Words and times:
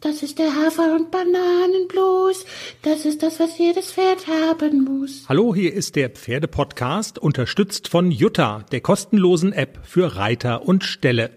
Das 0.00 0.22
ist 0.22 0.38
der 0.38 0.56
Hafer- 0.56 0.96
und 0.96 1.10
Bananenblues. 1.10 2.46
Das 2.80 3.04
ist 3.04 3.22
das, 3.22 3.38
was 3.38 3.58
jedes 3.58 3.92
Pferd 3.92 4.26
haben 4.28 4.84
muss. 4.84 5.24
Hallo, 5.28 5.54
hier 5.54 5.74
ist 5.74 5.94
der 5.94 6.08
Pferdepodcast, 6.08 7.18
unterstützt 7.18 7.88
von 7.88 8.10
Jutta, 8.10 8.64
der 8.72 8.80
kostenlosen 8.80 9.52
App 9.52 9.80
für 9.82 10.16
Reiter 10.16 10.66
und 10.66 10.84
Ställe. 10.84 11.32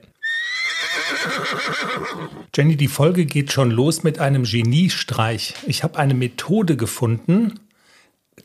Jenny, 2.56 2.78
die 2.78 2.88
Folge 2.88 3.26
geht 3.26 3.52
schon 3.52 3.70
los 3.70 4.04
mit 4.04 4.20
einem 4.20 4.44
Geniestreich. 4.44 5.56
Ich 5.68 5.84
habe 5.84 6.00
eine 6.00 6.14
Methode 6.14 6.78
gefunden, 6.78 7.60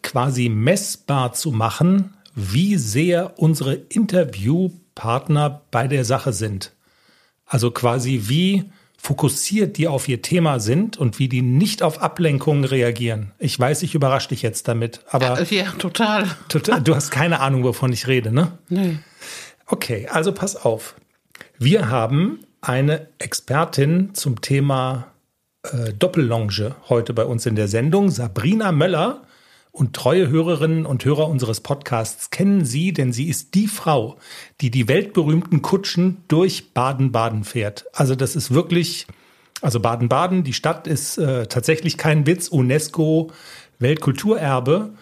quasi 0.02 0.48
messbar 0.48 1.32
zu 1.32 1.52
machen, 1.52 2.14
wie 2.34 2.74
sehr 2.74 3.38
unsere 3.38 3.74
Interviewpartner 3.74 5.62
bei 5.70 5.86
der 5.86 6.04
Sache 6.04 6.32
sind. 6.32 6.72
Also 7.46 7.70
quasi 7.70 8.22
wie 8.24 8.64
fokussiert 9.00 9.78
die 9.78 9.88
auf 9.88 10.08
ihr 10.08 10.20
Thema 10.20 10.60
sind 10.60 10.96
und 10.96 11.18
wie 11.18 11.28
die 11.28 11.40
nicht 11.40 11.82
auf 11.82 12.02
Ablenkungen 12.02 12.64
reagieren. 12.64 13.32
Ich 13.38 13.58
weiß, 13.58 13.82
ich 13.84 13.94
überrasche 13.94 14.28
dich 14.28 14.42
jetzt 14.42 14.68
damit, 14.68 15.00
aber. 15.08 15.40
Ja, 15.40 15.64
ja 15.64 15.70
total. 15.78 16.26
total. 16.48 16.82
Du 16.82 16.94
hast 16.94 17.10
keine 17.10 17.40
Ahnung, 17.40 17.64
wovon 17.64 17.92
ich 17.92 18.06
rede, 18.08 18.32
ne? 18.32 18.58
Nee. 18.68 18.98
Okay, 19.66 20.08
also 20.10 20.32
pass 20.32 20.56
auf. 20.56 20.96
Wir 21.58 21.88
haben 21.88 22.40
eine 22.60 23.08
Expertin 23.18 24.14
zum 24.14 24.40
Thema 24.40 25.12
äh, 25.62 25.92
Doppellonge 25.92 26.74
heute 26.88 27.14
bei 27.14 27.24
uns 27.24 27.46
in 27.46 27.54
der 27.54 27.68
Sendung, 27.68 28.10
Sabrina 28.10 28.72
Möller. 28.72 29.22
Und 29.78 29.94
treue 29.94 30.28
Hörerinnen 30.28 30.86
und 30.86 31.04
Hörer 31.04 31.28
unseres 31.28 31.60
Podcasts 31.60 32.30
kennen 32.30 32.64
sie, 32.64 32.92
denn 32.92 33.12
sie 33.12 33.28
ist 33.28 33.54
die 33.54 33.68
Frau, 33.68 34.16
die 34.60 34.72
die 34.72 34.88
weltberühmten 34.88 35.62
Kutschen 35.62 36.16
durch 36.26 36.74
Baden-Baden 36.74 37.44
fährt. 37.44 37.86
Also 37.92 38.16
das 38.16 38.34
ist 38.34 38.52
wirklich, 38.52 39.06
also 39.60 39.78
Baden-Baden, 39.78 40.42
die 40.42 40.52
Stadt 40.52 40.88
ist 40.88 41.16
äh, 41.18 41.46
tatsächlich 41.46 41.96
kein 41.96 42.26
Witz, 42.26 42.48
UNESCO 42.48 43.30
Weltkulturerbe. 43.78 44.94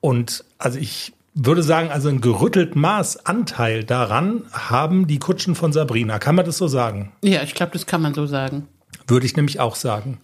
Und 0.00 0.44
also 0.56 0.78
ich 0.78 1.12
würde 1.34 1.64
sagen, 1.64 1.90
also 1.90 2.08
ein 2.08 2.20
gerüttelt 2.20 2.76
Maß 2.76 3.26
Anteil 3.26 3.82
daran 3.82 4.44
haben 4.52 5.08
die 5.08 5.18
Kutschen 5.18 5.56
von 5.56 5.72
Sabrina. 5.72 6.20
Kann 6.20 6.36
man 6.36 6.46
das 6.46 6.58
so 6.58 6.68
sagen? 6.68 7.10
Ja, 7.24 7.42
ich 7.42 7.54
glaube, 7.54 7.72
das 7.72 7.86
kann 7.86 8.00
man 8.00 8.14
so 8.14 8.26
sagen. 8.26 8.68
Würde 9.08 9.26
ich 9.26 9.34
nämlich 9.34 9.58
auch 9.58 9.74
sagen. 9.74 10.20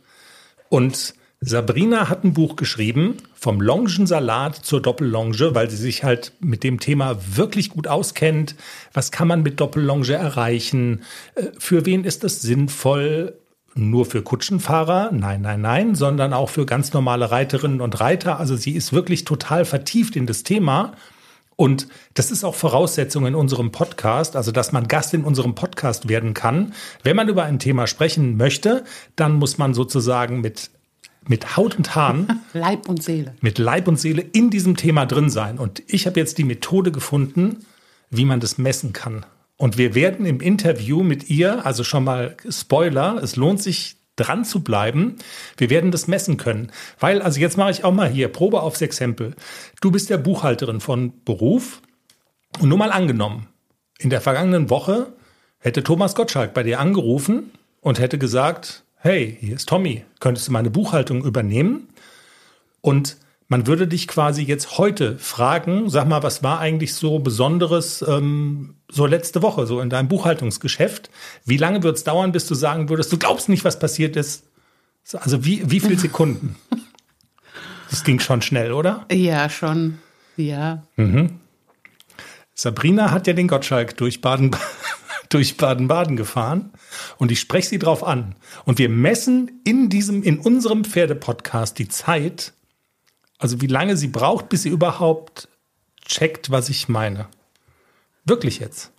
Und 0.69 1.15
Sabrina 1.41 2.09
hat 2.09 2.25
ein 2.25 2.33
Buch 2.33 2.57
geschrieben, 2.57 3.17
vom 3.35 3.61
Longensalat 3.61 4.57
zur 4.57 4.83
Doppellonge, 4.83 5.55
weil 5.55 5.71
sie 5.71 5.77
sich 5.77 6.03
halt 6.03 6.33
mit 6.41 6.65
dem 6.65 6.81
Thema 6.81 7.17
wirklich 7.37 7.71
gut 7.71 7.87
auskennt. 7.87 8.57
Was 8.93 9.13
kann 9.13 9.29
man 9.29 9.45
mit 9.45 9.61
Doppellonge 9.61 10.15
erreichen? 10.15 11.03
Äh, 11.37 11.45
für 11.59 11.87
wen 11.87 12.05
ist 12.05 12.25
das 12.25 12.43
sinnvoll? 12.43 13.35
Nur 13.77 14.07
für 14.07 14.23
Kutschenfahrer? 14.23 15.11
Nein, 15.13 15.43
nein, 15.43 15.61
nein, 15.61 15.95
sondern 15.95 16.33
auch 16.33 16.49
für 16.49 16.67
ganz 16.67 16.93
normale 16.93 17.31
Reiterinnen 17.31 17.81
und 17.81 18.01
Reiter. 18.01 18.41
Also 18.41 18.57
sie 18.57 18.73
ist 18.73 18.93
wirklich 18.93 19.25
total 19.25 19.65
vertieft 19.65 20.17
in 20.17 20.27
das 20.27 20.43
Thema. 20.43 20.95
Und 21.55 21.87
das 22.15 22.33
ist 22.33 22.43
auch 22.43 22.57
Voraussetzung 22.57 23.27
in 23.27 23.37
unserem 23.37 23.71
Podcast, 23.71 24.35
also 24.35 24.51
dass 24.51 24.73
man 24.73 24.89
Gast 24.89 25.15
in 25.15 25.23
unserem 25.23 25.55
Podcast 25.55 26.09
werden 26.09 26.35
kann. 26.35 26.73
Wenn 27.05 27.15
man 27.15 27.29
über 27.29 27.45
ein 27.45 27.61
Thema 27.61 27.87
sprechen 27.87 28.37
möchte, 28.37 28.85
dann 29.15 29.35
muss 29.35 29.59
man 29.59 29.75
sozusagen 29.75 30.41
mit 30.41 30.71
mit 31.29 31.57
Haut 31.57 31.77
und 31.77 31.95
Haaren, 31.95 32.43
Leib 32.53 32.89
und 32.89 33.03
Seele, 33.03 33.35
mit 33.41 33.59
Leib 33.59 33.87
und 33.87 34.01
Seele 34.01 34.23
in 34.23 34.51
diesem 34.51 34.77
Thema 34.77 35.07
drin 35.07 35.31
sein. 35.31 35.59
Und 35.59 35.83
ich 35.87 36.07
habe 36.07 36.19
jetzt 36.19 36.39
die 36.39 36.45
Methode 36.45 36.91
gefunden, 36.91 37.65
wie 38.11 38.25
man 38.25 38.41
das 38.41 38.59
messen 38.59 38.93
kann. 38.93 39.25
Und 39.57 39.77
wir 39.77 39.95
werden 39.95 40.25
im 40.25 40.41
Interview 40.41 41.03
mit 41.03 41.31
ihr, 41.31 41.67
also 41.67 41.85
schon 41.85 42.05
mal 42.05 42.37
Spoiler, 42.49 43.21
es 43.23 43.37
lohnt 43.37 43.63
sich 43.63 43.97
dran 44.17 44.45
zu 44.45 44.63
bleiben. 44.63 45.17
Wir 45.57 45.71
werden 45.71 45.91
das 45.91 46.09
messen 46.09 46.37
können. 46.37 46.71
Weil, 46.99 47.23
also 47.23 47.41
jetzt 47.41 47.57
mache 47.57 47.71
ich 47.71 47.85
auch 47.85 47.93
mal 47.93 48.09
hier 48.09 48.29
Probe 48.29 48.63
aufs 48.63 48.81
Exempel. 48.81 49.35
Du 49.81 49.91
bist 49.91 50.11
ja 50.11 50.17
Buchhalterin 50.17 50.81
von 50.81 51.13
Beruf. 51.25 51.83
Und 52.61 52.69
nur 52.69 52.79
mal 52.79 52.93
angenommen, 52.93 53.49
in 53.99 54.11
der 54.11 54.21
vergangenen 54.21 54.71
Woche 54.71 55.13
hätte 55.59 55.83
Thomas 55.83 56.15
Gottschalk 56.15 56.55
bei 56.55 56.63
dir 56.63 56.81
angerufen 56.81 57.51
und 57.81 57.99
hätte 57.99 58.19
gesagt, 58.19 58.85
hey, 59.01 59.37
hier 59.41 59.57
ist 59.57 59.69
Tommy, 59.69 60.05
könntest 60.21 60.49
du 60.49 60.53
meine 60.53 60.71
Buchhaltung 60.71 61.25
übernehmen? 61.25 61.89
Und 62.81 63.17
man 63.49 63.67
würde 63.67 63.89
dich 63.89 64.09
quasi 64.09 64.43
jetzt 64.43 64.79
heute 64.79 65.19
fragen, 65.19 65.89
sag 65.89 66.07
mal, 66.07 66.23
was 66.23 66.43
war 66.43 66.61
eigentlich 66.61 66.95
so 66.95 67.19
Besonderes 67.19 68.05
ähm, 68.07 68.75
so 68.91 69.07
letzte 69.07 69.43
Woche, 69.43 69.67
so 69.67 69.81
in 69.81 69.91
deinem 69.91 70.09
Buchhaltungsgeschäft? 70.09 71.11
Wie 71.45 71.57
lange 71.57 71.83
wird 71.83 71.97
es 71.97 72.05
dauern, 72.05 72.33
bis 72.33 72.47
du 72.47 72.55
sagen 72.55 72.89
würdest, 72.89 73.13
du 73.13 73.19
glaubst 73.19 73.49
nicht, 73.49 73.65
was 73.65 73.79
passiert 73.79 74.17
ist? 74.17 74.45
Also 75.15 75.45
wie, 75.45 75.71
wie 75.71 75.81
viele 75.81 75.99
Sekunden? 75.99 76.57
Das 77.91 78.05
ging 78.05 78.21
schon 78.21 78.43
schnell, 78.43 78.73
oder? 78.73 79.07
Ja, 79.11 79.49
schon. 79.49 79.97
Ja. 80.37 80.83
Mhm. 80.97 81.41
Sabrina 82.53 83.13
hat 83.13 83.27
ja 83.27 83.33
den 83.33 83.49
Gottschalk 83.49 83.97
durch 83.97 84.21
Baden 84.21 84.51
durch 85.29 85.57
Baden-Baden 85.57 86.17
gefahren 86.17 86.73
und 87.19 87.31
ich 87.31 87.41
spreche 87.41 87.69
sie 87.69 87.79
drauf 87.79 88.05
an. 88.05 88.35
Und 88.65 88.79
wir 88.79 88.89
messen 88.89 89.61
in 89.65 89.89
diesem, 89.89 90.23
in 90.23 90.39
unserem 90.39 90.85
Pferdepodcast 90.85 91.79
die 91.79 91.89
Zeit, 91.89 92.53
also 93.39 93.61
wie 93.61 93.67
lange 93.67 93.97
sie 93.97 94.09
braucht, 94.09 94.49
bis 94.49 94.63
sie 94.63 94.69
überhaupt 94.69 95.49
checkt, 96.05 96.51
was 96.51 96.69
ich 96.69 96.89
meine. 96.89 97.27
Wirklich 98.25 98.59
jetzt. 98.59 98.93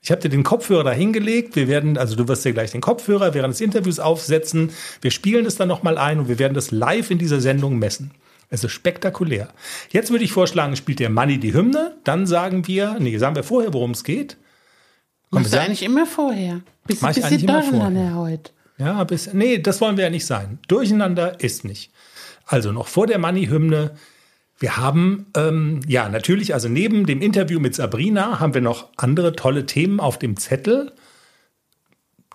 Ich 0.00 0.10
habe 0.10 0.20
dir 0.20 0.28
den 0.28 0.42
Kopfhörer 0.42 0.82
da 0.82 0.90
hingelegt. 0.90 1.54
Wir 1.54 1.68
werden, 1.68 1.96
also 1.96 2.16
du 2.16 2.26
wirst 2.26 2.44
dir 2.44 2.52
gleich 2.52 2.72
den 2.72 2.80
Kopfhörer 2.80 3.34
während 3.34 3.54
des 3.54 3.60
Interviews 3.60 4.00
aufsetzen. 4.00 4.72
Wir 5.00 5.12
spielen 5.12 5.46
es 5.46 5.54
dann 5.54 5.68
nochmal 5.68 5.96
ein 5.96 6.18
und 6.18 6.28
wir 6.28 6.40
werden 6.40 6.54
das 6.54 6.72
live 6.72 7.12
in 7.12 7.18
dieser 7.18 7.40
Sendung 7.40 7.78
messen. 7.78 8.10
Es 8.50 8.64
ist 8.64 8.72
spektakulär. 8.72 9.48
Jetzt 9.90 10.10
würde 10.10 10.24
ich 10.24 10.32
vorschlagen, 10.32 10.74
spielt 10.74 10.98
der 10.98 11.08
Manni 11.08 11.38
die 11.38 11.54
Hymne. 11.54 11.96
Dann 12.02 12.26
sagen 12.26 12.66
wir, 12.66 12.96
nee, 12.98 13.16
sagen 13.16 13.36
wir 13.36 13.44
vorher, 13.44 13.72
worum 13.72 13.92
es 13.92 14.02
geht. 14.02 14.36
Machst 15.32 15.54
du 15.54 15.60
eigentlich 15.60 15.82
immer 15.82 16.06
vorher? 16.06 16.60
Bist 16.86 17.02
du 17.02 17.06
bisschen 17.06 17.46
durcheinander 17.46 18.14
heute? 18.16 18.52
Ja, 18.78 19.02
bis, 19.04 19.32
nee, 19.32 19.58
das 19.58 19.80
wollen 19.80 19.96
wir 19.96 20.04
ja 20.04 20.10
nicht 20.10 20.26
sein. 20.26 20.58
Durcheinander 20.68 21.40
ist 21.40 21.64
nicht. 21.64 21.90
Also 22.46 22.70
noch 22.72 22.86
vor 22.86 23.06
der 23.06 23.18
Money-Hymne. 23.18 23.92
Wir 24.58 24.76
haben, 24.76 25.26
ähm, 25.36 25.80
ja, 25.86 26.08
natürlich, 26.08 26.54
also 26.54 26.68
neben 26.68 27.06
dem 27.06 27.22
Interview 27.22 27.60
mit 27.60 27.74
Sabrina 27.74 28.40
haben 28.40 28.54
wir 28.54 28.60
noch 28.60 28.88
andere 28.96 29.34
tolle 29.34 29.66
Themen 29.66 30.00
auf 30.00 30.18
dem 30.18 30.36
Zettel. 30.36 30.92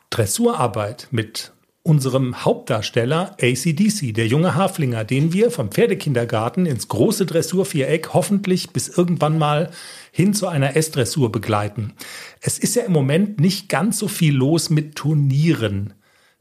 Dressurarbeit 0.10 1.08
mit 1.12 1.52
unserem 1.84 2.44
Hauptdarsteller 2.44 3.38
ACDC, 3.42 4.14
der 4.14 4.28
junge 4.28 4.56
Haflinger, 4.56 5.06
den 5.06 5.32
wir 5.32 5.52
vom 5.52 5.72
Pferdekindergarten 5.72 6.66
ins 6.66 6.90
große 6.90 7.26
Dressurviereck 7.26 8.14
hoffentlich 8.14 8.72
bis 8.72 8.90
irgendwann 8.90 9.38
mal 9.38 9.72
hin 10.18 10.34
zu 10.34 10.48
einer 10.48 10.76
S-Dressur 10.76 11.32
begleiten. 11.32 11.94
Es 12.42 12.58
ist 12.58 12.76
ja 12.76 12.82
im 12.82 12.92
Moment 12.92 13.40
nicht 13.40 13.70
ganz 13.70 14.00
so 14.00 14.08
viel 14.08 14.34
los 14.34 14.72
mit 14.72 14.96
Turnieren. 14.96 15.94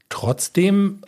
Trotzdem 0.09 1.03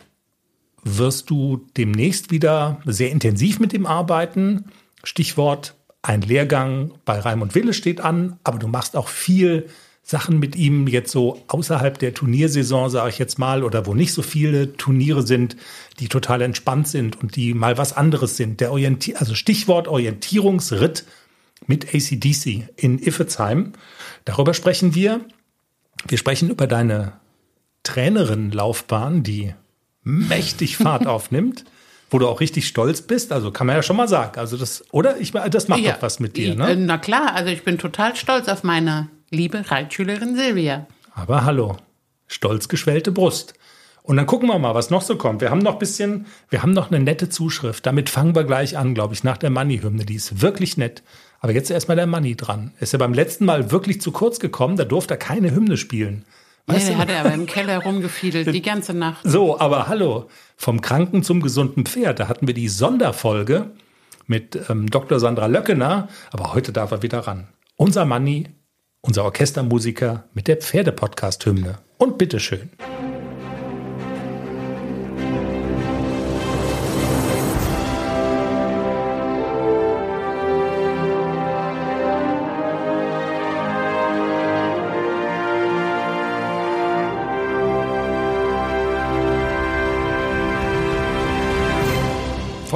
wirst 0.83 1.31
du 1.31 1.65
demnächst 1.77 2.29
wieder 2.29 2.79
sehr 2.85 3.09
intensiv 3.09 3.59
mit 3.59 3.73
dem 3.73 3.87
arbeiten. 3.87 4.65
Stichwort 5.03 5.73
ein 6.03 6.21
Lehrgang 6.21 6.93
bei 7.05 7.19
Raimund 7.19 7.55
Wille 7.55 7.73
steht 7.73 8.01
an, 8.01 8.37
aber 8.43 8.59
du 8.59 8.67
machst 8.67 8.95
auch 8.95 9.07
viel 9.07 9.67
Sachen 10.03 10.37
mit 10.37 10.55
ihm 10.55 10.87
jetzt 10.87 11.11
so 11.11 11.41
außerhalb 11.47 11.97
der 11.97 12.13
Turniersaison, 12.13 12.91
sage 12.91 13.09
ich 13.09 13.17
jetzt 13.17 13.39
mal, 13.39 13.63
oder 13.63 13.87
wo 13.87 13.95
nicht 13.95 14.13
so 14.13 14.21
viele 14.21 14.77
Turniere 14.77 15.25
sind, 15.25 15.57
die 15.99 16.07
total 16.07 16.43
entspannt 16.43 16.87
sind 16.87 17.19
und 17.19 17.35
die 17.35 17.55
mal 17.55 17.79
was 17.79 17.97
anderes 17.97 18.37
sind. 18.37 18.61
Der 18.61 18.71
Orienti 18.71 19.15
also 19.15 19.33
Stichwort 19.33 19.87
Orientierungsritt 19.87 21.05
mit 21.69 21.93
ACDC 21.93 22.67
in 22.75 22.99
Iffezheim. 22.99 23.73
Darüber 24.25 24.53
sprechen 24.53 24.95
wir. 24.95 25.21
Wir 26.07 26.17
sprechen 26.17 26.49
über 26.49 26.67
deine 26.67 27.13
Trainerinnenlaufbahn, 27.83 29.23
die 29.23 29.53
mächtig 30.03 30.77
Fahrt 30.77 31.07
aufnimmt 31.07 31.63
wo 32.09 32.19
du 32.19 32.27
auch 32.27 32.39
richtig 32.39 32.67
stolz 32.67 33.01
bist. 33.01 33.31
Also 33.31 33.51
kann 33.51 33.67
man 33.67 33.75
ja 33.75 33.83
schon 33.83 33.95
mal 33.95 34.07
sagen. 34.07 34.39
Also 34.39 34.57
das, 34.57 34.83
oder? 34.91 35.19
Ich, 35.19 35.31
das 35.31 35.67
macht 35.67 35.81
ja, 35.81 35.93
doch 35.93 36.01
was 36.01 36.19
mit 36.19 36.37
dir, 36.37 36.55
ne? 36.55 36.75
Na 36.75 36.97
klar, 36.97 37.35
also 37.35 37.51
ich 37.51 37.63
bin 37.63 37.77
total 37.77 38.15
stolz 38.15 38.47
auf 38.47 38.63
meine 38.63 39.09
liebe 39.29 39.69
Reitschülerin 39.69 40.35
Silvia. 40.35 40.87
Aber 41.13 41.45
hallo, 41.45 41.77
stolz 42.27 42.67
geschwellte 42.67 43.11
Brust. 43.11 43.53
Und 44.01 44.17
dann 44.17 44.25
gucken 44.25 44.49
wir 44.49 44.57
mal, 44.57 44.73
was 44.73 44.89
noch 44.89 45.03
so 45.03 45.17
kommt. 45.17 45.41
Wir 45.41 45.51
haben 45.51 45.59
noch 45.59 45.73
ein 45.73 45.79
bisschen, 45.79 46.25
wir 46.49 46.63
haben 46.63 46.71
noch 46.71 46.89
eine 46.89 46.99
nette 46.99 47.29
Zuschrift. 47.29 47.85
Damit 47.85 48.09
fangen 48.09 48.33
wir 48.33 48.43
gleich 48.43 48.75
an, 48.75 48.95
glaube 48.95 49.13
ich, 49.13 49.23
nach 49.23 49.37
der 49.37 49.51
Money-Hymne. 49.51 50.05
Die 50.05 50.15
ist 50.15 50.41
wirklich 50.41 50.77
nett. 50.77 51.03
Aber 51.39 51.53
jetzt 51.53 51.71
erstmal 51.71 51.95
der 51.97 52.07
Money 52.07 52.35
dran. 52.35 52.73
Ist 52.79 52.93
ja 52.93 52.99
beim 52.99 53.13
letzten 53.13 53.45
Mal 53.45 53.71
wirklich 53.71 54.01
zu 54.01 54.11
kurz 54.11 54.39
gekommen. 54.39 54.77
Da 54.77 54.85
durfte 54.85 55.13
er 55.15 55.17
keine 55.17 55.51
Hymne 55.51 55.77
spielen. 55.77 56.25
Weißt 56.67 56.87
nee, 56.87 56.89
der 56.89 56.97
hat 56.97 57.09
er 57.09 57.19
aber 57.21 57.33
im 57.33 57.45
Keller 57.45 57.79
rumgefiedelt, 57.79 58.53
die 58.53 58.61
ganze 58.61 58.93
Nacht. 58.93 59.21
So, 59.23 59.59
aber 59.59 59.87
hallo. 59.87 60.29
Vom 60.55 60.81
Kranken 60.81 61.23
zum 61.23 61.41
gesunden 61.41 61.85
Pferd. 61.85 62.19
Da 62.19 62.27
hatten 62.27 62.45
wir 62.45 62.53
die 62.53 62.67
Sonderfolge 62.67 63.71
mit 64.27 64.59
ähm, 64.69 64.89
Dr. 64.89 65.19
Sandra 65.19 65.47
Löckener. 65.47 66.09
Aber 66.31 66.53
heute 66.53 66.71
darf 66.71 66.91
er 66.91 67.01
wieder 67.01 67.19
ran. 67.19 67.47
Unser 67.75 68.05
Money 68.05 68.47
unser 69.01 69.23
Orchestermusiker 69.23 70.25
mit 70.33 70.47
der 70.47 70.57
Pferdepodcast-Hymne. 70.57 71.79
Und 71.97 72.17
bitteschön. 72.17 72.69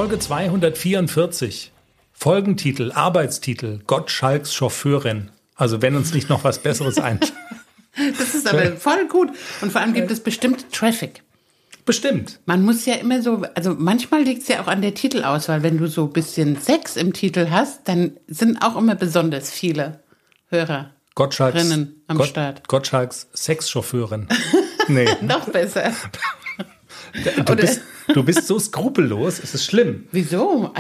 Folge 0.04 0.20
244. 0.20 1.72
Folgentitel, 2.12 2.92
Arbeitstitel, 2.92 3.80
Gottschalks 3.88 4.54
Chauffeurin. 4.54 5.32
Also 5.56 5.82
wenn 5.82 5.96
uns 5.96 6.14
nicht 6.14 6.28
noch 6.28 6.44
was 6.44 6.60
Besseres 6.60 6.98
einfällt. 6.98 7.32
Das 8.18 8.36
ist 8.36 8.46
aber 8.46 8.76
voll 8.76 9.08
gut. 9.08 9.30
Und 9.62 9.72
vor 9.72 9.80
allem 9.80 9.94
gibt 9.94 10.12
es 10.12 10.20
bestimmt 10.20 10.74
Traffic. 10.74 11.24
Bestimmt. 11.86 12.42
Man 12.46 12.64
muss 12.64 12.86
ja 12.86 12.96
immer 12.96 13.22
so, 13.22 13.44
also 13.56 13.76
manchmal 13.78 14.24
liegt 14.24 14.42
es 14.42 14.50
ja 14.50 14.62
auch 14.62 14.68
an 14.68 14.82
der 14.82 14.94
Titelauswahl. 14.94 15.64
Wenn 15.64 15.78
du 15.78 15.88
so 15.88 16.08
ein 16.08 16.12
bisschen 16.12 16.60
Sex 16.60 16.98
im 16.98 17.14
Titel 17.14 17.48
hast, 17.50 17.88
dann 17.88 18.18
sind 18.28 18.62
auch 18.62 18.76
immer 18.76 18.96
besonders 18.96 19.52
viele 19.52 20.02
Hörer. 20.50 20.90
Gottschalks, 21.16 21.72
am 21.72 22.18
Gott, 22.18 22.28
Start. 22.28 22.68
Gottschalks 22.68 23.30
Sexchauffeurin. 23.34 24.28
Nee. 24.90 25.08
Noch 25.22 25.48
besser. 25.48 25.94
Du 27.45 27.56
bist, 27.56 27.81
du 28.13 28.24
bist 28.24 28.48
so 28.48 28.57
skrupellos, 28.60 29.39
es 29.39 29.54
ist 29.54 29.65
schlimm. 29.65 30.06
Wieso? 30.12 30.71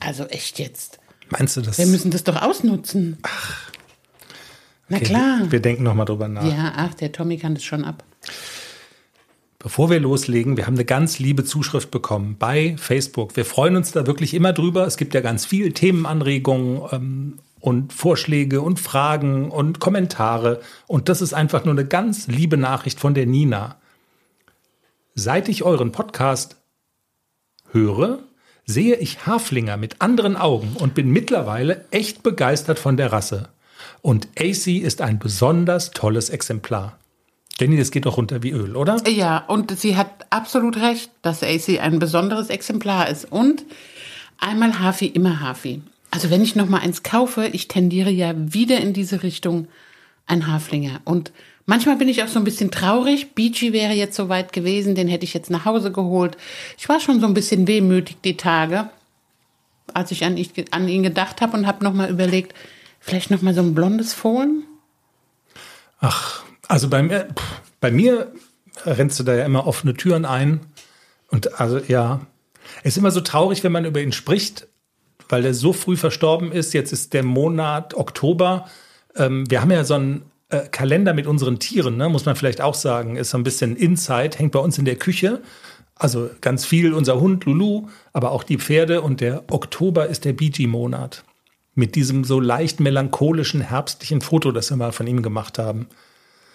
Also 0.00 0.24
echt 0.24 0.58
jetzt. 0.58 0.98
Meinst 1.30 1.56
du 1.56 1.60
das? 1.60 1.78
Wir 1.78 1.86
müssen 1.86 2.10
das 2.10 2.24
doch 2.24 2.40
ausnutzen. 2.40 3.18
Ach. 3.22 3.70
Na 4.88 4.96
Okay, 4.96 5.06
klar. 5.06 5.38
Wir, 5.40 5.52
wir 5.52 5.60
denken 5.60 5.82
nochmal 5.82 6.06
drüber 6.06 6.28
nach. 6.28 6.44
Ja, 6.44 6.72
ach, 6.76 6.94
der 6.94 7.12
Tommy 7.12 7.38
kann 7.38 7.54
das 7.54 7.64
schon 7.64 7.84
ab. 7.84 8.04
Bevor 9.58 9.88
wir 9.88 9.98
loslegen, 9.98 10.58
wir 10.58 10.66
haben 10.66 10.74
eine 10.74 10.84
ganz 10.84 11.18
liebe 11.18 11.42
Zuschrift 11.44 11.90
bekommen 11.90 12.36
bei 12.38 12.76
Facebook. 12.78 13.34
Wir 13.36 13.46
freuen 13.46 13.76
uns 13.76 13.92
da 13.92 14.06
wirklich 14.06 14.34
immer 14.34 14.52
drüber. 14.52 14.86
Es 14.86 14.98
gibt 14.98 15.14
ja 15.14 15.22
ganz 15.22 15.46
viele 15.46 15.72
Themenanregungen 15.72 16.82
ähm, 16.92 17.38
und 17.60 17.94
Vorschläge 17.94 18.60
und 18.60 18.78
Fragen 18.78 19.50
und 19.50 19.80
Kommentare. 19.80 20.60
Und 20.86 21.08
das 21.08 21.22
ist 21.22 21.32
einfach 21.32 21.64
nur 21.64 21.72
eine 21.72 21.86
ganz 21.86 22.26
liebe 22.26 22.58
Nachricht 22.58 23.00
von 23.00 23.14
der 23.14 23.24
Nina. 23.24 23.76
Seit 25.16 25.48
ich 25.48 25.62
euren 25.62 25.92
Podcast 25.92 26.56
höre, 27.70 28.18
sehe 28.66 28.96
ich 28.96 29.26
Haflinger 29.26 29.76
mit 29.76 30.00
anderen 30.00 30.36
Augen 30.36 30.74
und 30.76 30.94
bin 30.94 31.08
mittlerweile 31.08 31.84
echt 31.92 32.24
begeistert 32.24 32.80
von 32.80 32.96
der 32.96 33.12
Rasse. 33.12 33.48
Und 34.02 34.26
AC 34.36 34.66
ist 34.66 35.00
ein 35.00 35.20
besonders 35.20 35.92
tolles 35.92 36.30
Exemplar. 36.30 36.98
Jenny, 37.60 37.76
das 37.76 37.92
geht 37.92 38.06
doch 38.06 38.16
runter 38.16 38.42
wie 38.42 38.50
Öl, 38.50 38.74
oder? 38.74 39.00
Ja, 39.08 39.38
und 39.46 39.78
sie 39.78 39.96
hat 39.96 40.26
absolut 40.30 40.78
recht, 40.78 41.12
dass 41.22 41.44
AC 41.44 41.80
ein 41.80 42.00
besonderes 42.00 42.50
Exemplar 42.50 43.08
ist. 43.08 43.30
Und 43.30 43.64
einmal 44.40 44.80
Hafi, 44.80 45.06
immer 45.06 45.40
Hafi. 45.40 45.80
Also 46.10 46.28
wenn 46.30 46.42
ich 46.42 46.56
noch 46.56 46.68
mal 46.68 46.80
eins 46.80 47.04
kaufe, 47.04 47.46
ich 47.46 47.68
tendiere 47.68 48.10
ja 48.10 48.34
wieder 48.36 48.80
in 48.80 48.92
diese 48.92 49.22
Richtung 49.22 49.68
ein 50.26 50.48
Haflinger. 50.48 51.00
Und 51.04 51.30
manchmal 51.66 51.96
bin 51.96 52.08
ich 52.08 52.22
auch 52.22 52.28
so 52.28 52.38
ein 52.38 52.44
bisschen 52.44 52.70
traurig. 52.70 53.34
Beachy 53.34 53.72
wäre 53.72 53.92
jetzt 53.92 54.16
soweit 54.16 54.52
gewesen, 54.52 54.94
den 54.94 55.08
hätte 55.08 55.24
ich 55.24 55.34
jetzt 55.34 55.50
nach 55.50 55.64
Hause 55.64 55.92
geholt. 55.92 56.36
Ich 56.78 56.88
war 56.88 57.00
schon 57.00 57.20
so 57.20 57.26
ein 57.26 57.34
bisschen 57.34 57.66
wehmütig 57.66 58.16
die 58.24 58.36
Tage, 58.36 58.88
als 59.92 60.10
ich 60.10 60.24
an, 60.24 60.36
ich, 60.36 60.52
an 60.72 60.88
ihn 60.88 61.02
gedacht 61.02 61.40
habe 61.40 61.56
und 61.56 61.66
habe 61.66 61.84
noch 61.84 61.94
mal 61.94 62.10
überlegt, 62.10 62.54
vielleicht 63.00 63.30
noch 63.30 63.42
mal 63.42 63.54
so 63.54 63.62
ein 63.62 63.74
blondes 63.74 64.14
Fohlen. 64.14 64.64
Ach, 66.00 66.42
also 66.68 66.88
bei 66.88 67.02
mir, 67.02 67.28
bei 67.80 67.90
mir 67.90 68.32
rennst 68.84 69.18
du 69.18 69.24
da 69.24 69.34
ja 69.34 69.44
immer 69.44 69.66
offene 69.66 69.94
Türen 69.94 70.24
ein. 70.24 70.60
Und 71.28 71.60
also 71.60 71.78
ja, 71.78 72.20
es 72.82 72.94
ist 72.94 72.98
immer 72.98 73.10
so 73.10 73.20
traurig, 73.20 73.64
wenn 73.64 73.72
man 73.72 73.84
über 73.84 74.00
ihn 74.00 74.12
spricht, 74.12 74.68
weil 75.28 75.42
der 75.42 75.54
so 75.54 75.72
früh 75.72 75.96
verstorben 75.96 76.52
ist. 76.52 76.74
Jetzt 76.74 76.92
ist 76.92 77.12
der 77.12 77.22
Monat 77.22 77.94
Oktober. 77.94 78.68
Ähm, 79.16 79.48
wir 79.50 79.60
haben 79.60 79.70
ja 79.70 79.84
so 79.84 79.94
einen 79.94 80.30
äh, 80.48 80.68
Kalender 80.68 81.14
mit 81.14 81.26
unseren 81.26 81.58
Tieren, 81.58 81.96
ne? 81.96 82.08
muss 82.08 82.24
man 82.24 82.36
vielleicht 82.36 82.60
auch 82.60 82.74
sagen. 82.74 83.16
Ist 83.16 83.30
so 83.30 83.38
ein 83.38 83.44
bisschen 83.44 83.76
Inside, 83.76 84.38
hängt 84.38 84.52
bei 84.52 84.58
uns 84.58 84.78
in 84.78 84.84
der 84.84 84.96
Küche. 84.96 85.42
Also 85.96 86.30
ganz 86.40 86.64
viel 86.64 86.92
unser 86.92 87.20
Hund 87.20 87.44
Lulu, 87.44 87.88
aber 88.12 88.32
auch 88.32 88.42
die 88.42 88.58
Pferde. 88.58 89.00
Und 89.02 89.20
der 89.20 89.44
Oktober 89.50 90.06
ist 90.06 90.24
der 90.24 90.32
Bee-Monat. 90.32 91.24
Mit 91.74 91.94
diesem 91.94 92.24
so 92.24 92.40
leicht 92.40 92.80
melancholischen, 92.80 93.60
herbstlichen 93.60 94.20
Foto, 94.20 94.52
das 94.52 94.70
wir 94.70 94.76
mal 94.76 94.92
von 94.92 95.06
ihm 95.06 95.22
gemacht 95.22 95.58
haben. 95.58 95.88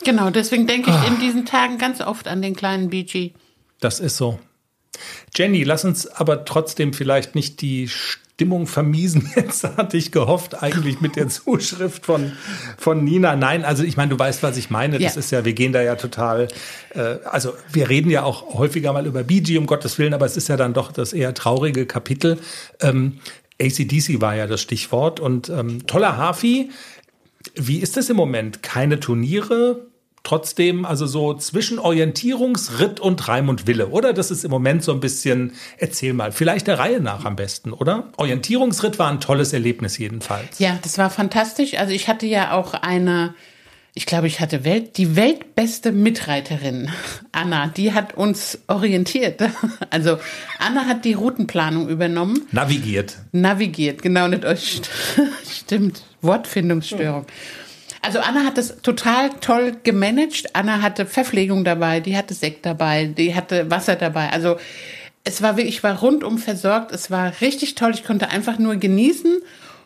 Genau, 0.05 0.29
deswegen 0.29 0.65
denke 0.65 0.91
ich 0.91 1.07
in 1.07 1.19
diesen 1.19 1.45
Tagen 1.45 1.77
ganz 1.77 1.99
oft 1.99 2.27
an 2.27 2.41
den 2.41 2.55
kleinen 2.55 2.89
Beachy. 2.89 3.33
Das 3.81 3.99
ist 3.99 4.17
so. 4.17 4.39
Jenny, 5.35 5.63
lass 5.63 5.83
uns 5.83 6.07
aber 6.07 6.45
trotzdem 6.45 6.93
vielleicht 6.93 7.35
nicht 7.35 7.61
die 7.61 7.89
Stimmung 8.39 8.67
vermiesen. 8.67 9.29
Jetzt 9.35 9.65
hatte 9.65 9.97
ich 9.97 10.13
gehofft, 10.13 10.63
eigentlich 10.63 11.01
mit 11.01 11.17
der 11.17 11.27
Zuschrift 11.27 12.05
von, 12.05 12.31
von 12.77 13.03
Nina. 13.03 13.35
Nein, 13.35 13.65
also 13.65 13.83
ich 13.83 13.97
meine, 13.97 14.11
du 14.11 14.17
weißt, 14.17 14.43
was 14.43 14.55
ich 14.55 14.69
meine. 14.69 14.97
Das 14.97 15.15
Ja. 15.15 15.19
ist 15.19 15.31
ja, 15.31 15.43
wir 15.43 15.51
gehen 15.51 15.73
da 15.73 15.81
ja 15.81 15.95
total, 15.95 16.47
äh, 16.95 17.17
also 17.25 17.51
wir 17.73 17.89
reden 17.89 18.09
ja 18.09 18.23
auch 18.23 18.53
häufiger 18.53 18.93
mal 18.93 19.05
über 19.05 19.23
BG, 19.23 19.57
um 19.57 19.65
Gottes 19.65 19.99
Willen, 19.99 20.13
aber 20.13 20.25
es 20.25 20.37
ist 20.37 20.47
ja 20.47 20.55
dann 20.55 20.73
doch 20.73 20.93
das 20.93 21.11
eher 21.11 21.33
traurige 21.33 21.85
Kapitel. 21.85 22.37
Ähm, 22.79 23.19
ACDC 23.61 24.21
war 24.21 24.35
ja 24.37 24.47
das 24.47 24.61
Stichwort 24.61 25.19
und 25.19 25.49
ähm, 25.49 25.85
toller 25.85 26.15
Hafi. 26.15 26.69
Wie 27.55 27.79
ist 27.79 27.97
es 27.97 28.09
im 28.09 28.15
Moment? 28.15 28.63
Keine 28.63 29.01
Turniere? 29.01 29.81
Trotzdem, 30.23 30.85
also 30.85 31.05
so 31.05 31.33
zwischen 31.33 31.79
Orientierungsritt 31.79 32.99
und 32.99 33.27
Reim 33.27 33.49
und 33.49 33.67
Wille, 33.67 33.87
oder? 33.87 34.13
Das 34.13 34.31
ist 34.31 34.43
im 34.43 34.51
Moment 34.51 34.83
so 34.83 34.91
ein 34.91 34.99
bisschen, 34.99 35.53
erzähl 35.77 36.13
mal, 36.13 36.31
vielleicht 36.31 36.67
der 36.67 36.77
Reihe 36.77 36.99
nach 36.99 37.25
am 37.25 37.35
besten, 37.35 37.71
oder? 37.71 38.09
Orientierungsritt 38.17 38.99
war 38.99 39.09
ein 39.09 39.21
tolles 39.21 39.53
Erlebnis 39.53 39.97
jedenfalls. 39.97 40.59
Ja, 40.59 40.77
das 40.81 40.97
war 40.97 41.09
fantastisch. 41.09 41.75
Also 41.75 41.93
ich 41.93 42.07
hatte 42.09 42.25
ja 42.25 42.51
auch 42.51 42.73
eine, 42.73 43.33
ich 43.93 44.05
glaube, 44.05 44.27
ich 44.27 44.39
hatte 44.39 44.65
Welt, 44.65 44.97
die 44.97 45.15
weltbeste 45.15 45.91
Mitreiterin, 45.91 46.89
Anna, 47.31 47.67
die 47.67 47.93
hat 47.93 48.15
uns 48.15 48.59
orientiert. 48.67 49.41
Also 49.89 50.19
Anna 50.59 50.85
hat 50.85 51.05
die 51.05 51.13
Routenplanung 51.13 51.89
übernommen, 51.89 52.47
Navigiert. 52.51 53.17
navigiert, 53.31 54.01
genau, 54.03 54.27
nicht 54.27 54.45
euch 54.45 54.81
stimmt, 55.51 56.03
Wortfindungsstörung. 56.21 57.25
Also 58.01 58.19
Anna 58.19 58.45
hat 58.45 58.57
das 58.57 58.81
total 58.81 59.29
toll 59.41 59.77
gemanagt. 59.83 60.55
Anna 60.55 60.81
hatte 60.81 61.05
Verpflegung 61.05 61.63
dabei, 61.63 61.99
die 61.99 62.15
hatte 62.15 62.33
Sekt 62.33 62.65
dabei, 62.65 63.05
die 63.05 63.35
hatte 63.35 63.69
Wasser 63.69 63.95
dabei. 63.95 64.29
Also 64.29 64.57
es 65.23 65.41
war 65.41 65.57
wirklich, 65.57 65.75
ich 65.75 65.83
war 65.83 65.99
rundum 65.99 66.37
versorgt. 66.37 66.91
Es 66.91 67.11
war 67.11 67.33
richtig 67.41 67.75
toll. 67.75 67.91
Ich 67.93 68.03
konnte 68.03 68.29
einfach 68.29 68.57
nur 68.57 68.75
genießen. 68.77 69.39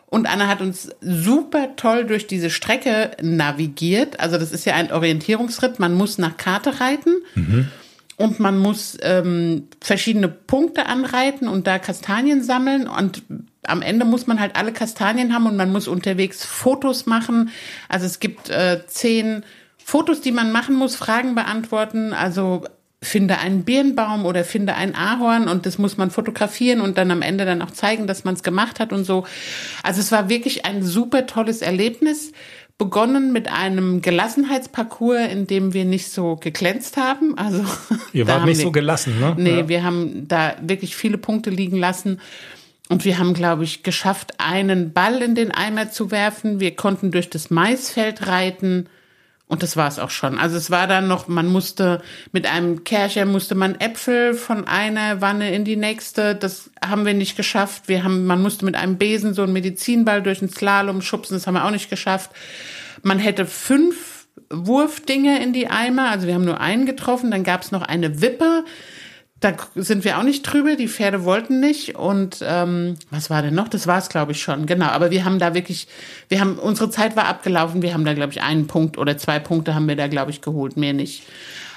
Und 0.06 0.26
Anna 0.26 0.46
hat 0.46 0.60
uns 0.60 0.90
super 1.00 1.74
toll 1.76 2.04
durch 2.04 2.26
diese 2.26 2.50
Strecke 2.50 3.10
navigiert. 3.20 4.20
Also 4.20 4.38
das 4.38 4.52
ist 4.52 4.64
ja 4.64 4.74
ein 4.74 4.92
Orientierungsritt. 4.92 5.80
Man 5.80 5.94
muss 5.94 6.18
nach 6.18 6.36
Karte 6.36 6.80
reiten. 6.80 7.16
Und 8.16 8.38
man 8.38 8.58
muss 8.58 8.96
ähm, 9.02 9.68
verschiedene 9.80 10.28
Punkte 10.28 10.86
anreiten 10.86 11.48
und 11.48 11.66
da 11.66 11.80
Kastanien 11.80 12.44
sammeln. 12.44 12.86
Und 12.86 13.24
am 13.66 13.82
Ende 13.82 14.04
muss 14.04 14.26
man 14.26 14.40
halt 14.40 14.56
alle 14.56 14.72
Kastanien 14.72 15.34
haben 15.34 15.46
und 15.46 15.56
man 15.56 15.72
muss 15.72 15.88
unterwegs 15.88 16.44
Fotos 16.44 17.06
machen. 17.06 17.50
Also 17.88 18.06
es 18.06 18.20
gibt 18.20 18.50
äh, 18.50 18.80
zehn 18.86 19.44
Fotos, 19.78 20.20
die 20.20 20.32
man 20.32 20.50
machen 20.52 20.74
muss, 20.76 20.96
Fragen 20.96 21.34
beantworten. 21.34 22.12
Also 22.12 22.64
finde 23.02 23.36
einen 23.38 23.64
Birnbaum 23.64 24.24
oder 24.24 24.44
finde 24.44 24.74
ein 24.76 24.94
Ahorn 24.94 25.46
und 25.48 25.66
das 25.66 25.76
muss 25.76 25.98
man 25.98 26.10
fotografieren 26.10 26.80
und 26.80 26.96
dann 26.96 27.10
am 27.10 27.20
Ende 27.20 27.44
dann 27.44 27.60
auch 27.60 27.70
zeigen, 27.70 28.06
dass 28.06 28.24
man 28.24 28.32
es 28.34 28.42
gemacht 28.42 28.80
hat 28.80 28.94
und 28.94 29.04
so. 29.04 29.26
Also 29.82 30.00
es 30.00 30.10
war 30.10 30.30
wirklich 30.30 30.64
ein 30.64 30.82
super 30.82 31.26
tolles 31.26 31.60
Erlebnis. 31.60 32.32
Begonnen 32.76 33.32
mit 33.32 33.52
einem 33.52 34.02
Gelassenheitsparcours, 34.02 35.30
in 35.30 35.46
dem 35.46 35.74
wir 35.74 35.84
nicht 35.84 36.10
so 36.10 36.34
geglänzt 36.36 36.96
haben. 36.96 37.38
Also 37.38 37.64
Ihr 38.12 38.26
wart 38.26 38.46
nicht 38.46 38.58
wir- 38.58 38.64
so 38.64 38.72
gelassen, 38.72 39.20
ne? 39.20 39.34
Nee, 39.38 39.58
Ja. 39.60 39.68
wir 39.68 39.84
haben 39.84 40.26
da 40.26 40.54
wirklich 40.60 40.96
viele 40.96 41.16
Punkte 41.18 41.50
liegen 41.50 41.76
lassen. 41.76 42.20
Und 42.88 43.04
wir 43.04 43.18
haben, 43.18 43.32
glaube 43.32 43.64
ich, 43.64 43.82
geschafft, 43.82 44.34
einen 44.38 44.92
Ball 44.92 45.22
in 45.22 45.34
den 45.34 45.50
Eimer 45.50 45.90
zu 45.90 46.10
werfen. 46.10 46.60
Wir 46.60 46.76
konnten 46.76 47.10
durch 47.10 47.30
das 47.30 47.50
Maisfeld 47.50 48.26
reiten. 48.26 48.88
Und 49.46 49.62
das 49.62 49.76
war 49.76 49.88
es 49.88 49.98
auch 49.98 50.10
schon. 50.10 50.38
Also 50.38 50.56
es 50.56 50.70
war 50.70 50.86
dann 50.86 51.06
noch, 51.06 51.28
man 51.28 51.46
musste 51.46 52.02
mit 52.32 52.46
einem 52.46 52.84
Kercher 52.84 53.26
musste 53.26 53.54
man 53.54 53.78
Äpfel 53.78 54.34
von 54.34 54.66
einer 54.66 55.20
Wanne 55.20 55.54
in 55.54 55.64
die 55.64 55.76
nächste. 55.76 56.34
Das 56.34 56.70
haben 56.84 57.04
wir 57.04 57.14
nicht 57.14 57.36
geschafft. 57.36 57.84
Wir 57.86 58.04
haben, 58.04 58.26
man 58.26 58.42
musste 58.42 58.64
mit 58.64 58.74
einem 58.74 58.96
Besen 58.96 59.34
so 59.34 59.42
einen 59.42 59.52
Medizinball 59.52 60.22
durch 60.22 60.38
den 60.38 60.48
Slalom 60.48 61.02
schubsen. 61.02 61.36
Das 61.36 61.46
haben 61.46 61.54
wir 61.54 61.64
auch 61.64 61.70
nicht 61.70 61.90
geschafft. 61.90 62.30
Man 63.02 63.18
hätte 63.18 63.44
fünf 63.44 64.26
Wurfdinge 64.50 65.42
in 65.42 65.52
die 65.52 65.68
Eimer. 65.68 66.10
Also 66.10 66.26
wir 66.26 66.34
haben 66.34 66.44
nur 66.44 66.60
einen 66.60 66.86
getroffen. 66.86 67.30
Dann 67.30 67.44
gab 67.44 67.62
es 67.62 67.70
noch 67.70 67.82
eine 67.82 68.22
Wippe. 68.22 68.64
Da 69.44 69.52
sind 69.74 70.04
wir 70.04 70.16
auch 70.16 70.22
nicht 70.22 70.42
drüber. 70.42 70.74
Die 70.74 70.88
Pferde 70.88 71.24
wollten 71.24 71.60
nicht. 71.60 71.96
Und 71.96 72.38
ähm, 72.42 72.96
was 73.10 73.28
war 73.28 73.42
denn 73.42 73.54
noch? 73.54 73.68
Das 73.68 73.86
war 73.86 73.98
es, 73.98 74.08
glaube 74.08 74.32
ich, 74.32 74.40
schon. 74.40 74.64
Genau. 74.64 74.86
Aber 74.86 75.10
wir 75.10 75.26
haben 75.26 75.38
da 75.38 75.52
wirklich, 75.52 75.86
wir 76.30 76.40
haben, 76.40 76.58
unsere 76.58 76.88
Zeit 76.88 77.14
war 77.14 77.26
abgelaufen. 77.26 77.82
Wir 77.82 77.92
haben 77.92 78.06
da, 78.06 78.14
glaube 78.14 78.32
ich, 78.32 78.40
einen 78.40 78.66
Punkt 78.68 78.96
oder 78.96 79.18
zwei 79.18 79.38
Punkte 79.38 79.74
haben 79.74 79.86
wir 79.86 79.96
da, 79.96 80.08
glaube 80.08 80.30
ich, 80.30 80.40
geholt. 80.40 80.78
Mehr 80.78 80.94
nicht. 80.94 81.24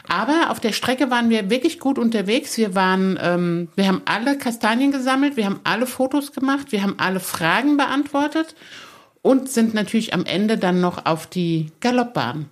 Aber 0.07 0.49
auf 0.49 0.61
der 0.61 0.71
Strecke 0.71 1.11
waren 1.11 1.29
wir 1.29 1.49
wirklich 1.49 1.77
gut 1.77 1.99
unterwegs. 1.99 2.55
Wir 2.55 2.73
waren, 2.73 3.19
ähm, 3.21 3.67
wir 3.75 3.89
haben 3.89 4.01
alle 4.05 4.37
Kastanien 4.37 4.93
gesammelt, 4.93 5.35
wir 5.35 5.43
haben 5.43 5.59
alle 5.65 5.87
Fotos 5.87 6.31
gemacht, 6.31 6.71
wir 6.71 6.83
haben 6.83 6.95
alle 6.99 7.19
Fragen 7.19 7.75
beantwortet 7.75 8.55
und 9.21 9.49
sind 9.49 9.73
natürlich 9.73 10.13
am 10.13 10.23
Ende 10.23 10.57
dann 10.57 10.79
noch 10.79 11.05
auf 11.05 11.27
die 11.27 11.73
Galoppbahn. 11.81 12.45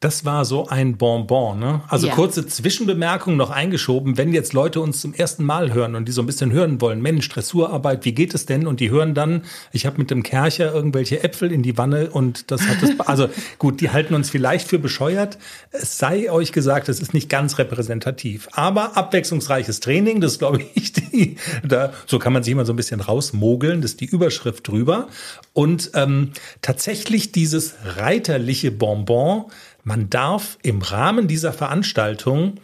Das 0.00 0.24
war 0.24 0.46
so 0.46 0.66
ein 0.66 0.96
Bonbon, 0.96 1.58
ne? 1.58 1.82
Also 1.88 2.06
Ja. 2.06 2.14
kurze 2.14 2.46
Zwischenbemerkung 2.46 3.36
noch 3.36 3.50
eingeschoben, 3.50 4.16
wenn 4.16 4.32
jetzt 4.32 4.54
Leute 4.54 4.80
uns 4.80 5.02
zum 5.02 5.12
ersten 5.12 5.44
Mal 5.44 5.74
hören 5.74 5.94
und 5.94 6.08
die 6.08 6.12
so 6.12 6.22
ein 6.22 6.26
bisschen 6.26 6.52
hören 6.52 6.80
wollen, 6.80 7.02
Mensch, 7.02 7.28
Dressurarbeit, 7.28 8.06
wie 8.06 8.12
geht 8.12 8.32
es 8.32 8.46
denn? 8.46 8.66
Und 8.66 8.80
die 8.80 8.88
hören 8.90 9.12
dann, 9.12 9.42
ich 9.72 9.84
habe 9.84 9.98
mit 9.98 10.10
dem 10.10 10.22
Kercher 10.22 10.72
irgendwelche 10.72 11.22
Äpfel 11.22 11.52
in 11.52 11.62
die 11.62 11.76
Wanne 11.76 12.08
und 12.08 12.50
das 12.50 12.66
hat 12.66 12.82
es, 12.82 12.98
also 13.00 13.28
gut, 13.58 13.82
die 13.82 13.90
halten 13.90 14.14
uns 14.14 14.30
vielleicht 14.30 14.66
für 14.66 14.78
bescheuert. 14.78 15.36
Es 15.70 15.98
sei 15.98 16.32
euch 16.32 16.52
gesagt, 16.52 16.88
es 16.88 17.00
ist 17.00 17.12
nicht 17.12 17.28
ganz 17.28 17.58
repräsentativ, 17.58 18.48
aber 18.52 18.96
abwechslungsreiches 18.96 19.80
Training, 19.80 20.22
das 20.22 20.38
glaube 20.38 20.64
ich, 20.74 20.94
die, 20.94 21.36
da, 21.62 21.92
so 22.06 22.18
kann 22.18 22.32
man 22.32 22.42
sich 22.42 22.52
immer 22.52 22.64
so 22.64 22.72
ein 22.72 22.76
bisschen 22.76 23.02
rausmogeln, 23.02 23.82
das 23.82 23.90
ist 23.90 24.00
die 24.00 24.06
Überschrift 24.06 24.66
drüber. 24.66 25.08
Und 25.52 25.90
ähm, 25.92 26.30
tatsächlich 26.62 27.32
dieses 27.32 27.74
reiterliche 27.84 28.70
Bonbon, 28.70 29.44
man 29.84 30.10
darf 30.10 30.58
im 30.62 30.82
Rahmen 30.82 31.28
dieser 31.28 31.52
Veranstaltung 31.52 32.54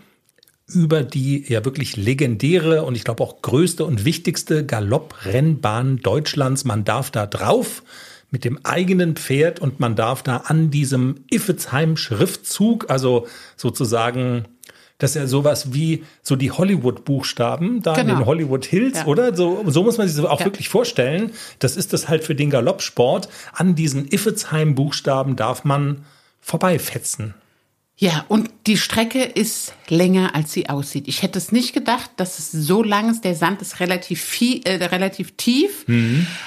über 0.68 1.02
die 1.04 1.44
ja 1.49 1.64
wirklich 1.64 1.96
legendäre 1.96 2.82
und 2.85 2.96
ich 2.96 3.04
glaube 3.04 3.23
auch 3.23 3.40
größte 3.40 3.85
und 3.85 4.04
wichtigste 4.04 4.66
Galopprennbahn 4.66 5.99
Deutschlands. 5.99 6.64
Man 6.64 6.85
darf 6.85 7.11
da 7.12 7.26
drauf 7.26 7.85
mit 8.32 8.44
dem 8.44 8.58
eigenen 8.64 9.14
Pferd 9.14 9.61
und 9.61 9.78
man 9.78 9.94
darf 9.94 10.25
da 10.25 10.38
an 10.38 10.70
diesem 10.73 11.20
Iffezheim-Schriftzug, 11.30 12.90
also 12.90 13.26
sozusagen, 13.56 14.44
das 14.99 15.11
ist 15.11 15.14
ja 15.16 15.26
sowas 15.28 15.73
wie 15.73 16.04
so 16.23 16.35
die 16.35 16.50
Hollywood-Buchstaben 16.50 17.82
da 17.82 17.94
in 17.94 18.06
Genau. 18.08 18.18
den 18.20 18.26
Hollywood 18.26 18.64
Hills, 18.66 18.99
Ja. 18.99 19.06
oder? 19.06 19.37
So, 19.37 19.62
so 19.68 19.85
muss 19.85 19.99
man 19.99 20.08
sich 20.08 20.16
das 20.16 20.25
auch 20.26 20.40
Ja. 20.40 20.46
wirklich 20.46 20.68
vorstellen. 20.68 21.30
Das 21.61 21.76
ist 21.76 21.92
das 21.92 22.08
halt 22.08 22.25
für 22.25 22.35
den 22.35 22.50
Galoppsport. 22.50 23.28
An 23.52 23.76
diesen 23.76 24.06
Iffezheim-Buchstaben 24.08 25.37
darf 25.37 25.62
man 25.64 26.04
vorbeifetzen. 26.46 27.34
Ja, 27.98 28.24
und 28.28 28.50
die 28.66 28.76
Strecke 28.76 29.22
ist 29.22 29.72
länger, 29.88 30.34
als 30.34 30.52
sie 30.52 30.68
aussieht. 30.68 31.08
Ich 31.08 31.22
hätte 31.22 31.38
es 31.38 31.50
nicht 31.50 31.72
gedacht, 31.72 32.10
dass 32.18 32.38
es 32.38 32.52
so 32.52 32.82
lang 32.82 33.10
ist. 33.10 33.24
Der 33.24 33.34
Sand 33.34 33.62
ist 33.62 33.80
relativ, 33.80 34.20
viel, 34.20 34.60
äh, 34.64 34.84
relativ 34.84 35.32
tief. 35.36 35.84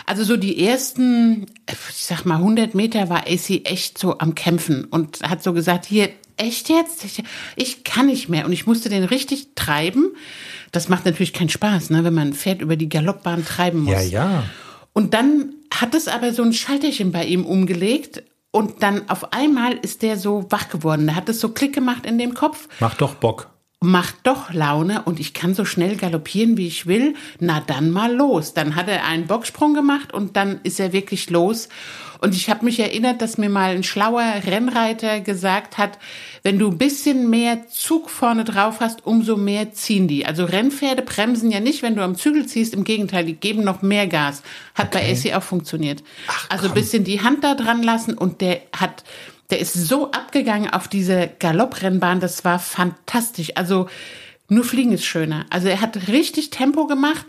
Also 0.06 0.24
so 0.24 0.38
die 0.38 0.64
ersten, 0.64 1.48
äh, 1.66 1.74
ich 1.90 2.06
sag 2.06 2.24
mal, 2.24 2.38
100 2.38 2.76
Meter 2.76 3.10
war 3.10 3.28
AC 3.28 3.66
echt 3.66 3.98
so 3.98 4.20
am 4.20 4.36
Kämpfen 4.36 4.86
und 4.86 5.22
hat 5.24 5.44
so 5.44 5.52
gesagt, 5.52 5.86
hier, 5.86 6.10
echt 6.38 6.70
jetzt? 6.70 7.04
Ich, 7.04 7.24
ich 7.56 7.84
kann 7.84 8.06
nicht 8.06 8.30
mehr. 8.30 8.46
Und 8.46 8.54
ich 8.54 8.66
musste 8.68 8.88
den 8.88 9.04
richtig 9.04 9.50
treiben. 9.56 10.14
Das 10.72 10.88
macht 10.88 11.04
natürlich 11.04 11.34
keinen 11.34 11.50
Spaß, 11.50 11.90
ne, 11.90 12.06
wenn 12.06 12.14
man 12.14 12.30
ein 12.30 12.34
Pferd 12.34 12.62
über 12.62 12.78
die 12.78 12.90
Galoppbahn 12.90 13.44
treiben 13.44 13.82
muss. 13.82 13.94
Ja, 13.94 14.02
ja. 14.02 14.44
Und 14.94 15.14
dann 15.14 15.56
hat 15.74 15.94
es 15.94 16.08
aber 16.08 16.32
so 16.32 16.44
ein 16.44 16.54
Schalterchen 16.54 17.12
bei 17.12 17.26
ihm 17.26 17.44
umgelegt 17.44 18.24
und 18.52 18.82
dann 18.84 19.10
auf 19.10 19.34
einmal 19.34 19.74
ist 19.74 20.02
der 20.02 20.18
so 20.18 20.46
wach 20.50 20.70
geworden. 20.70 21.08
Da 21.08 21.16
hat 21.16 21.30
es 21.30 21.40
so 21.40 21.50
Klick 21.50 21.74
gemacht 21.74 22.06
in 22.06 22.18
dem 22.18 22.34
Kopf, 22.34 22.68
Macht 22.80 23.02
doch 23.02 23.16
Bock. 23.16 23.50
Macht 23.82 24.16
doch 24.24 24.52
Laune 24.52 25.04
und 25.04 25.22
ich 25.22 25.34
kann 25.34 25.54
so 25.56 25.64
schnell 25.64 25.96
galoppieren, 25.96 26.58
wie 26.58 26.68
ich 26.68 26.86
will. 26.86 27.16
Na 27.40 27.62
dann 27.66 27.92
mal 27.92 28.14
los. 28.14 28.54
Dann 28.54 28.76
hat 28.76 28.90
er 28.90 29.06
einen 29.06 29.28
Bocksprung 29.28 29.74
gemacht 29.74 30.14
und 30.14 30.36
dann 30.36 30.60
ist 30.64 30.82
er 30.82 30.92
wirklich 30.92 31.30
los. 31.30 31.70
Und 32.22 32.36
ich 32.36 32.50
habe 32.50 32.66
mich 32.66 32.78
erinnert, 32.80 33.22
dass 33.22 33.38
mir 33.38 33.50
mal 33.50 33.74
ein 33.74 33.84
schlauer 33.84 34.26
Rennreiter 34.46 35.22
gesagt 35.22 35.78
hat, 35.78 35.98
wenn 36.44 36.60
du 36.60 36.72
ein 36.72 36.78
bisschen 36.78 37.30
mehr 37.30 37.70
Zug 37.70 38.10
vorne 38.10 38.44
drauf 38.44 38.82
hast, 38.82 39.06
umso 39.06 39.38
mehr 39.38 39.72
ziehen 39.72 40.10
die. 40.10 40.26
Also 40.26 40.44
Rennpferde 40.44 41.02
bremsen 41.02 41.50
ja 41.50 41.62
nicht, 41.62 41.82
wenn 41.82 41.96
du 41.96 42.04
am 42.04 42.16
Zügel 42.16 42.46
ziehst. 42.46 42.74
Im 42.74 42.84
Gegenteil, 42.84 43.24
die 43.24 43.36
geben 43.36 43.64
noch 43.64 43.82
mehr 43.82 44.08
Gas. 44.08 44.44
Hat 44.76 44.92
bei 44.92 45.10
AC 45.10 45.34
auch 45.38 45.44
funktioniert. 45.44 46.04
also 46.50 46.68
ein 46.68 46.74
bisschen 46.74 47.06
die 47.06 47.22
Hand 47.22 47.46
da 47.46 47.56
dran 47.56 47.82
lassen 47.82 48.18
und 48.18 48.42
der 48.42 48.60
hat, 48.76 49.06
der 49.50 49.60
ist 49.60 49.74
so 49.74 50.12
abgegangen 50.12 50.70
auf 50.70 50.88
diese 50.88 51.30
Galopprennbahn. 51.40 52.20
Das 52.20 52.46
war 52.46 52.60
fantastisch. 52.60 53.52
Also 53.56 53.88
nur 54.48 54.64
Fliegen 54.64 54.92
ist 54.92 55.06
schöner. 55.06 55.46
Also 55.50 55.68
er 55.68 55.82
hat 55.82 56.08
richtig 56.08 56.50
Tempo 56.50 56.88
gemacht. 56.88 57.26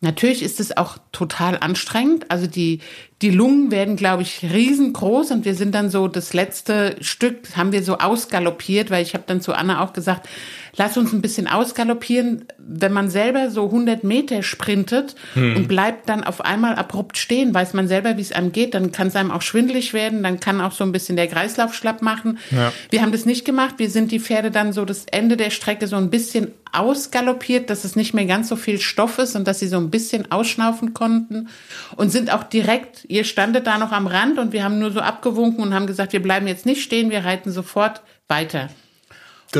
Natürlich 0.00 0.42
ist 0.42 0.60
es 0.60 0.76
auch 0.76 0.98
total 1.10 1.58
anstrengend. 1.58 2.30
Also 2.30 2.46
die, 2.46 2.80
die 3.22 3.30
Lungen 3.30 3.70
werden, 3.70 3.96
glaube 3.96 4.22
ich, 4.22 4.42
riesengroß 4.42 5.30
und 5.30 5.44
wir 5.44 5.54
sind 5.54 5.74
dann 5.74 5.88
so 5.88 6.06
das 6.06 6.34
letzte 6.34 6.96
Stück 7.00 7.56
haben 7.56 7.72
wir 7.72 7.82
so 7.82 7.98
ausgaloppiert, 7.98 8.90
weil 8.90 9.02
ich 9.02 9.14
habe 9.14 9.24
dann 9.26 9.40
zu 9.40 9.54
Anna 9.54 9.82
auch 9.82 9.94
gesagt, 9.94 10.28
lass 10.76 10.96
uns 10.96 11.12
ein 11.12 11.22
bisschen 11.22 11.46
ausgaloppieren. 11.46 12.44
Wenn 12.58 12.92
man 12.92 13.10
selber 13.10 13.50
so 13.50 13.66
100 13.66 14.04
Meter 14.04 14.42
sprintet 14.42 15.14
und 15.34 15.68
bleibt 15.68 16.08
dann 16.08 16.24
auf 16.24 16.44
einmal 16.44 16.76
abrupt 16.76 17.16
stehen, 17.18 17.54
weiß 17.54 17.74
man 17.74 17.88
selber, 17.88 18.16
wie 18.16 18.22
es 18.22 18.32
einem 18.32 18.52
geht, 18.52 18.74
dann 18.74 18.92
kann 18.92 19.08
es 19.08 19.16
einem 19.16 19.30
auch 19.30 19.42
schwindelig 19.42 19.92
werden, 19.92 20.22
dann 20.22 20.40
kann 20.40 20.60
auch 20.60 20.72
so 20.72 20.84
ein 20.84 20.92
bisschen 20.92 21.16
der 21.16 21.26
Kreislauf 21.26 21.74
schlapp 21.74 22.02
machen. 22.02 22.38
Ja. 22.50 22.72
Wir 22.90 23.02
haben 23.02 23.12
das 23.12 23.24
nicht 23.26 23.44
gemacht. 23.44 23.76
Wir 23.78 23.90
sind 23.90 24.10
die 24.12 24.20
Pferde 24.20 24.50
dann 24.50 24.72
so 24.72 24.84
das 24.84 25.04
Ende 25.10 25.36
der 25.36 25.50
Strecke 25.50 25.86
so 25.86 25.96
ein 25.96 26.10
bisschen 26.10 26.52
ausgaloppiert, 26.72 27.70
dass 27.70 27.84
es 27.84 27.96
nicht 27.96 28.12
mehr 28.12 28.26
ganz 28.26 28.48
so 28.48 28.56
viel 28.56 28.78
Stoff 28.80 29.18
ist 29.18 29.36
und 29.36 29.48
dass 29.48 29.60
sie 29.60 29.68
so 29.68 29.78
ein 29.78 29.90
bisschen 29.90 30.30
ausschnaufen 30.30 30.92
konnten 30.92 31.48
und 31.96 32.10
sind 32.10 32.32
auch 32.32 32.42
direkt, 32.42 33.06
ihr 33.08 33.24
standet 33.24 33.66
da 33.66 33.78
noch 33.78 33.92
am 33.92 34.06
Rand 34.06 34.38
und 34.38 34.52
wir 34.52 34.62
haben 34.62 34.78
nur 34.78 34.90
so 34.90 35.00
abgewunken 35.00 35.62
und 35.62 35.74
haben 35.74 35.86
gesagt, 35.86 36.12
wir 36.12 36.22
bleiben 36.22 36.46
jetzt 36.46 36.66
nicht 36.66 36.82
stehen, 36.82 37.10
wir 37.10 37.24
reiten 37.24 37.50
sofort 37.50 38.02
weiter. 38.28 38.68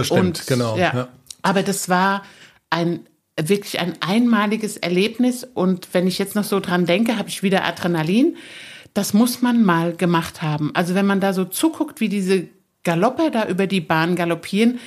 Das 0.01 0.11
Und, 0.11 0.47
genau. 0.47 0.77
Ja. 0.77 1.09
Aber 1.43 1.63
das 1.63 1.89
war 1.89 2.23
ein 2.71 3.01
wirklich 3.41 3.81
ein 3.81 3.95
einmaliges 4.01 4.77
Erlebnis 4.79 5.45
und 5.45 5.89
wenn 5.93 6.07
ich 6.07 6.19
jetzt 6.19 6.35
noch 6.35 6.45
so 6.45 6.59
dran 6.59 6.87
denke, 6.87 7.19
habe 7.19 7.29
ich 7.29 7.43
wieder 7.43 7.65
Adrenalin. 7.65 8.37
Das 8.95 9.13
muss 9.13 9.43
man 9.43 9.63
mal 9.63 9.95
gemacht 9.95 10.41
haben. 10.41 10.71
Also 10.75 10.95
wenn 10.95 11.05
man 11.05 11.21
da 11.21 11.35
so 11.35 11.45
zuguckt, 11.45 12.01
wie 12.01 12.09
diese 12.09 12.49
Galopper 12.83 13.31
da 13.31 13.47
über 13.47 13.67
die 13.67 13.83
Bahn 13.83 14.17
galoppieren, 14.17 14.79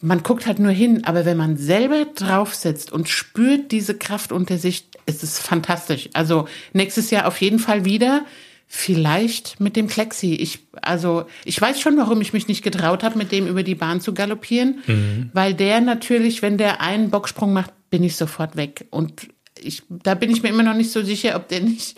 man 0.00 0.22
guckt 0.22 0.46
halt 0.46 0.58
nur 0.58 0.72
hin, 0.72 1.04
aber 1.04 1.24
wenn 1.24 1.36
man 1.36 1.56
selber 1.56 2.06
drauf 2.14 2.54
sitzt 2.54 2.92
und 2.92 3.08
spürt 3.08 3.70
diese 3.72 3.96
Kraft 3.96 4.32
unter 4.32 4.58
sich, 4.58 4.88
ist 5.06 5.22
es 5.22 5.38
fantastisch. 5.38 6.10
Also 6.12 6.48
nächstes 6.72 7.10
Jahr 7.10 7.26
auf 7.26 7.40
jeden 7.40 7.58
Fall 7.58 7.84
wieder. 7.84 8.24
Vielleicht 8.68 9.60
mit 9.60 9.76
dem 9.76 9.86
Klexi. 9.86 10.34
Ich, 10.34 10.58
also, 10.82 11.26
ich 11.44 11.60
weiß 11.60 11.80
schon, 11.80 11.96
warum 11.96 12.20
ich 12.20 12.32
mich 12.32 12.48
nicht 12.48 12.62
getraut 12.64 13.04
habe, 13.04 13.16
mit 13.16 13.30
dem 13.30 13.46
über 13.46 13.62
die 13.62 13.76
Bahn 13.76 14.00
zu 14.00 14.12
galoppieren. 14.12 15.30
Weil 15.32 15.54
der 15.54 15.80
natürlich, 15.80 16.42
wenn 16.42 16.58
der 16.58 16.80
einen 16.80 17.10
Bocksprung 17.10 17.52
macht, 17.52 17.72
bin 17.90 18.02
ich 18.02 18.16
sofort 18.16 18.56
weg. 18.56 18.86
Und 18.90 19.28
ich, 19.58 19.82
da 19.88 20.14
bin 20.14 20.30
ich 20.30 20.42
mir 20.42 20.50
immer 20.50 20.62
noch 20.62 20.74
nicht 20.74 20.90
so 20.92 21.02
sicher, 21.02 21.34
ob 21.36 21.48
der 21.48 21.60
nicht 21.60 21.96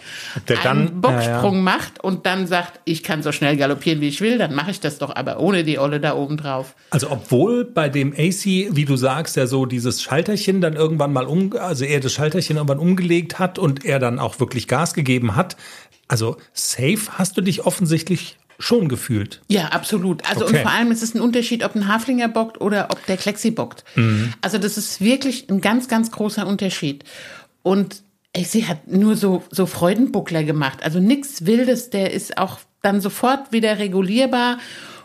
der 0.48 0.64
einen 0.64 0.86
dann- 0.86 1.00
Bocksprung 1.00 1.54
ja, 1.54 1.58
ja. 1.58 1.62
macht 1.62 2.04
und 2.04 2.24
dann 2.26 2.46
sagt, 2.46 2.80
ich 2.84 3.02
kann 3.02 3.22
so 3.22 3.32
schnell 3.32 3.56
galoppieren, 3.56 4.00
wie 4.00 4.08
ich 4.08 4.20
will, 4.20 4.38
dann 4.38 4.54
mache 4.54 4.70
ich 4.70 4.80
das 4.80 4.98
doch, 4.98 5.14
aber 5.14 5.40
ohne 5.40 5.64
die 5.64 5.78
Olle 5.78 6.00
da 6.00 6.14
oben 6.14 6.36
drauf. 6.36 6.74
Also 6.90 7.10
obwohl 7.10 7.64
bei 7.64 7.88
dem 7.88 8.12
AC, 8.12 8.44
wie 8.70 8.84
du 8.84 8.96
sagst, 8.96 9.36
ja 9.36 9.46
so 9.46 9.66
dieses 9.66 10.02
Schalterchen 10.02 10.60
dann 10.60 10.74
irgendwann 10.74 11.12
mal 11.12 11.26
um, 11.26 11.52
also 11.58 11.84
er 11.84 12.00
das 12.00 12.12
Schalterchen 12.12 12.56
irgendwann 12.56 12.78
umgelegt 12.78 13.38
hat 13.38 13.58
und 13.58 13.84
er 13.84 13.98
dann 13.98 14.18
auch 14.18 14.38
wirklich 14.40 14.68
Gas 14.68 14.94
gegeben 14.94 15.34
hat. 15.34 15.56
Also 16.08 16.36
safe 16.52 16.98
hast 17.12 17.36
du 17.36 17.40
dich 17.42 17.64
offensichtlich 17.66 18.36
schon 18.58 18.88
gefühlt. 18.88 19.40
Ja, 19.48 19.66
absolut. 19.66 20.28
Also 20.28 20.44
Okay. 20.46 20.56
und 20.56 20.62
vor 20.62 20.72
allem 20.72 20.90
ist 20.90 21.02
es 21.02 21.14
ein 21.14 21.20
Unterschied, 21.20 21.62
ob 21.64 21.76
ein 21.76 21.86
Haflinger 21.86 22.26
bockt 22.28 22.60
oder 22.60 22.88
ob 22.90 23.04
der 23.06 23.16
Klexi 23.16 23.52
bockt. 23.52 23.84
Also 24.40 24.58
das 24.58 24.76
ist 24.76 25.00
wirklich 25.00 25.48
ein 25.48 25.60
ganz, 25.60 25.86
ganz 25.88 26.10
großer 26.10 26.44
Unterschied. 26.46 27.04
Und 27.62 28.02
ey, 28.32 28.42
sie 28.44 28.66
hat 28.66 28.88
nur 28.88 29.16
so, 29.16 29.44
so 29.50 29.66
Freudenbuckler 29.66 30.42
gemacht. 30.42 30.82
Also 30.82 30.98
nichts 30.98 31.46
Wildes, 31.46 31.90
der 31.90 32.12
ist 32.12 32.36
auch 32.36 32.58
dann 32.82 33.00
sofort 33.00 33.52
wieder 33.52 33.78
regulierbar. 33.78 34.58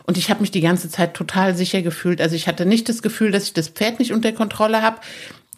Und 0.06 0.18
ich 0.18 0.30
habe 0.30 0.40
mich 0.40 0.50
die 0.50 0.60
ganze 0.60 0.90
Zeit 0.90 1.14
total 1.14 1.56
sicher 1.56 1.80
gefühlt. 1.80 2.20
Also 2.20 2.34
ich 2.34 2.48
hatte 2.48 2.66
nicht 2.66 2.88
das 2.88 3.02
Gefühl, 3.02 3.30
dass 3.30 3.44
ich 3.44 3.52
das 3.52 3.68
Pferd 3.68 4.00
nicht 4.00 4.12
unter 4.12 4.32
Kontrolle 4.32 4.82
habe. 4.82 4.98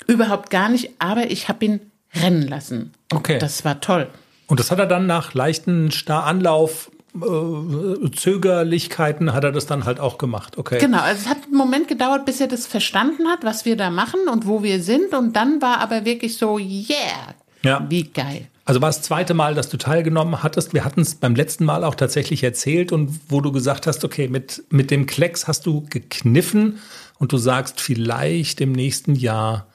Überhaupt 0.07 0.51
gar 0.51 0.69
nicht. 0.69 0.91
Aber 0.99 1.31
ich 1.31 1.49
habe 1.49 1.65
ihn 1.65 1.81
rennen 2.15 2.47
lassen. 2.47 2.93
Okay. 3.13 3.39
Das 3.39 3.65
war 3.65 3.81
toll. 3.81 4.09
Und 4.47 4.61
das 4.61 4.71
hat 4.71 4.79
er 4.79 4.87
dann 4.87 5.07
nach 5.07 5.35
leichten 5.35 5.91
Staranlauf, 5.91 6.91
äh, 7.17 8.11
Zögerlichkeiten, 8.11 9.33
hat 9.33 9.45
er 9.45 9.53
das 9.53 9.67
dann 9.67 9.85
halt 9.85 10.01
auch 10.01 10.19
gemacht. 10.19 10.59
Okay. 10.59 10.79
Genau, 10.79 11.01
also 11.01 11.23
es 11.23 11.29
hat 11.29 11.45
einen 11.45 11.57
Moment 11.57 11.89
gedauert, 11.89 12.27
bis 12.27 12.41
er 12.41 12.47
das 12.47 12.67
verstanden 12.67 13.27
hat, 13.29 13.45
was 13.45 13.65
wir 13.65 13.77
da 13.77 13.91
machen 13.91 14.21
und 14.31 14.47
wo 14.47 14.63
wir 14.63 14.83
sind. 14.83 15.15
Und 15.15 15.35
dann 15.35 15.63
war 15.63 15.81
aber 15.81 16.05
wirklich 16.05 16.37
so, 16.37 16.59
yeah, 16.59 17.35
Ja. 17.63 17.87
wie 17.89 18.05
geil. 18.05 18.49
Also 18.67 18.81
war 18.83 18.89
das 18.89 19.01
zweite 19.01 19.33
Mal, 19.33 19.55
dass 19.55 19.69
du 19.69 19.77
teilgenommen 19.77 20.43
hattest. 20.43 20.75
Wir 20.75 20.85
hatten 20.85 21.01
es 21.01 21.15
beim 21.15 21.37
letzten 21.37 21.65
Mal 21.65 21.85
auch 21.85 21.95
tatsächlich 21.95 22.43
erzählt 22.43 22.91
und 22.91 23.21
wo 23.29 23.41
du 23.41 23.53
gesagt 23.53 23.87
hast, 23.87 24.05
okay, 24.05 24.27
mit, 24.29 24.65
mit 24.71 24.91
dem 24.91 25.07
Klecks 25.07 25.47
hast 25.47 25.67
du 25.67 25.87
gekniffen 25.89 26.81
und 27.19 27.33
du 27.33 27.39
sagst, 27.39 27.81
vielleicht 27.81 28.61
im 28.61 28.73
nächsten 28.73 29.15
Jahr 29.15 29.69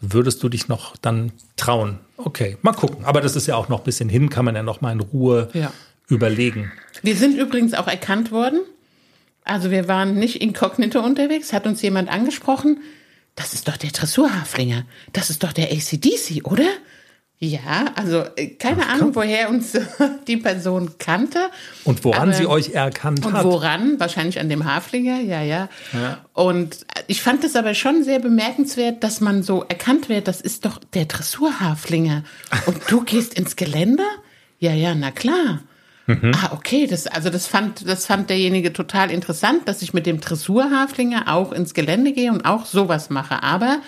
würdest 0.00 0.42
du 0.42 0.48
dich 0.48 0.68
noch 0.68 0.96
dann 0.96 1.32
trauen. 1.56 1.98
Okay, 2.24 2.56
mal 2.62 2.72
gucken. 2.72 3.04
Aber 3.04 3.20
das 3.20 3.36
ist 3.36 3.46
ja 3.46 3.56
auch 3.56 3.68
noch 3.68 3.78
ein 3.80 3.84
bisschen 3.84 4.08
hin, 4.08 4.28
kann 4.30 4.44
man 4.44 4.54
ja 4.54 4.62
noch 4.62 4.80
mal 4.80 4.92
in 4.92 5.00
Ruhe 5.00 5.48
Ja. 5.52 5.72
überlegen. 6.08 6.70
Wir 7.02 7.16
sind 7.16 7.36
übrigens 7.38 7.74
auch 7.74 7.86
erkannt 7.88 8.30
worden. 8.32 8.60
Also 9.44 9.70
wir 9.70 9.88
waren 9.88 10.14
nicht 10.14 10.40
inkognito 10.40 11.00
unterwegs, 11.00 11.52
hat 11.52 11.66
uns 11.66 11.82
jemand 11.82 12.08
angesprochen. 12.10 12.80
Das 13.36 13.54
ist 13.54 13.68
doch 13.68 13.76
der 13.76 13.90
Dressurhaflinger. 13.90 14.84
Das 15.12 15.30
ist 15.30 15.42
doch 15.42 15.52
der 15.52 15.70
ACDC, 15.72 16.44
oder? 16.44 16.66
Ja, 17.42 17.86
also 17.94 18.22
äh, 18.36 18.48
keine 18.48 18.82
Ach, 18.86 18.94
Ahnung, 18.94 19.14
woher 19.14 19.48
uns 19.48 19.72
die 20.26 20.36
Person 20.36 20.92
kannte. 20.98 21.38
Und 21.84 22.04
woran 22.04 22.28
aber, 22.28 22.32
sie 22.34 22.46
euch 22.46 22.70
erkannt 22.74 23.24
und 23.24 23.32
hat. 23.32 23.46
Und 23.46 23.50
woran? 23.50 23.98
Wahrscheinlich 23.98 24.38
an 24.40 24.50
dem 24.50 24.66
Haflinger, 24.66 25.20
ja, 25.20 25.40
ja, 25.40 25.70
ja. 25.94 26.18
Und 26.34 26.84
ich 27.06 27.22
fand 27.22 27.42
es 27.42 27.56
aber 27.56 27.72
schon 27.72 28.04
sehr 28.04 28.18
bemerkenswert, 28.18 29.02
dass 29.02 29.22
man 29.22 29.42
so 29.42 29.64
erkannt 29.66 30.10
wird, 30.10 30.28
das 30.28 30.42
ist 30.42 30.66
doch 30.66 30.78
der 30.92 31.06
Dressurhaflinger. 31.06 32.24
Und 32.66 32.78
du 32.88 33.00
gehst 33.04 33.32
ins 33.32 33.56
Gelände? 33.56 34.04
Ja, 34.58 34.74
ja, 34.74 34.94
na 34.94 35.10
klar. 35.10 35.60
Mhm. 36.06 36.32
Ah, 36.34 36.50
okay, 36.52 36.86
das, 36.86 37.06
also 37.06 37.30
das 37.30 37.46
fand, 37.46 37.88
das 37.88 38.04
fand 38.04 38.28
derjenige 38.28 38.74
total 38.74 39.10
interessant, 39.10 39.66
dass 39.66 39.80
ich 39.80 39.94
mit 39.94 40.04
dem 40.04 40.20
Dressurhaflinger 40.20 41.32
auch 41.32 41.52
ins 41.52 41.72
Gelände 41.72 42.12
gehe 42.12 42.30
und 42.30 42.44
auch 42.44 42.66
sowas 42.66 43.08
mache. 43.08 43.42
Aber 43.42 43.78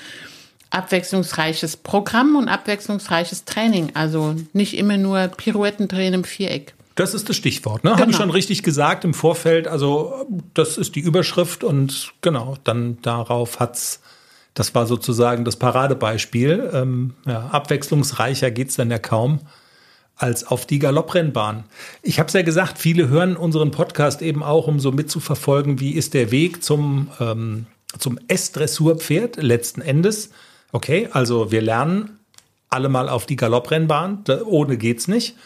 abwechslungsreiches 0.73 1.77
Programm 1.77 2.37
und 2.37 2.49
abwechslungsreiches 2.49 3.45
Training. 3.45 3.93
Also 3.95 4.35
nicht 4.53 4.77
immer 4.77 4.97
nur 4.97 5.29
Pirouetten 5.29 5.89
drehen 5.89 6.15
im 6.15 6.25
Viereck. 6.25 6.75
Das 6.95 7.15
ist 7.15 7.29
das 7.29 7.37
Stichwort, 7.37 7.85
ne? 7.85 7.91
Genau. 7.91 8.01
Habe 8.03 8.11
ich 8.11 8.17
schon 8.17 8.31
richtig 8.31 8.63
gesagt 8.63 9.05
im 9.05 9.15
Vorfeld. 9.15 9.67
Also 9.67 10.27
das 10.55 10.77
ist 10.77 10.95
die 10.95 11.01
Überschrift 11.01 11.65
und 11.65 12.13
genau, 12.21 12.57
dann 12.65 13.01
darauf 13.03 13.61
hat's. 13.61 14.01
Das 14.55 14.75
war 14.75 14.87
sozusagen 14.87 15.47
das 15.47 15.57
Paradebeispiel. 15.57 16.71
Ähm, 16.75 17.15
ja, 17.25 17.47
abwechslungsreicher 17.47 18.51
geht's 18.51 18.77
dann 18.77 18.91
ja 18.91 18.99
kaum 18.99 19.41
als 20.17 20.47
auf 20.47 20.67
die 20.67 20.79
Galopprennbahn. 20.79 21.65
Ich 22.03 22.19
habe 22.19 22.27
es 22.27 22.35
ja 22.35 22.43
gesagt, 22.43 22.79
viele 22.79 23.09
hören 23.09 23.37
unseren 23.37 23.71
Podcast 23.71 24.21
eben 24.21 24.43
auch, 24.43 24.69
um 24.69 24.79
so 24.79 24.93
mitzuverfolgen, 24.93 25.81
wie 25.81 25.93
ist 25.93 26.13
der 26.13 26.31
Weg 26.31 26.63
zum, 26.63 27.09
ähm, 27.19 27.67
zum 27.99 28.19
S-Dressurpferd 28.29 29.37
letzten 29.43 29.81
Endes. 29.81 30.31
Okay, 30.73 31.09
also 31.13 31.53
wir 31.53 31.61
lernen 31.61 32.19
alle 32.71 32.89
mal 32.89 33.09
auf 33.09 33.27
die 33.27 33.37
Galopprennbahn, 33.37 34.25
ohne 34.47 34.79
geht's 34.79 35.07
nicht. 35.07 35.37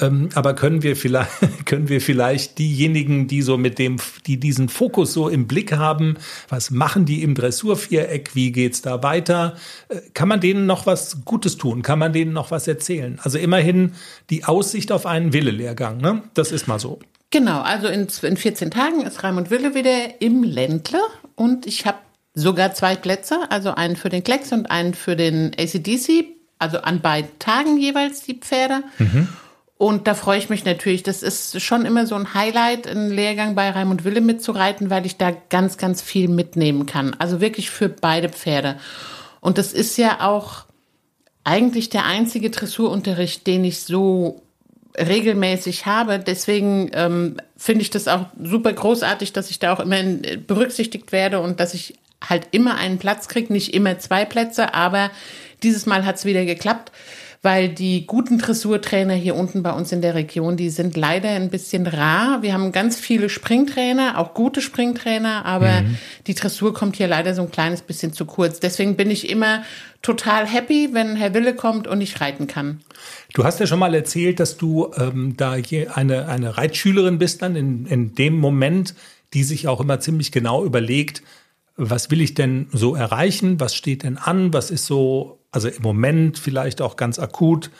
Ähm, 0.00 0.28
aber 0.34 0.54
können 0.54 0.82
wir 0.82 0.96
vielleicht, 0.96 1.30
können 1.66 1.88
wir 1.88 2.00
vielleicht 2.00 2.58
diejenigen, 2.58 3.28
die 3.28 3.42
so 3.42 3.56
mit 3.56 3.78
dem, 3.78 3.96
die 4.26 4.38
diesen 4.38 4.68
Fokus 4.68 5.12
so 5.12 5.28
im 5.28 5.46
Blick 5.46 5.72
haben, 5.72 6.16
was 6.48 6.70
machen 6.70 7.04
die 7.04 7.22
im 7.22 7.34
Dressurviereck, 7.34 8.34
wie 8.34 8.50
geht's 8.50 8.82
da 8.82 9.02
weiter? 9.02 9.56
Äh, 9.88 10.00
kann 10.12 10.28
man 10.28 10.40
denen 10.40 10.66
noch 10.66 10.86
was 10.86 11.24
Gutes 11.24 11.56
tun? 11.56 11.82
Kann 11.82 12.00
man 12.00 12.12
denen 12.12 12.32
noch 12.32 12.50
was 12.50 12.66
erzählen? 12.66 13.20
Also 13.22 13.38
immerhin 13.38 13.92
die 14.30 14.44
Aussicht 14.44 14.90
auf 14.90 15.06
einen 15.06 15.32
Wille-Lehrgang, 15.32 15.98
ne? 15.98 16.22
Das 16.34 16.50
ist 16.50 16.66
mal 16.66 16.80
so. 16.80 16.98
Genau, 17.30 17.62
also 17.62 17.86
in, 17.86 18.08
in 18.22 18.36
14 18.36 18.70
Tagen 18.70 19.02
ist 19.02 19.22
Raimund 19.22 19.50
Wille 19.50 19.74
wieder 19.74 20.20
im 20.20 20.42
Ländle 20.42 21.00
und 21.36 21.66
ich 21.66 21.86
habe 21.86 21.98
Sogar 22.34 22.74
zwei 22.74 22.96
Plätze, 22.96 23.38
also 23.50 23.74
einen 23.74 23.96
für 23.96 24.08
den 24.08 24.24
Klecks 24.24 24.52
und 24.52 24.70
einen 24.70 24.94
für 24.94 25.14
den 25.16 25.52
ACDC, 25.58 26.26
also 26.58 26.78
an 26.78 27.00
beiden 27.00 27.38
Tagen 27.38 27.78
jeweils 27.78 28.22
die 28.22 28.34
Pferde. 28.34 28.82
Mhm. 28.98 29.28
Und 29.76 30.06
da 30.06 30.14
freue 30.14 30.38
ich 30.38 30.48
mich 30.48 30.64
natürlich. 30.64 31.02
Das 31.02 31.22
ist 31.22 31.60
schon 31.60 31.84
immer 31.84 32.06
so 32.06 32.14
ein 32.14 32.32
Highlight, 32.34 32.86
einen 32.86 33.10
Lehrgang 33.10 33.54
bei 33.54 33.70
Raimund 33.70 34.04
Wille 34.04 34.20
mitzureiten, 34.20 34.88
weil 34.88 35.04
ich 35.04 35.16
da 35.16 35.32
ganz, 35.50 35.76
ganz 35.76 36.00
viel 36.00 36.28
mitnehmen 36.28 36.86
kann. 36.86 37.14
Also 37.18 37.40
wirklich 37.40 37.70
für 37.70 37.88
beide 37.88 38.28
Pferde. 38.28 38.76
Und 39.40 39.58
das 39.58 39.72
ist 39.72 39.96
ja 39.96 40.26
auch 40.26 40.64
eigentlich 41.42 41.90
der 41.90 42.06
einzige 42.06 42.50
Dressurunterricht, 42.50 43.46
den 43.46 43.64
ich 43.64 43.80
so 43.80 44.42
regelmäßig 44.96 45.86
habe. 45.86 46.18
Deswegen 46.18 46.90
ähm, 46.94 47.36
finde 47.56 47.82
ich 47.82 47.90
das 47.90 48.08
auch 48.08 48.26
super 48.42 48.72
großartig, 48.72 49.32
dass 49.32 49.50
ich 49.50 49.58
da 49.58 49.74
auch 49.74 49.80
immer 49.80 50.02
berücksichtigt 50.46 51.12
werde 51.12 51.40
und 51.40 51.60
dass 51.60 51.74
ich 51.74 51.94
halt 52.28 52.48
immer 52.50 52.76
einen 52.76 52.98
Platz 52.98 53.28
kriegt, 53.28 53.50
nicht 53.50 53.74
immer 53.74 53.98
zwei 53.98 54.24
Plätze, 54.24 54.74
aber 54.74 55.10
dieses 55.62 55.86
Mal 55.86 56.04
hat 56.04 56.16
es 56.16 56.24
wieder 56.24 56.44
geklappt, 56.44 56.92
weil 57.44 57.68
die 57.68 58.06
guten 58.06 58.38
Dressurtrainer 58.38 59.12
hier 59.12 59.34
unten 59.34 59.62
bei 59.62 59.72
uns 59.72 59.92
in 59.92 60.00
der 60.00 60.14
Region, 60.14 60.56
die 60.56 60.70
sind 60.70 60.96
leider 60.96 61.28
ein 61.28 61.50
bisschen 61.50 61.86
rar. 61.86 62.40
Wir 62.40 62.54
haben 62.54 62.72
ganz 62.72 62.98
viele 62.98 63.28
Springtrainer, 63.28 64.18
auch 64.18 64.32
gute 64.32 64.62
Springtrainer, 64.62 65.44
aber 65.44 65.82
mhm. 65.82 65.98
die 66.26 66.34
Dressur 66.34 66.72
kommt 66.72 66.96
hier 66.96 67.06
leider 67.06 67.34
so 67.34 67.42
ein 67.42 67.50
kleines 67.50 67.82
bisschen 67.82 68.14
zu 68.14 68.24
kurz. 68.24 68.60
Deswegen 68.60 68.96
bin 68.96 69.10
ich 69.10 69.28
immer 69.28 69.62
total 70.00 70.46
happy, 70.46 70.90
wenn 70.92 71.16
Herr 71.16 71.34
Wille 71.34 71.54
kommt 71.54 71.86
und 71.86 72.00
ich 72.00 72.18
reiten 72.18 72.46
kann. 72.46 72.80
Du 73.34 73.44
hast 73.44 73.60
ja 73.60 73.66
schon 73.66 73.78
mal 73.78 73.94
erzählt, 73.94 74.40
dass 74.40 74.56
du 74.56 74.90
ähm, 74.96 75.34
da 75.36 75.54
hier 75.54 75.98
eine, 75.98 76.28
eine 76.28 76.56
Reitschülerin 76.56 77.18
bist 77.18 77.42
dann 77.42 77.56
in, 77.56 77.84
in 77.84 78.14
dem 78.14 78.38
Moment, 78.38 78.94
die 79.34 79.44
sich 79.44 79.68
auch 79.68 79.80
immer 79.80 80.00
ziemlich 80.00 80.32
genau 80.32 80.64
überlegt, 80.64 81.22
was 81.76 82.10
will 82.10 82.20
ich 82.20 82.34
denn 82.34 82.68
so 82.72 82.94
erreichen? 82.94 83.60
Was 83.60 83.74
steht 83.74 84.02
denn 84.02 84.16
an? 84.16 84.52
Was 84.52 84.70
ist 84.70 84.86
so, 84.86 85.40
also 85.50 85.68
im 85.68 85.82
Moment 85.82 86.38
vielleicht 86.38 86.80
auch 86.80 86.96
ganz 86.96 87.18
akut 87.18 87.70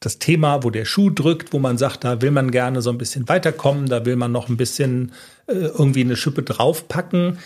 das 0.00 0.18
Thema, 0.18 0.62
wo 0.62 0.70
der 0.70 0.84
Schuh 0.84 1.10
drückt, 1.10 1.52
wo 1.52 1.58
man 1.58 1.76
sagt, 1.76 2.04
da 2.04 2.22
will 2.22 2.30
man 2.30 2.50
gerne 2.50 2.82
so 2.82 2.90
ein 2.90 2.98
bisschen 2.98 3.28
weiterkommen, 3.28 3.86
da 3.86 4.04
will 4.04 4.16
man 4.16 4.30
noch 4.30 4.48
ein 4.48 4.56
bisschen 4.56 5.12
äh, 5.46 5.54
irgendwie 5.54 6.02
eine 6.02 6.16
Schippe 6.16 6.42
draufpacken. 6.42 7.38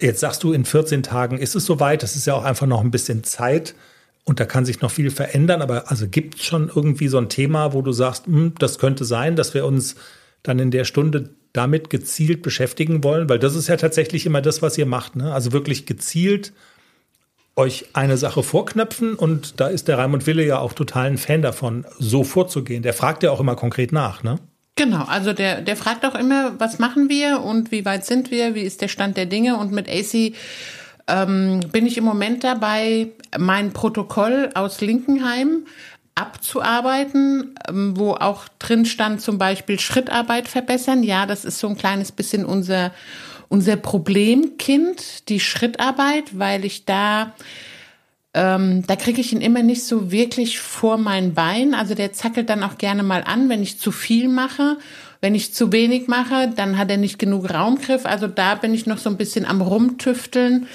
Jetzt 0.00 0.20
sagst 0.20 0.42
du, 0.42 0.52
in 0.52 0.64
14 0.64 1.02
Tagen 1.02 1.36
ist 1.36 1.54
es 1.54 1.66
soweit. 1.66 2.02
Das 2.02 2.16
ist 2.16 2.26
ja 2.26 2.34
auch 2.34 2.44
einfach 2.44 2.66
noch 2.66 2.80
ein 2.80 2.90
bisschen 2.90 3.22
Zeit. 3.22 3.74
Und 4.24 4.40
da 4.40 4.46
kann 4.46 4.64
sich 4.64 4.80
noch 4.80 4.90
viel 4.90 5.10
verändern. 5.10 5.60
Aber 5.60 5.90
also 5.90 6.08
gibt 6.08 6.36
es 6.36 6.44
schon 6.44 6.70
irgendwie 6.74 7.08
so 7.08 7.18
ein 7.18 7.28
Thema, 7.28 7.74
wo 7.74 7.82
du 7.82 7.92
sagst, 7.92 8.26
hm, 8.26 8.54
das 8.58 8.78
könnte 8.78 9.04
sein, 9.04 9.36
dass 9.36 9.52
wir 9.52 9.66
uns 9.66 9.96
dann 10.42 10.58
in 10.58 10.70
der 10.70 10.84
Stunde 10.84 11.30
damit 11.52 11.90
gezielt 11.90 12.42
beschäftigen 12.42 13.02
wollen? 13.04 13.28
Weil 13.28 13.38
das 13.38 13.54
ist 13.54 13.68
ja 13.68 13.76
tatsächlich 13.76 14.26
immer 14.26 14.42
das, 14.42 14.62
was 14.62 14.78
ihr 14.78 14.86
macht. 14.86 15.16
Ne? 15.16 15.32
Also 15.32 15.52
wirklich 15.52 15.86
gezielt 15.86 16.52
euch 17.56 17.86
eine 17.92 18.16
Sache 18.16 18.42
vorknöpfen 18.42 19.14
und 19.14 19.60
da 19.60 19.68
ist 19.68 19.88
der 19.88 19.98
Raimund 19.98 20.26
Wille 20.26 20.44
ja 20.44 20.58
auch 20.58 20.72
total 20.72 21.08
ein 21.08 21.18
Fan 21.18 21.42
davon, 21.42 21.84
so 21.98 22.24
vorzugehen. 22.24 22.82
Der 22.82 22.94
fragt 22.94 23.22
ja 23.22 23.30
auch 23.30 23.40
immer 23.40 23.56
konkret 23.56 23.92
nach, 23.92 24.22
ne? 24.22 24.38
Genau, 24.76 25.04
also 25.04 25.34
der, 25.34 25.60
der 25.60 25.76
fragt 25.76 26.06
auch 26.06 26.14
immer, 26.14 26.58
was 26.58 26.78
machen 26.78 27.10
wir 27.10 27.42
und 27.42 27.70
wie 27.70 27.84
weit 27.84 28.06
sind 28.06 28.30
wir, 28.30 28.54
wie 28.54 28.62
ist 28.62 28.80
der 28.80 28.88
Stand 28.88 29.18
der 29.18 29.26
Dinge 29.26 29.58
und 29.58 29.72
mit 29.72 29.90
AC 29.90 30.32
ähm, 31.06 31.60
bin 31.70 31.86
ich 31.86 31.98
im 31.98 32.04
Moment 32.04 32.44
dabei, 32.44 33.08
mein 33.36 33.72
Protokoll 33.72 34.50
aus 34.54 34.80
Linkenheim 34.80 35.66
abzuarbeiten, 36.14 37.54
ähm, 37.68 37.96
wo 37.96 38.12
auch 38.12 38.48
drin 38.58 38.84
stand 38.84 39.20
zum 39.20 39.38
Beispiel 39.38 39.78
Schrittarbeit 39.78 40.48
verbessern. 40.48 41.02
Ja, 41.02 41.26
das 41.26 41.44
ist 41.44 41.58
so 41.58 41.68
ein 41.68 41.76
kleines 41.76 42.12
bisschen 42.12 42.44
unser, 42.44 42.92
unser 43.48 43.76
Problemkind, 43.76 45.28
die 45.28 45.40
Schrittarbeit, 45.40 46.38
weil 46.38 46.64
ich 46.64 46.84
da, 46.84 47.34
ähm, 48.34 48.84
da 48.86 48.96
kriege 48.96 49.20
ich 49.20 49.32
ihn 49.32 49.40
immer 49.40 49.62
nicht 49.62 49.84
so 49.84 50.10
wirklich 50.12 50.60
vor 50.60 50.98
mein 50.98 51.34
Bein. 51.34 51.74
Also 51.74 51.94
der 51.94 52.12
zackelt 52.12 52.48
dann 52.48 52.62
auch 52.62 52.78
gerne 52.78 53.02
mal 53.02 53.22
an, 53.24 53.48
wenn 53.48 53.62
ich 53.62 53.78
zu 53.78 53.92
viel 53.92 54.28
mache. 54.28 54.76
Wenn 55.22 55.34
ich 55.34 55.52
zu 55.52 55.70
wenig 55.70 56.08
mache, 56.08 56.50
dann 56.54 56.78
hat 56.78 56.90
er 56.90 56.96
nicht 56.96 57.18
genug 57.18 57.52
Raumgriff. 57.52 58.06
Also 58.06 58.26
da 58.26 58.54
bin 58.54 58.72
ich 58.72 58.86
noch 58.86 58.98
so 58.98 59.10
ein 59.10 59.18
bisschen 59.18 59.44
am 59.44 59.60
Rumtüfteln 59.60 60.66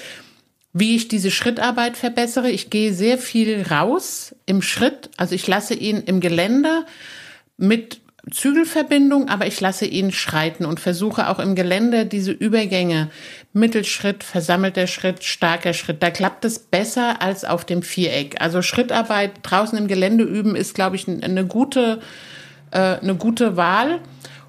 wie 0.78 0.94
ich 0.94 1.08
diese 1.08 1.30
Schrittarbeit 1.30 1.96
verbessere. 1.96 2.50
Ich 2.50 2.68
gehe 2.68 2.92
sehr 2.92 3.16
viel 3.16 3.62
raus 3.62 4.34
im 4.44 4.60
Schritt. 4.60 5.08
Also 5.16 5.34
ich 5.34 5.46
lasse 5.46 5.72
ihn 5.72 6.02
im 6.04 6.20
Gelände 6.20 6.84
mit 7.56 8.02
Zügelverbindung, 8.30 9.30
aber 9.30 9.46
ich 9.46 9.58
lasse 9.58 9.86
ihn 9.86 10.12
schreiten 10.12 10.66
und 10.66 10.78
versuche 10.78 11.30
auch 11.30 11.38
im 11.38 11.54
Gelände 11.54 12.04
diese 12.04 12.32
Übergänge, 12.32 13.08
Mittelschritt, 13.54 14.22
versammelter 14.22 14.86
Schritt, 14.86 15.24
starker 15.24 15.72
Schritt, 15.72 16.02
da 16.02 16.10
klappt 16.10 16.44
es 16.44 16.58
besser 16.58 17.22
als 17.22 17.46
auf 17.46 17.64
dem 17.64 17.82
Viereck. 17.82 18.36
Also 18.42 18.60
Schrittarbeit 18.60 19.30
draußen 19.44 19.78
im 19.78 19.86
Gelände 19.86 20.24
üben 20.24 20.56
ist, 20.56 20.74
glaube 20.74 20.96
ich, 20.96 21.08
eine 21.08 21.46
gute, 21.46 22.00
äh, 22.70 22.98
eine 22.98 23.14
gute 23.14 23.56
Wahl. 23.56 24.00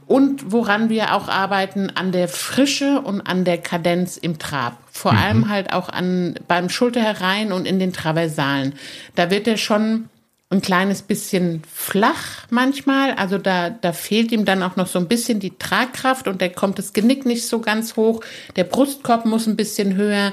Und 0.08 0.54
woran 0.54 0.90
wir 0.90 1.14
auch 1.14 1.28
arbeiten, 1.28 1.92
an 1.94 2.12
der 2.12 2.30
Frische 2.30 3.02
und 3.02 3.22
an 3.22 3.44
der 3.44 3.58
Kadenz 3.58 4.16
im 4.16 4.40
Trab. 4.40 4.78
Vor 4.92 5.12
mhm. 5.12 5.18
allem 5.18 5.50
halt 5.50 5.74
auch 5.74 5.90
an, 5.90 6.36
beim 6.48 6.70
Schulterherein 6.70 7.52
und 7.52 7.68
in 7.68 7.78
den 7.78 7.92
Traversalen. 7.92 8.74
Da 9.16 9.30
wird 9.30 9.48
er 9.48 9.58
schon 9.58 10.10
ein 10.50 10.62
kleines 10.62 11.02
bisschen 11.02 11.62
flach 11.72 12.48
manchmal. 12.50 13.12
Also 13.14 13.38
da, 13.38 13.70
da 13.70 13.92
fehlt 13.92 14.32
ihm 14.32 14.46
dann 14.46 14.64
auch 14.64 14.78
noch 14.78 14.88
so 14.88 14.98
ein 14.98 15.10
bisschen 15.10 15.40
die 15.42 15.58
Tragkraft 15.58 16.28
und 16.28 16.42
da 16.42 16.48
kommt 16.48 16.80
das 16.80 16.94
Genick 16.94 17.26
nicht 17.26 17.46
so 17.46 17.60
ganz 17.60 17.98
hoch. 17.98 18.24
Der 18.56 18.64
Brustkorb 18.64 19.26
muss 19.26 19.46
ein 19.46 19.58
bisschen 19.58 19.96
höher. 19.96 20.32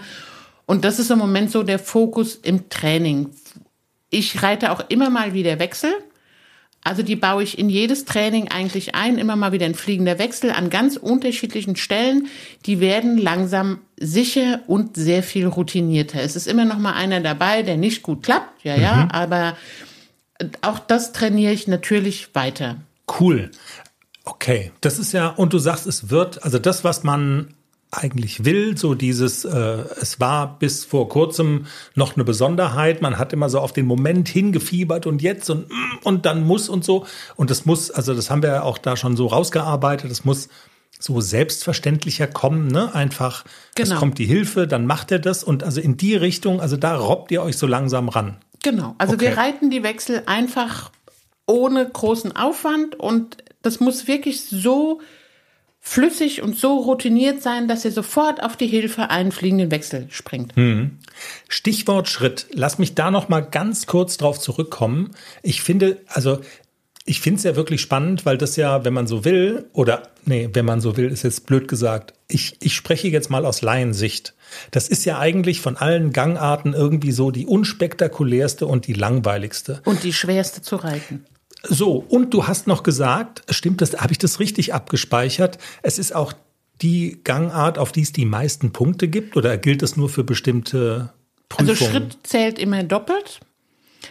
Und 0.66 0.84
das 0.84 0.98
ist 0.98 1.10
im 1.10 1.18
Moment 1.18 1.50
so 1.50 1.62
der 1.64 1.80
Fokus 1.80 2.36
im 2.36 2.68
Training. 2.70 3.30
Ich 4.10 4.42
reite 4.42 4.70
auch 4.70 4.88
immer 4.88 5.10
mal 5.10 5.34
wieder 5.34 5.58
Wechsel. 5.58 5.92
Also 6.84 7.02
die 7.02 7.16
baue 7.16 7.42
ich 7.42 7.58
in 7.58 7.70
jedes 7.70 8.04
Training 8.04 8.48
eigentlich 8.48 8.94
ein, 8.94 9.16
immer 9.16 9.36
mal 9.36 9.52
wieder 9.52 9.64
ein 9.64 9.74
fliegender 9.74 10.18
Wechsel 10.18 10.50
an 10.50 10.68
ganz 10.68 10.96
unterschiedlichen 10.96 11.76
Stellen. 11.76 12.28
Die 12.66 12.78
werden 12.78 13.16
langsam 13.16 13.78
sicher 13.96 14.60
und 14.66 14.94
sehr 14.94 15.22
viel 15.22 15.46
routinierter. 15.46 16.20
Es 16.20 16.36
ist 16.36 16.46
immer 16.46 16.66
noch 16.66 16.78
mal 16.78 16.92
einer 16.92 17.20
dabei, 17.20 17.62
der 17.62 17.78
nicht 17.78 18.02
gut 18.02 18.22
klappt, 18.22 18.64
ja, 18.64 18.76
ja, 18.76 19.04
mhm. 19.04 19.10
aber 19.12 19.56
auch 20.60 20.78
das 20.78 21.12
trainiere 21.12 21.54
ich 21.54 21.66
natürlich 21.68 22.34
weiter. 22.34 22.76
Cool. 23.18 23.50
Okay, 24.24 24.70
das 24.82 24.98
ist 24.98 25.12
ja, 25.12 25.28
und 25.28 25.54
du 25.54 25.58
sagst, 25.58 25.86
es 25.86 26.10
wird, 26.10 26.44
also 26.44 26.58
das, 26.58 26.84
was 26.84 27.02
man 27.02 27.54
eigentlich 27.96 28.44
will. 28.44 28.76
So 28.76 28.94
dieses, 28.94 29.44
äh, 29.44 29.84
es 30.00 30.20
war 30.20 30.58
bis 30.58 30.84
vor 30.84 31.08
kurzem 31.08 31.66
noch 31.94 32.14
eine 32.14 32.24
Besonderheit. 32.24 33.02
Man 33.02 33.18
hat 33.18 33.32
immer 33.32 33.48
so 33.48 33.60
auf 33.60 33.72
den 33.72 33.86
Moment 33.86 34.28
hingefiebert 34.28 35.06
und 35.06 35.22
jetzt 35.22 35.50
und, 35.50 35.68
mm, 35.68 35.98
und 36.04 36.26
dann 36.26 36.44
muss 36.44 36.68
und 36.68 36.84
so. 36.84 37.06
Und 37.36 37.50
das 37.50 37.66
muss, 37.66 37.90
also 37.90 38.14
das 38.14 38.30
haben 38.30 38.42
wir 38.42 38.50
ja 38.50 38.62
auch 38.62 38.78
da 38.78 38.96
schon 38.96 39.16
so 39.16 39.26
rausgearbeitet. 39.26 40.10
Das 40.10 40.24
muss 40.24 40.48
so 40.98 41.20
selbstverständlicher 41.20 42.26
kommen, 42.26 42.68
ne? 42.68 42.94
Einfach, 42.94 43.44
genau. 43.74 43.94
es 43.94 43.98
kommt 44.00 44.18
die 44.18 44.26
Hilfe, 44.26 44.66
dann 44.66 44.86
macht 44.86 45.12
er 45.12 45.18
das 45.18 45.44
und 45.44 45.62
also 45.62 45.80
in 45.80 45.96
die 45.96 46.14
Richtung, 46.14 46.60
also 46.60 46.76
da 46.76 46.96
robbt 46.96 47.30
ihr 47.30 47.42
euch 47.42 47.56
so 47.56 47.66
langsam 47.66 48.08
ran. 48.08 48.38
Genau, 48.62 48.94
also 48.96 49.14
okay. 49.14 49.26
wir 49.26 49.36
reiten 49.36 49.70
die 49.70 49.82
Wechsel 49.82 50.22
einfach 50.26 50.90
ohne 51.46 51.86
großen 51.86 52.34
Aufwand 52.34 52.98
und 52.98 53.36
das 53.60 53.80
muss 53.80 54.06
wirklich 54.06 54.44
so 54.44 55.00
flüssig 55.86 56.40
und 56.42 56.56
so 56.56 56.78
routiniert 56.78 57.42
sein, 57.42 57.68
dass 57.68 57.84
ihr 57.84 57.92
sofort 57.92 58.42
auf 58.42 58.56
die 58.56 58.66
Hilfe 58.66 59.10
einen 59.10 59.30
fliegenden 59.30 59.70
Wechsel 59.70 60.06
springt. 60.10 60.56
Hm. 60.56 60.98
Stichwort 61.46 62.08
Schritt. 62.08 62.46
Lass 62.52 62.78
mich 62.78 62.94
da 62.94 63.10
noch 63.10 63.28
mal 63.28 63.42
ganz 63.42 63.86
kurz 63.86 64.16
drauf 64.16 64.40
zurückkommen. 64.40 65.10
Ich 65.42 65.62
finde, 65.62 65.98
also 66.06 66.40
ich 67.04 67.20
finde 67.20 67.36
es 67.36 67.44
ja 67.44 67.54
wirklich 67.54 67.82
spannend, 67.82 68.24
weil 68.24 68.38
das 68.38 68.56
ja, 68.56 68.86
wenn 68.86 68.94
man 68.94 69.06
so 69.06 69.26
will, 69.26 69.66
oder 69.74 70.04
nee, 70.24 70.48
wenn 70.54 70.64
man 70.64 70.80
so 70.80 70.96
will, 70.96 71.10
ist 71.10 71.22
jetzt 71.22 71.44
blöd 71.44 71.68
gesagt. 71.68 72.14
Ich, 72.28 72.56
ich 72.60 72.74
spreche 72.74 73.08
jetzt 73.08 73.28
mal 73.28 73.44
aus 73.44 73.60
Laiensicht. 73.60 74.34
Das 74.70 74.88
ist 74.88 75.04
ja 75.04 75.18
eigentlich 75.18 75.60
von 75.60 75.76
allen 75.76 76.14
Gangarten 76.14 76.72
irgendwie 76.72 77.12
so 77.12 77.30
die 77.30 77.46
unspektakulärste 77.46 78.66
und 78.66 78.86
die 78.86 78.94
langweiligste. 78.94 79.82
Und 79.84 80.02
die 80.02 80.14
schwerste 80.14 80.62
zu 80.62 80.76
reiten. 80.76 81.26
So, 81.68 82.04
und 82.08 82.34
du 82.34 82.46
hast 82.46 82.66
noch 82.66 82.82
gesagt, 82.82 83.42
stimmt 83.48 83.80
das, 83.80 83.96
habe 83.96 84.12
ich 84.12 84.18
das 84.18 84.40
richtig 84.40 84.74
abgespeichert? 84.74 85.58
Es 85.82 85.98
ist 85.98 86.14
auch 86.14 86.32
die 86.82 87.20
Gangart, 87.24 87.78
auf 87.78 87.92
die 87.92 88.02
es 88.02 88.12
die 88.12 88.24
meisten 88.24 88.72
Punkte 88.72 89.08
gibt, 89.08 89.36
oder 89.36 89.56
gilt 89.56 89.82
das 89.82 89.96
nur 89.96 90.08
für 90.08 90.24
bestimmte 90.24 91.12
Prüfungen? 91.48 91.70
Also 91.70 91.84
Schritt 91.84 92.18
zählt 92.24 92.58
immer 92.58 92.82
doppelt. 92.82 93.40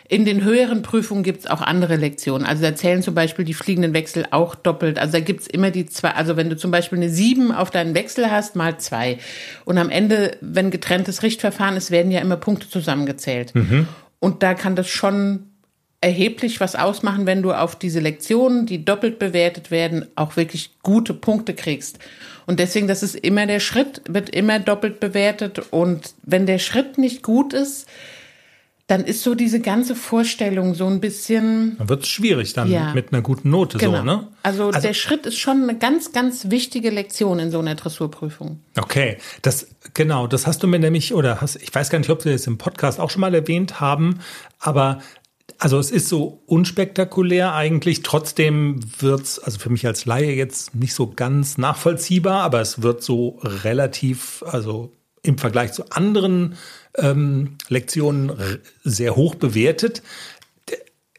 In 0.10 0.26
den 0.26 0.44
höheren 0.44 0.82
Prüfungen 0.82 1.24
gibt 1.24 1.42
es 1.42 1.48
auch 1.48 1.62
andere 1.62 1.96
Lektionen. 1.96 2.46
Also 2.46 2.63
da 2.63 2.76
zählen 2.76 3.02
zum 3.02 3.16
Beispiel 3.16 3.46
die 3.46 3.54
fliegenden 3.54 3.94
Wechsel 3.94 4.26
auch 4.32 4.56
doppelt. 4.56 4.98
Also 4.98 5.13
da 5.13 5.20
gibt 5.20 5.42
es 5.42 5.48
immer 5.48 5.72
die 5.72 5.86
zwei, 5.86 6.12
also 6.12 6.36
wenn 6.36 6.50
du 6.50 6.58
zum 6.58 6.72
Beispiel 6.72 6.98
eine 6.98 7.10
sieben 7.10 7.52
auf 7.52 7.72
deinen 7.72 7.94
Wechsel 7.96 8.30
hast, 8.32 8.56
mal 8.56 8.80
zwei. 8.80 9.20
Und 9.66 9.78
am 9.78 9.89
Ende, 9.89 10.38
wenn 10.42 10.72
getrenntes 10.72 11.24
Richtverfahren 11.24 11.78
ist, 11.78 11.92
werden 11.92 12.12
ja 12.12 12.22
immer 12.22 12.38
Punkte 12.38 12.70
zusammengezählt. 12.70 13.54
Mhm. 13.56 13.88
Und 14.20 14.44
da 14.44 14.56
kann 14.56 14.76
das 14.76 14.89
schon 14.89 15.53
erheblich 16.04 16.60
was 16.60 16.76
ausmachen, 16.76 17.26
wenn 17.26 17.42
du 17.42 17.54
auf 17.54 17.76
diese 17.76 18.00
Lektionen, 18.00 18.66
die 18.66 18.84
doppelt 18.84 19.20
bewertet 19.20 19.72
werden, 19.72 20.06
auch 20.16 20.36
wirklich 20.36 20.72
gute 20.84 21.13
Punkte 21.13 21.54
kriegst. 21.54 22.00
Und 22.46 22.60
deswegen, 22.60 22.88
das 22.88 23.04
ist 23.04 23.16
immer 23.16 23.48
der 23.48 23.62
Schritt, 23.62 24.02
wird 24.08 24.30
immer 24.30 24.60
doppelt 24.60 25.00
bewertet. 25.00 25.62
Und 25.72 26.13
wenn 26.24 26.46
der 26.46 26.60
Schritt 26.60 26.98
nicht 26.98 27.24
gut 27.24 27.54
ist, 27.54 27.88
dann 28.88 29.06
ist 29.06 29.24
so 29.24 29.34
diese 29.34 29.62
ganze 29.62 29.96
Vorstellung 29.96 30.76
so 30.76 30.88
ein 30.88 31.00
bisschen. 31.00 31.78
Dann 31.78 31.88
wird 31.88 32.04
es 32.04 32.10
schwierig 32.10 32.52
dann 32.52 32.70
ja. 32.70 32.94
mit 32.94 33.13
einer 33.13 33.22
guten 33.22 33.50
Note 33.50 33.78
genau. 33.78 34.00
so, 34.00 34.04
ne? 34.04 34.28
Also, 34.44 34.66
also, 34.68 34.82
der 34.82 34.94
Schritt 34.94 35.26
ist 35.26 35.39
schon 35.39 35.63
eine 35.63 35.78
ganz, 35.78 36.12
ganz 36.12 36.50
wichtige 36.50 36.89
Lektion 36.89 37.39
in 37.39 37.50
so 37.50 37.60
einer 37.60 37.76
Dressurprüfung. 37.76 38.60
Okay, 38.78 39.18
das 39.42 39.68
genau, 39.94 40.28
das 40.28 40.48
hast 40.48 40.63
du 40.63 40.68
mir 40.68 40.80
nämlich 40.80 41.13
oder 41.13 41.39
hast, 41.39 41.56
ich 41.62 41.74
weiß 41.74 41.89
gar 41.89 42.00
nicht, 42.00 42.10
ob 42.10 42.26
wir 42.26 42.34
das 42.34 42.46
im 42.46 42.58
Podcast 42.58 43.00
auch 43.00 43.10
schon 43.10 43.22
mal 43.22 43.34
erwähnt 43.34 43.80
haben, 43.80 44.20
aber 44.60 45.00
also 45.60 45.79
es 45.79 45.91
ist 45.91 46.10
so 46.10 46.41
unspektakulär 46.45 47.53
eigentlich. 47.53 48.03
Trotzdem 48.03 48.79
wird's 48.99 49.39
also 49.39 49.60
für 49.60 49.69
mich 49.69 49.86
als 49.86 50.06
Laie 50.06 50.34
jetzt 50.34 50.75
nicht 50.75 50.93
so 50.93 51.08
ganz 51.08 51.58
nachvollziehbar, 51.58 52.43
aber 52.43 52.62
es 52.62 52.82
wird 52.82 53.03
so 53.03 53.39
relativ, 53.43 54.43
also 54.47 54.91
im 55.21 55.38
Vergleich 55.38 55.71
zu 55.71 55.89
anderen 55.89 56.56
ähm, 56.97 57.58
Lektionen 57.69 58.32
sehr 58.84 59.15
hoch 59.15 59.36
bewertet. 59.36 60.03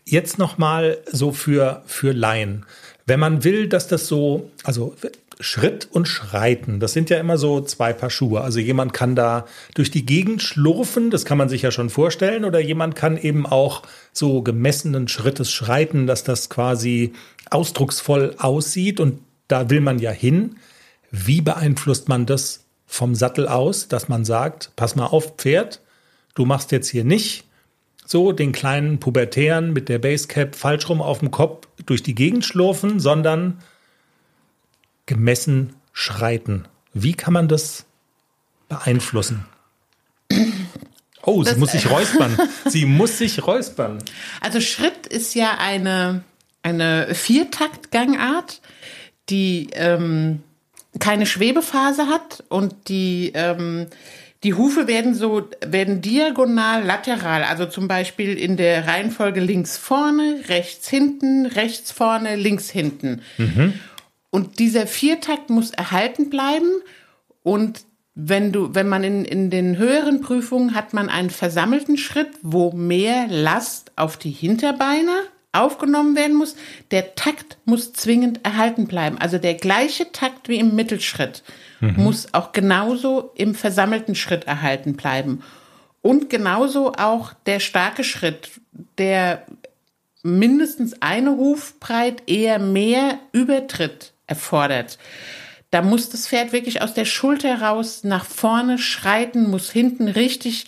Jetzt 0.05 0.39
nochmal 0.39 0.99
so 1.11 1.33
für, 1.33 1.83
für 1.87 2.13
Laien. 2.13 2.67
Wenn 3.07 3.21
man 3.21 3.45
will, 3.45 3.69
dass 3.69 3.89
das 3.89 4.07
so, 4.07 4.51
also 4.63 4.95
Schritt 5.41 5.89
und 5.91 6.07
Schreiten, 6.07 6.81
das 6.81 6.93
sind 6.93 7.11
ja 7.11 7.19
immer 7.19 7.39
so 7.39 7.61
zwei 7.61 7.93
Paar 7.93 8.11
Schuhe. 8.11 8.43
Also 8.43 8.61
jemand 8.61 8.93
kann 8.93 9.17
da 9.17 9.47
durch 9.75 9.91
die 9.91 10.07
Gegend 10.07 10.43
schlurfen, 10.43 11.11
das 11.11 11.25
kann 11.25 11.39
man 11.39 11.49
sich 11.49 11.63
ja 11.63 11.71
schon 11.71 11.91
vorstellen, 11.91 12.45
oder 12.45 12.61
jemand 12.61 12.95
kann 12.95 13.17
eben 13.17 13.47
auch 13.47 13.83
so 14.15 14.43
gemessenen 14.43 15.09
Schrittes 15.09 15.51
schreiten, 15.51 16.07
dass 16.07 16.25
das 16.25 16.49
quasi 16.49 17.13
ausdrucksvoll 17.51 18.37
aussieht 18.39 19.01
und 19.01 19.21
da 19.49 19.69
will 19.71 19.81
man 19.81 19.99
ja 19.99 20.11
hin. 20.11 20.57
Wie 21.11 21.41
beeinflusst 21.41 22.09
man 22.09 22.25
das 22.25 22.65
vom 22.87 23.15
Sattel 23.15 23.49
aus, 23.49 23.89
dass 23.89 24.09
man 24.09 24.25
sagt, 24.25 24.71
pass 24.77 24.97
mal 24.97 25.07
auf, 25.07 25.35
Pferd, 25.37 25.81
du 26.35 26.45
machst 26.45 26.73
jetzt 26.73 26.89
hier 26.89 27.05
nicht 27.05 27.45
so 28.07 28.33
den 28.33 28.53
kleinen 28.53 29.01
Pubertären 29.01 29.73
mit 29.73 29.89
der 29.89 29.99
Basecap 29.99 30.55
falsch 30.55 30.89
rum 30.89 31.03
auf 31.03 31.21
dem 31.21 31.31
Kopf 31.31 31.67
durch 31.87 32.03
die 32.03 32.15
Gegend 32.15 32.45
schlurfen, 32.45 33.01
sondern 33.01 33.59
gemessen 35.07 35.75
schreiten. 35.93 36.67
Wie 36.93 37.15
kann 37.15 37.33
man 37.33 37.49
das 37.49 37.87
beeinflussen? 38.69 39.47
Oh, 41.27 41.43
sie 41.43 41.51
das, 41.51 41.59
muss 41.59 41.73
sich 41.73 41.91
räuspern. 41.91 42.39
sie 42.67 42.87
muss 42.87 43.19
sich 43.19 43.47
räuspern. 43.47 43.99
Also 44.41 44.61
Schritt 44.61 45.07
ist 45.07 45.35
ja 45.35 45.57
eine, 45.59 46.23
eine 46.63 47.15
Viertaktgangart, 47.15 48.61
die 49.31 49.71
ähm, 49.73 50.43
keine 50.99 51.27
Schwebephase 51.27 52.09
hat 52.09 52.45
und 52.49 52.89
die 52.89 53.33
ähm, 53.35 53.87
die 54.45 54.53
Hufe 54.55 54.87
werden 54.87 55.15
so, 55.15 55.49
werden 55.67 56.03
diagonal, 56.03 56.85
lateral, 56.85 57.45
also 57.45 57.65
zum 57.65 57.89
Beispiel 57.89 58.39
in 58.39 58.59
der 58.59 58.87
Reihenfolge 58.87 59.41
links 59.41 59.79
vorne, 59.79 60.43
rechts 60.49 60.89
hinten, 60.89 61.47
rechts 61.47 61.91
vorne, 61.91 62.37
links 62.37 62.69
hinten. 62.69 63.23
Mhm. 63.39 63.81
Und 64.29 64.59
dieser 64.59 64.87
Viertakt 64.87 65.49
muss 65.49 65.71
erhalten 65.71 66.29
bleiben 66.29 66.71
und 67.43 67.85
wenn 68.15 68.53
du, 68.53 68.75
wenn 68.75 68.89
man 68.89 69.03
in, 69.03 69.25
in 69.25 69.51
den 69.51 69.77
höheren 69.77 70.21
Prüfungen 70.21 70.75
hat 70.75 70.93
man 70.93 71.09
einen 71.09 71.31
versammelten 71.31 71.97
Schritt, 71.97 72.31
wo 72.43 72.71
mehr 72.73 73.27
Last 73.29 73.93
auf 73.97 74.17
die 74.17 74.31
Hinterbeine 74.31 75.13
aufgenommen 75.53 76.17
werden 76.17 76.37
muss. 76.37 76.57
Der 76.91 77.15
Takt 77.15 77.59
muss 77.65 77.93
zwingend 77.93 78.45
erhalten 78.45 78.87
bleiben. 78.87 79.19
Also 79.19 79.39
der 79.39 79.55
gleiche 79.55 80.13
Takt 80.13 80.49
wie 80.49 80.59
im 80.59 80.75
Mittelschritt 80.75 81.43
mhm. 81.81 81.95
muss 81.97 82.35
auch 82.35 82.53
genauso 82.53 83.33
im 83.37 83.55
versammelten 83.55 84.15
Schritt 84.15 84.45
erhalten 84.45 84.95
bleiben. 84.95 85.43
Und 86.03 86.29
genauso 86.29 86.93
auch 86.93 87.33
der 87.47 87.61
starke 87.61 88.05
Schritt, 88.05 88.51
der 88.99 89.47
mindestens 90.23 91.01
eine 91.01 91.31
Hufbreit 91.37 92.23
eher 92.27 92.59
mehr 92.59 93.19
Übertritt 93.33 94.13
erfordert. 94.27 94.99
Da 95.75 95.83
muss 95.83 96.09
das 96.09 96.29
Pferd 96.29 96.53
wirklich 96.53 96.83
aus 96.83 96.95
der 96.95 97.05
Schulter 97.05 97.61
raus 97.61 98.05
nach 98.05 98.25
vorne 98.25 98.79
schreiten, 98.79 99.51
muss 99.51 99.73
hinten 99.73 100.07
richtig 100.07 100.67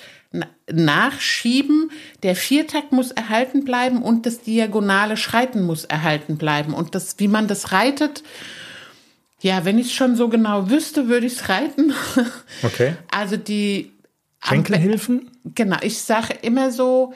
nachschieben. 0.69 1.93
Der 2.25 2.35
Viertakt 2.35 2.91
muss 2.91 3.13
erhalten 3.13 3.65
bleiben 3.65 4.03
und 4.03 4.27
das 4.27 4.41
diagonale 4.41 5.17
Schreiten 5.17 5.63
muss 5.63 5.85
erhalten 5.85 6.39
bleiben. 6.39 6.75
Und 6.75 6.97
das, 6.97 7.21
wie 7.21 7.29
man 7.29 7.47
das 7.47 7.71
reitet, 7.71 8.25
ja, 9.41 9.65
wenn 9.65 9.79
ich 9.79 9.87
es 9.87 9.93
schon 9.93 10.17
so 10.17 10.29
genau 10.29 10.71
wüsste, 10.71 11.07
würde 11.07 11.29
ich 11.29 11.35
es 11.35 11.49
reiten. 11.49 11.95
Okay. 12.65 12.97
Also 13.09 13.37
die 13.37 13.93
Schenkelhilfen? 14.43 15.31
Genau, 15.55 15.77
ich 15.83 16.01
sage 16.01 16.35
immer 16.43 16.73
so 16.73 17.15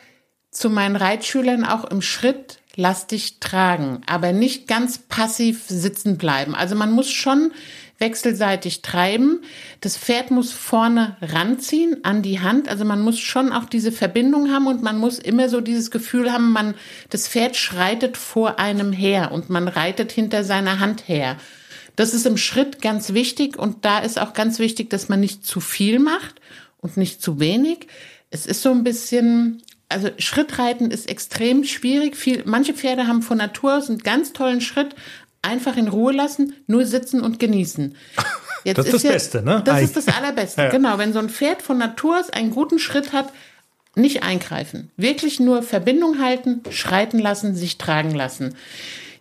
zu 0.53 0.71
meinen 0.71 0.95
Reitschülern 0.95 1.65
auch 1.65 1.87
im 1.87 2.03
Schritt, 2.03 2.60
lass 2.81 3.07
dich 3.07 3.39
tragen, 3.41 4.01
aber 4.07 4.33
nicht 4.33 4.67
ganz 4.67 4.99
passiv 4.99 5.65
sitzen 5.69 6.17
bleiben. 6.17 6.55
Also 6.55 6.75
man 6.75 6.91
muss 6.91 7.11
schon 7.11 7.53
wechselseitig 7.99 8.81
treiben. 8.81 9.43
Das 9.83 9.99
Pferd 9.99 10.31
muss 10.31 10.53
vorne 10.53 11.17
ranziehen 11.21 12.03
an 12.05 12.23
die 12.23 12.41
Hand. 12.41 12.69
Also 12.69 12.87
man 12.87 13.03
muss 13.03 13.19
schon 13.19 13.53
auch 13.53 13.67
diese 13.67 13.93
Verbindung 13.93 14.51
haben 14.51 14.67
und 14.67 14.83
man 14.83 14.99
muss 14.99 15.19
immer 15.19 15.51
so 15.51 15.61
dieses 15.61 15.91
Gefühl 15.91 16.33
haben, 16.33 16.53
man, 16.53 16.75
das 17.11 17.29
Pferd 17.29 17.57
schreitet 17.57 18.17
vor 18.17 18.59
einem 18.59 18.93
her 18.93 19.31
und 19.33 19.51
man 19.51 19.69
reitet 19.69 20.11
hinter 20.11 20.43
seiner 20.43 20.81
Hand 20.81 21.07
her. 21.07 21.37
Das 21.97 22.15
ist 22.15 22.25
im 22.25 22.39
Schritt 22.39 22.81
ganz 22.81 23.13
wichtig 23.13 23.59
und 23.59 23.85
da 23.85 23.99
ist 23.99 24.19
auch 24.19 24.33
ganz 24.33 24.59
wichtig, 24.59 24.89
dass 24.89 25.11
man 25.11 25.21
nicht 25.21 25.45
zu 25.45 25.61
viel 25.61 25.99
macht 25.99 26.41
und 26.79 26.97
nicht 26.97 27.21
zu 27.21 27.39
wenig. 27.39 27.89
Es 28.31 28.47
ist 28.47 28.63
so 28.63 28.71
ein 28.71 28.85
bisschen, 28.85 29.61
also 29.91 30.09
Schrittreiten 30.19 30.91
ist 30.91 31.09
extrem 31.09 31.65
schwierig. 31.65 32.17
Viel, 32.17 32.43
manche 32.47 32.73
Pferde 32.73 33.07
haben 33.07 33.23
von 33.23 33.39
Natur 33.39 33.77
aus 33.77 33.91
einen 33.91 33.99
ganz 33.99 34.33
tollen 34.33 34.61
Schritt. 34.61 34.95
Einfach 35.43 35.77
in 35.77 35.89
Ruhe 35.89 36.13
lassen, 36.13 36.55
nur 36.67 36.85
sitzen 36.85 37.23
und 37.23 37.39
genießen. 37.39 37.97
Jetzt 38.65 38.79
das 38.79 38.87
ist 38.87 38.95
das 38.95 39.03
ja, 39.05 39.13
Beste, 39.13 39.43
ne? 39.43 39.63
Das 39.65 39.83
ist 39.83 39.97
das 39.97 40.09
Allerbeste, 40.09 40.63
ja. 40.63 40.69
genau. 40.71 40.99
Wenn 40.99 41.13
so 41.13 41.19
ein 41.19 41.31
Pferd 41.31 41.63
von 41.63 41.79
Natur 41.79 42.21
aus 42.21 42.31
einen 42.31 42.51
guten 42.51 42.79
Schritt 42.79 43.13
hat, 43.13 43.33
nicht 43.95 44.23
eingreifen. 44.23 44.91
Wirklich 44.97 45.41
nur 45.41 45.63
Verbindung 45.63 46.21
halten, 46.21 46.63
schreiten 46.71 47.19
lassen, 47.19 47.57
sich 47.57 47.79
tragen 47.79 48.15
lassen. 48.15 48.55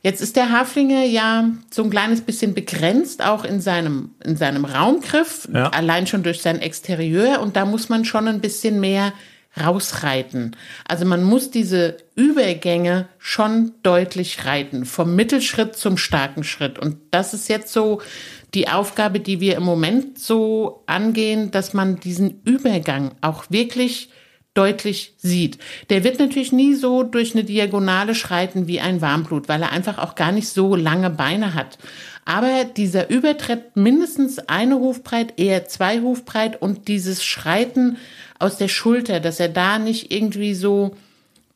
Jetzt 0.04 0.22
ist 0.22 0.36
der 0.36 0.52
Haflinger 0.52 1.04
ja 1.04 1.50
so 1.72 1.84
ein 1.84 1.90
kleines 1.90 2.22
bisschen 2.22 2.54
begrenzt, 2.54 3.24
auch 3.24 3.44
in 3.44 3.60
seinem, 3.60 4.12
in 4.24 4.38
seinem 4.38 4.64
Raumgriff, 4.66 5.48
Ja. 5.54 5.70
allein 5.70 6.08
schon 6.08 6.24
durch 6.24 6.42
sein 6.42 6.62
Exterieur. 6.62 7.42
Und 7.42 7.56
da 7.56 7.66
muss 7.66 7.90
man 7.90 8.06
schon 8.06 8.28
ein 8.28 8.40
bisschen 8.40 8.80
mehr 8.80 9.14
rausreiten. 9.60 10.56
Also 10.88 11.06
man 11.06 11.24
muss 11.24 11.52
diese 11.52 11.98
Übergänge 12.16 13.08
schon 13.18 13.74
deutlich 13.84 14.46
reiten, 14.46 14.86
vom 14.86 15.16
Mittelschritt 15.16 15.76
zum 15.76 15.98
starken 15.98 16.44
Schritt. 16.44 16.80
Und 16.80 16.98
das 17.12 17.34
ist 17.34 17.50
jetzt 17.50 17.74
so 17.74 18.02
die 18.54 18.68
Aufgabe, 18.68 19.20
die 19.20 19.40
wir 19.40 19.56
im 19.56 19.64
Moment 19.64 20.20
so 20.20 20.84
angehen, 20.86 21.52
dass 21.52 21.74
man 21.74 22.00
diesen 22.00 22.42
Übergang 22.44 23.12
auch 23.22 23.46
wirklich 23.50 24.10
deutlich 24.56 25.14
sieht. 25.18 25.60
Der 25.90 26.04
wird 26.04 26.20
natürlich 26.20 26.52
nie 26.52 26.74
so 26.74 27.04
durch 27.04 27.34
eine 27.34 27.44
Diagonale 27.44 28.16
schreiten 28.16 28.68
wie 28.68 28.80
ein 28.80 29.02
Warmblut, 29.02 29.48
weil 29.48 29.62
er 29.62 29.72
einfach 29.72 30.00
auch 30.00 30.16
gar 30.16 30.32
nicht 30.32 30.50
so 30.50 30.76
lange 30.76 31.10
Beine 31.10 31.54
hat. 31.54 31.78
Aber 32.26 32.66
dieser 32.66 33.10
Übertritt 33.10 33.76
mindestens 33.76 34.40
eine 34.40 34.76
Hufbreit, 34.76 35.40
eher 35.40 35.68
zwei 35.68 36.02
Hufbreit 36.02 36.62
und 36.62 36.88
dieses 36.88 37.24
Schreiten 37.24 37.98
aus 38.40 38.58
der 38.58 38.70
Schulter, 38.70 39.20
dass 39.20 39.40
er 39.40 39.50
da 39.50 39.78
nicht 39.80 40.12
irgendwie 40.12 40.54
so 40.54 40.96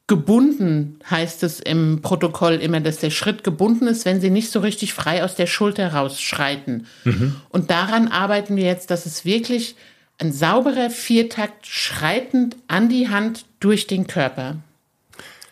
gebunden, 0.05 0.99
heißt 1.09 1.43
es 1.43 1.61
im 1.61 2.01
Protokoll 2.01 2.55
immer, 2.55 2.81
dass 2.81 2.97
der 2.97 3.09
Schritt 3.09 3.43
gebunden 3.43 3.87
ist, 3.87 4.03
wenn 4.05 4.19
sie 4.19 4.29
nicht 4.29 4.51
so 4.51 4.59
richtig 4.59 4.93
frei 4.93 5.23
aus 5.23 5.35
der 5.35 5.47
Schulter 5.47 5.93
rausschreiten. 5.93 6.85
Und 7.49 7.71
daran 7.71 8.09
arbeiten 8.09 8.57
wir 8.57 8.65
jetzt, 8.65 8.91
dass 8.91 9.05
es 9.05 9.23
wirklich 9.23 9.75
ein 10.19 10.33
sauberer 10.33 10.89
Viertakt 10.89 11.65
schreitend 11.65 12.57
an 12.67 12.89
die 12.89 13.09
Hand 13.09 13.45
durch 13.59 13.87
den 13.87 14.05
Körper. 14.05 14.57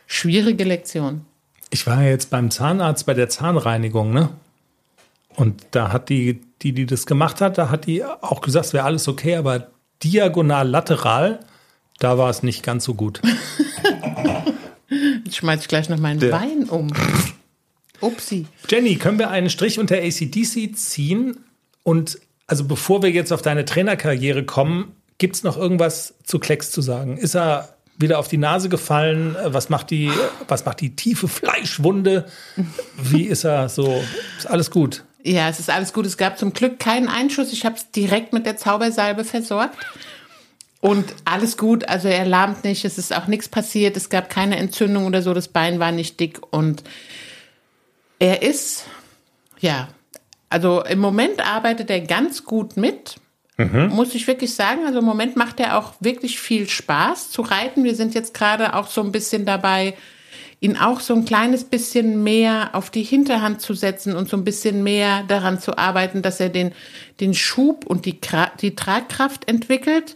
Schwierige 0.06 0.65
Lektion. 0.65 1.26
Ich 1.70 1.88
war 1.88 2.04
ja 2.04 2.10
jetzt 2.10 2.30
beim 2.30 2.52
Zahnarzt 2.52 3.06
bei 3.06 3.13
der 3.13 3.30
Zahnreinigung, 3.30 4.12
ne? 4.12 4.30
Und 5.36 5.63
da 5.72 5.94
hat 5.94 6.10
die, 6.10 6.41
die, 6.62 6.74
die 6.74 6.86
das 6.86 7.06
gemacht 7.06 7.39
hat, 7.39 7.58
da 7.58 7.70
hat 7.70 7.86
die 7.86 8.04
auch 8.04 8.41
gesagt, 8.41 8.65
es 8.65 8.74
wäre 8.74 8.84
alles 8.84 9.08
okay, 9.08 9.38
aber 9.38 9.72
diagonal 10.04 10.68
lateral, 10.68 11.40
da 12.00 12.18
war 12.18 12.30
es 12.30 12.44
nicht 12.44 12.64
ganz 12.64 12.84
so 12.86 12.94
gut. 12.96 13.22
Jetzt 15.26 15.38
schmeiß 15.38 15.62
ich 15.62 15.68
gleich 15.68 15.90
noch 15.90 16.00
meinen 16.00 16.20
Der- 16.20 16.32
Wein 16.32 16.64
um. 16.70 16.92
Upsi. 18.02 18.48
Jenny, 18.68 18.96
können 18.96 19.20
wir 19.20 19.30
einen 19.30 19.50
Strich 19.50 19.80
unter 19.80 19.96
ACDC 19.96 20.76
ziehen? 20.76 21.38
Und 21.84 22.20
also 22.48 22.64
bevor 22.66 23.04
wir 23.04 23.12
jetzt 23.12 23.32
auf 23.32 23.42
deine 23.44 23.64
Trainerkarriere 23.64 24.44
kommen, 24.44 24.94
gibt 25.20 25.36
es 25.36 25.44
noch 25.44 25.56
irgendwas 25.58 26.16
zu 26.24 26.40
Klecks 26.40 26.72
zu 26.72 26.82
sagen? 26.82 27.18
Ist 27.18 27.36
er 27.36 27.76
wieder 27.98 28.18
auf 28.18 28.28
die 28.28 28.38
Nase 28.40 28.70
gefallen? 28.70 29.36
Was 29.46 29.70
macht 29.70 29.92
die, 29.92 30.12
was 30.48 30.66
macht 30.66 30.82
die 30.82 30.96
tiefe 30.96 31.28
Fleischwunde? 31.28 32.26
Wie 32.98 33.24
ist 33.26 33.44
er 33.44 33.70
so? 33.70 34.04
Ist 34.38 34.48
alles 34.50 34.72
gut? 34.72 35.04
Ja, 35.24 35.50
es 35.50 35.60
ist 35.60 35.70
alles 35.70 35.94
gut. 35.94 36.06
Es 36.06 36.18
gab 36.18 36.38
zum 36.38 36.54
Glück 36.54 36.80
keinen 36.80 37.08
Einschuss. 37.08 37.54
Ich 37.54 37.66
habe 37.66 37.76
es 37.76 37.92
direkt 37.92 38.34
mit 38.34 38.46
der 38.46 38.58
Zaubersalbe 38.58 39.24
versorgt. 39.24 39.78
Und 40.80 41.14
alles 41.26 41.58
gut. 41.58 41.88
Also 41.88 42.08
er 42.08 42.26
lahmt 42.26 42.64
nicht. 42.64 42.86
Es 42.86 42.98
ist 42.98 43.16
auch 43.16 43.28
nichts 43.28 43.48
passiert. 43.48 43.96
Es 43.98 44.10
gab 44.10 44.30
keine 44.30 44.58
Entzündung 44.58 45.06
oder 45.06 45.22
so. 45.22 45.34
Das 45.34 45.48
Bein 45.48 45.80
war 45.80 45.92
nicht 45.92 46.20
dick. 46.20 46.40
Und 46.52 46.84
er 48.20 48.42
ist, 48.42 48.86
ja, 49.60 49.90
also 50.50 50.84
im 50.84 51.00
Moment 51.00 51.46
arbeitet 51.46 51.90
er 51.90 52.02
ganz 52.02 52.44
gut 52.44 52.78
mit. 52.78 53.16
Muss 53.90 54.16
ich 54.16 54.26
wirklich 54.26 54.56
sagen. 54.56 54.88
Also 54.88 55.00
im 55.00 55.06
Moment 55.06 55.36
macht 55.36 55.60
er 55.60 55.78
auch 55.78 55.94
wirklich 56.00 56.40
viel 56.40 56.68
Spaß 56.68 57.30
zu 57.30 57.44
reiten. 57.44 57.84
Wir 57.84 57.96
sind 57.96 58.16
jetzt 58.16 58.34
gerade 58.34 58.74
auch 58.74 58.88
so 58.88 59.02
ein 59.02 59.12
bisschen 59.12 59.46
dabei, 59.46 59.94
ihn 60.62 60.78
auch 60.78 61.00
so 61.00 61.15
ein 61.15 61.26
kleines 61.26 61.63
bisschen 61.63 62.24
mehr 62.24 62.69
auf 62.74 62.91
die 62.91 63.04
Hinterhand 63.04 63.62
zu 63.62 63.74
setzen 63.74 64.15
und 64.15 64.30
so 64.30 64.38
ein 64.38 64.45
bisschen 64.45 64.84
mehr 64.84 65.24
daran 65.24 65.60
zu 65.60 65.78
arbeiten, 65.78 66.21
dass 66.21 66.39
er 66.39 66.50
den, 66.50 66.71
den 67.19 67.34
Schub 67.34 67.86
und 67.86 68.06
die, 68.06 68.19
die 68.62 68.76
Tragkraft 68.76 69.50
entwickelt. 69.50 70.15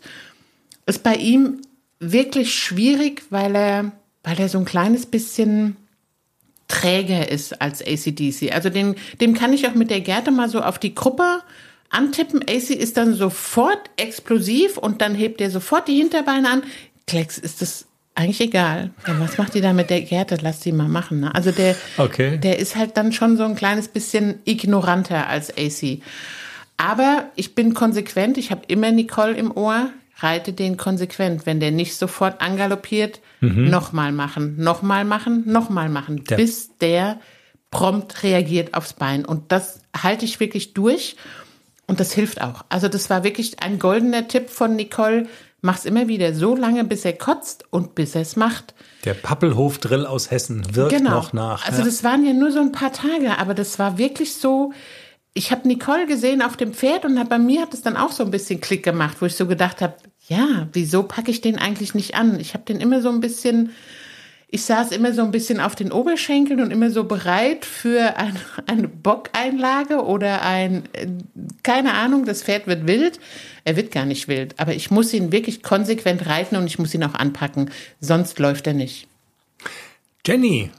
Ist 0.85 1.01
bei 1.01 1.15
ihm 1.15 1.61
wirklich 1.99 2.53
schwierig, 2.53 3.23
weil 3.31 3.55
er, 3.55 3.91
weil 4.23 4.39
er 4.39 4.47
so 4.47 4.59
ein 4.59 4.65
kleines 4.65 5.07
bisschen 5.07 5.77
träger 6.67 7.31
ist 7.31 7.59
als 7.59 7.81
ACDC. 7.81 8.53
Also 8.53 8.69
den, 8.69 8.95
dem 9.19 9.33
kann 9.33 9.51
ich 9.51 9.67
auch 9.67 9.73
mit 9.73 9.89
der 9.89 10.01
Gerte 10.01 10.29
mal 10.29 10.49
so 10.49 10.61
auf 10.61 10.77
die 10.77 10.93
Gruppe 10.93 11.41
antippen. 11.89 12.43
AC 12.43 12.69
ist 12.69 12.97
dann 12.97 13.15
sofort 13.15 13.79
explosiv 13.97 14.77
und 14.77 15.01
dann 15.01 15.15
hebt 15.15 15.41
er 15.41 15.49
sofort 15.49 15.87
die 15.87 15.97
Hinterbeine 15.97 16.49
an. 16.49 16.63
Klecks 17.07 17.39
ist 17.39 17.63
das 17.63 17.87
eigentlich 18.15 18.41
egal. 18.41 18.91
Ja, 19.05 19.19
was 19.19 19.37
macht 19.37 19.53
die 19.53 19.61
da 19.61 19.73
mit 19.73 19.89
der 19.89 20.01
Gerte? 20.01 20.37
Lass 20.41 20.59
die 20.61 20.71
mal 20.71 20.87
machen. 20.87 21.19
Ne? 21.19 21.35
Also 21.35 21.51
der, 21.51 21.75
Okay. 21.97 22.37
der 22.37 22.59
ist 22.59 22.75
halt 22.75 22.95
dann 22.97 23.11
schon 23.13 23.37
so 23.37 23.43
ein 23.43 23.55
kleines 23.55 23.87
bisschen 23.89 24.39
ignoranter 24.45 25.27
als 25.27 25.51
AC. 25.57 25.99
Aber 26.77 27.29
ich 27.35 27.55
bin 27.55 27.73
konsequent. 27.73 28.37
Ich 28.37 28.51
habe 28.51 28.61
immer 28.67 28.91
Nicole 28.91 29.33
im 29.33 29.55
Ohr. 29.55 29.89
Reite 30.19 30.53
den 30.53 30.77
konsequent. 30.77 31.45
Wenn 31.45 31.59
der 31.59 31.71
nicht 31.71 31.95
sofort 31.97 32.39
angaloppiert, 32.41 33.19
nochmal 33.41 34.13
machen, 34.13 34.55
nochmal 34.57 35.03
machen, 35.03 35.43
nochmal 35.45 35.89
machen, 35.89 36.23
Der- 36.23 36.37
bis 36.37 36.69
der 36.79 37.19
prompt 37.69 38.23
reagiert 38.23 38.73
aufs 38.75 38.93
Bein. 38.93 39.25
Und 39.25 39.51
das 39.51 39.81
halte 39.95 40.23
ich 40.23 40.39
wirklich 40.39 40.73
durch. 40.73 41.17
Und 41.87 41.99
das 41.99 42.13
hilft 42.13 42.41
auch. 42.41 42.63
Also 42.69 42.87
das 42.87 43.09
war 43.09 43.23
wirklich 43.25 43.59
ein 43.61 43.77
goldener 43.77 44.27
Tipp 44.27 44.49
von 44.49 44.75
Nicole. 44.77 45.27
Mach's 45.65 45.85
immer 45.85 46.07
wieder 46.07 46.31
so 46.35 46.55
lange, 46.55 46.83
bis 46.83 47.05
er 47.05 47.13
kotzt 47.13 47.65
und 47.71 47.95
bis 47.95 48.13
er 48.13 48.21
es 48.21 48.35
macht. 48.35 48.75
Der 49.03 49.15
Pappelhof-Drill 49.15 50.05
aus 50.05 50.29
Hessen 50.29 50.75
wirkt 50.75 51.01
noch 51.01 51.33
nach. 51.33 51.65
Also 51.65 51.79
ja. 51.79 51.85
das 51.85 52.03
waren 52.03 52.23
ja 52.23 52.33
nur 52.33 52.51
so 52.51 52.59
ein 52.59 52.71
paar 52.71 52.93
Tage, 52.93 53.39
aber 53.39 53.55
das 53.55 53.79
war 53.79 53.97
wirklich 53.97 54.35
so. 54.35 54.73
Ich 55.33 55.51
habe 55.51 55.67
Nicole 55.67 56.05
gesehen 56.05 56.43
auf 56.43 56.55
dem 56.55 56.71
Pferd 56.71 57.03
und 57.03 57.17
hab, 57.17 57.29
bei 57.29 57.39
mir 57.39 57.63
hat 57.63 57.73
es 57.73 57.81
dann 57.81 57.97
auch 57.97 58.11
so 58.11 58.23
ein 58.23 58.29
bisschen 58.29 58.61
Klick 58.61 58.83
gemacht, 58.83 59.17
wo 59.21 59.25
ich 59.25 59.35
so 59.35 59.47
gedacht 59.47 59.81
habe, 59.81 59.95
ja, 60.27 60.67
wieso 60.71 61.01
packe 61.01 61.31
ich 61.31 61.41
den 61.41 61.57
eigentlich 61.57 61.95
nicht 61.95 62.13
an? 62.13 62.39
Ich 62.39 62.53
habe 62.53 62.65
den 62.65 62.79
immer 62.79 63.01
so 63.01 63.09
ein 63.09 63.19
bisschen, 63.19 63.71
ich 64.47 64.63
saß 64.63 64.91
immer 64.91 65.13
so 65.13 65.21
ein 65.23 65.31
bisschen 65.31 65.59
auf 65.59 65.75
den 65.75 65.91
Oberschenkeln 65.91 66.61
und 66.61 66.71
immer 66.71 66.89
so 66.89 67.03
bereit 67.03 67.65
für 67.65 68.17
ein, 68.17 68.37
eine 68.67 68.87
Bockeinlage 68.87 70.03
oder 70.03 70.43
ein, 70.43 70.83
äh, 70.93 71.07
keine 71.63 71.93
Ahnung, 71.93 72.25
das 72.25 72.43
Pferd 72.43 72.67
wird 72.67 72.87
wild. 72.87 73.19
Er 73.63 73.75
wird 73.75 73.91
gar 73.91 74.05
nicht 74.05 74.27
wild, 74.27 74.59
aber 74.59 74.73
ich 74.73 74.91
muss 74.91 75.13
ihn 75.13 75.31
wirklich 75.31 75.63
konsequent 75.63 76.25
reiten 76.27 76.55
und 76.55 76.67
ich 76.67 76.79
muss 76.79 76.93
ihn 76.93 77.03
auch 77.03 77.15
anpacken, 77.15 77.71
sonst 77.99 78.39
läuft 78.39 78.67
er 78.67 78.73
nicht. 78.73 79.07
Jenny, 80.25 80.71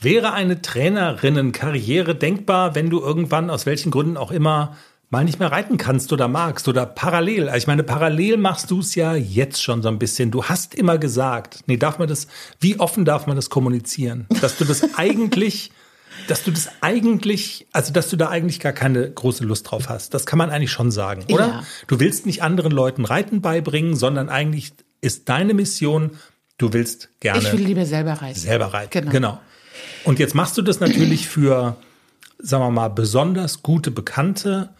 wäre 0.00 0.32
eine 0.32 0.62
Trainerinnenkarriere 0.62 2.14
denkbar, 2.14 2.74
wenn 2.74 2.90
du 2.90 3.00
irgendwann 3.00 3.50
aus 3.50 3.66
welchen 3.66 3.90
Gründen 3.90 4.16
auch 4.16 4.30
immer 4.30 4.76
mal 5.10 5.24
nicht 5.24 5.38
mehr 5.38 5.50
reiten 5.50 5.78
kannst 5.78 6.12
oder 6.12 6.28
magst 6.28 6.68
oder 6.68 6.86
parallel? 6.86 7.50
Ich 7.56 7.66
meine, 7.66 7.82
parallel 7.82 8.36
machst 8.36 8.70
du 8.70 8.80
es 8.80 8.94
ja 8.94 9.14
jetzt 9.14 9.62
schon 9.62 9.82
so 9.82 9.88
ein 9.88 9.98
bisschen. 9.98 10.30
Du 10.30 10.44
hast 10.44 10.74
immer 10.74 10.98
gesagt, 10.98 11.60
nee, 11.66 11.76
darf 11.76 11.98
man 11.98 12.08
das, 12.08 12.28
wie 12.60 12.78
offen 12.78 13.04
darf 13.04 13.26
man 13.26 13.36
das 13.36 13.50
kommunizieren? 13.50 14.26
Dass 14.40 14.56
du 14.58 14.64
das 14.64 14.94
eigentlich, 14.96 15.70
dass 16.26 16.42
du 16.44 16.50
das 16.50 16.68
eigentlich, 16.80 17.66
also 17.72 17.92
dass 17.92 18.10
du 18.10 18.16
da 18.16 18.28
eigentlich 18.28 18.60
gar 18.60 18.72
keine 18.72 19.10
große 19.10 19.44
Lust 19.44 19.70
drauf 19.70 19.88
hast. 19.88 20.12
Das 20.14 20.26
kann 20.26 20.38
man 20.38 20.50
eigentlich 20.50 20.72
schon 20.72 20.90
sagen, 20.90 21.24
oder? 21.32 21.46
Ja. 21.48 21.62
Du 21.86 22.00
willst 22.00 22.26
nicht 22.26 22.42
anderen 22.42 22.72
Leuten 22.72 23.04
Reiten 23.04 23.40
beibringen, 23.40 23.96
sondern 23.96 24.28
eigentlich 24.28 24.72
ist 25.00 25.28
deine 25.28 25.54
Mission, 25.54 26.18
du 26.58 26.72
willst 26.72 27.08
gerne 27.20 27.40
Ich 27.40 27.52
will 27.52 27.60
lieber 27.60 27.86
selber 27.86 28.14
reiten. 28.14 28.38
selber 28.38 28.66
reiten. 28.66 28.90
Genau. 28.90 29.10
Genau. 29.10 29.40
Und 30.04 30.18
jetzt 30.18 30.34
machst 30.34 30.56
du 30.58 30.62
das 30.62 30.80
natürlich 30.80 31.28
für, 31.28 31.76
sagen 32.38 32.64
wir 32.64 32.70
mal, 32.70 32.88
besonders 32.88 33.62
gute 33.62 33.90
Bekannte, 33.90 34.70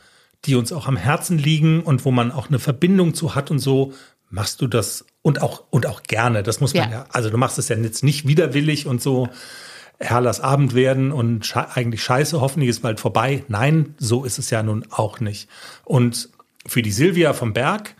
die 0.44 0.54
uns 0.54 0.72
auch 0.72 0.86
am 0.86 0.96
Herzen 0.96 1.38
liegen 1.38 1.82
und 1.82 2.04
wo 2.04 2.10
man 2.10 2.32
auch 2.32 2.48
eine 2.48 2.58
Verbindung 2.58 3.14
zu 3.14 3.34
hat 3.34 3.50
und 3.50 3.58
so. 3.58 3.92
Machst 4.30 4.60
du 4.60 4.66
das 4.66 5.06
und 5.22 5.42
auch, 5.42 5.64
und 5.70 5.86
auch 5.86 6.02
gerne. 6.02 6.42
Das 6.42 6.60
muss 6.60 6.74
man 6.74 6.90
Ja. 6.90 6.98
ja. 6.98 7.06
Also 7.10 7.30
du 7.30 7.38
machst 7.38 7.58
es 7.58 7.68
ja 7.68 7.76
jetzt 7.76 8.04
nicht 8.04 8.26
widerwillig 8.26 8.86
und 8.86 9.02
so. 9.02 9.28
Herr, 9.98 10.20
lass 10.20 10.40
Abend 10.40 10.74
werden 10.74 11.10
und 11.10 11.44
sche 11.44 11.74
eigentlich 11.74 12.02
scheiße, 12.04 12.40
hoffentlich 12.40 12.70
ist 12.70 12.82
bald 12.82 13.00
vorbei. 13.00 13.44
Nein, 13.48 13.94
so 13.98 14.24
ist 14.24 14.38
es 14.38 14.50
ja 14.50 14.62
nun 14.62 14.84
auch 14.90 15.18
nicht. 15.18 15.48
Und 15.84 16.28
für 16.66 16.82
die 16.82 16.92
Silvia 16.92 17.32
vom 17.32 17.52
Berg 17.52 17.96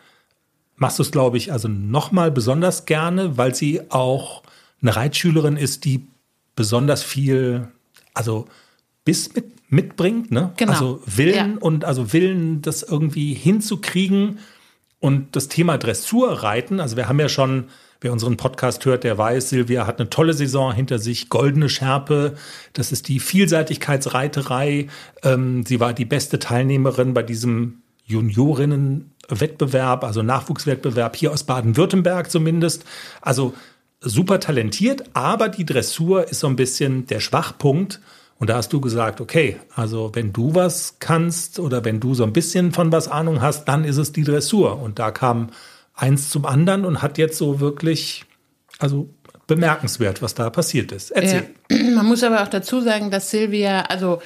machst 0.76 0.98
du 0.98 1.02
es, 1.02 1.10
glaube 1.10 1.38
ich, 1.38 1.50
also 1.50 1.66
nochmal 1.66 2.30
besonders 2.30 2.84
gerne, 2.84 3.36
weil 3.36 3.54
sie 3.54 3.90
auch 3.90 4.42
eine 4.80 4.94
Reitschülerin 4.94 5.56
ist, 5.56 5.84
die 5.84 6.06
besonders 6.54 7.02
viel, 7.02 7.68
also 8.14 8.46
Biss 9.08 9.34
mit, 9.34 9.72
mitbringt, 9.72 10.30
ne? 10.30 10.52
Genau. 10.58 10.72
Also 10.72 11.00
Willen 11.06 11.52
Ja. 11.52 11.58
und 11.60 11.86
also 11.86 12.12
Willen, 12.12 12.60
das 12.60 12.82
irgendwie 12.82 13.32
hinzukriegen. 13.32 14.38
Und 15.00 15.34
das 15.34 15.48
Thema 15.48 15.78
Dressurreiten, 15.78 16.78
also 16.78 16.98
wir 16.98 17.08
haben 17.08 17.18
ja 17.18 17.30
schon, 17.30 17.68
wer 18.02 18.12
unseren 18.12 18.36
Podcast 18.36 18.84
hört, 18.84 19.04
der 19.04 19.16
weiß, 19.16 19.48
Silvia 19.48 19.86
hat 19.86 19.98
eine 19.98 20.10
tolle 20.10 20.34
Saison 20.34 20.74
hinter 20.74 20.98
sich, 20.98 21.30
goldene 21.30 21.70
Schärpe, 21.70 22.34
das 22.74 22.92
ist 22.92 23.08
die 23.08 23.18
Vielseitigkeitsreiterei. 23.18 24.88
Ähm, 25.22 25.64
sie 25.64 25.80
war 25.80 25.94
die 25.94 26.04
beste 26.04 26.38
Teilnehmerin 26.38 27.14
bei 27.14 27.22
diesem 27.22 27.80
Juniorinnenwettbewerb, 28.04 30.04
also 30.04 30.22
Nachwuchswettbewerb 30.22 31.16
hier 31.16 31.32
aus 31.32 31.44
Baden-Württemberg 31.44 32.30
zumindest. 32.30 32.84
Also 33.22 33.54
super 34.02 34.38
talentiert, 34.38 35.04
aber 35.14 35.48
die 35.48 35.64
Dressur 35.64 36.28
ist 36.28 36.40
so 36.40 36.46
ein 36.46 36.56
bisschen 36.56 37.06
der 37.06 37.20
Schwachpunkt. 37.20 38.00
Und 38.38 38.50
da 38.50 38.56
hast 38.56 38.72
du 38.72 38.80
gesagt, 38.80 39.20
okay, 39.20 39.56
also 39.74 40.10
wenn 40.14 40.32
du 40.32 40.54
was 40.54 40.96
kannst 41.00 41.58
oder 41.58 41.84
wenn 41.84 41.98
du 41.98 42.14
so 42.14 42.22
ein 42.22 42.32
bisschen 42.32 42.72
von 42.72 42.92
was 42.92 43.08
Ahnung 43.08 43.42
hast, 43.42 43.64
dann 43.66 43.84
ist 43.84 43.96
es 43.96 44.12
die 44.12 44.22
Dressur. 44.22 44.80
Und 44.80 44.98
da 44.98 45.10
kam 45.10 45.50
eins 45.94 46.30
zum 46.30 46.46
anderen 46.46 46.84
und 46.84 47.02
hat 47.02 47.18
jetzt 47.18 47.36
so 47.36 47.58
wirklich, 47.58 48.24
also 48.78 49.10
bemerkenswert, 49.48 50.22
was 50.22 50.34
da 50.34 50.50
passiert 50.50 50.92
ist. 50.92 51.10
Erzähl. 51.10 51.48
Ja. 51.70 51.78
Man 51.94 52.06
muss 52.06 52.22
aber 52.22 52.42
auch 52.42 52.48
dazu 52.48 52.80
sagen, 52.80 53.10
dass 53.10 53.30
Silvia, 53.30 53.82
also 53.82 54.22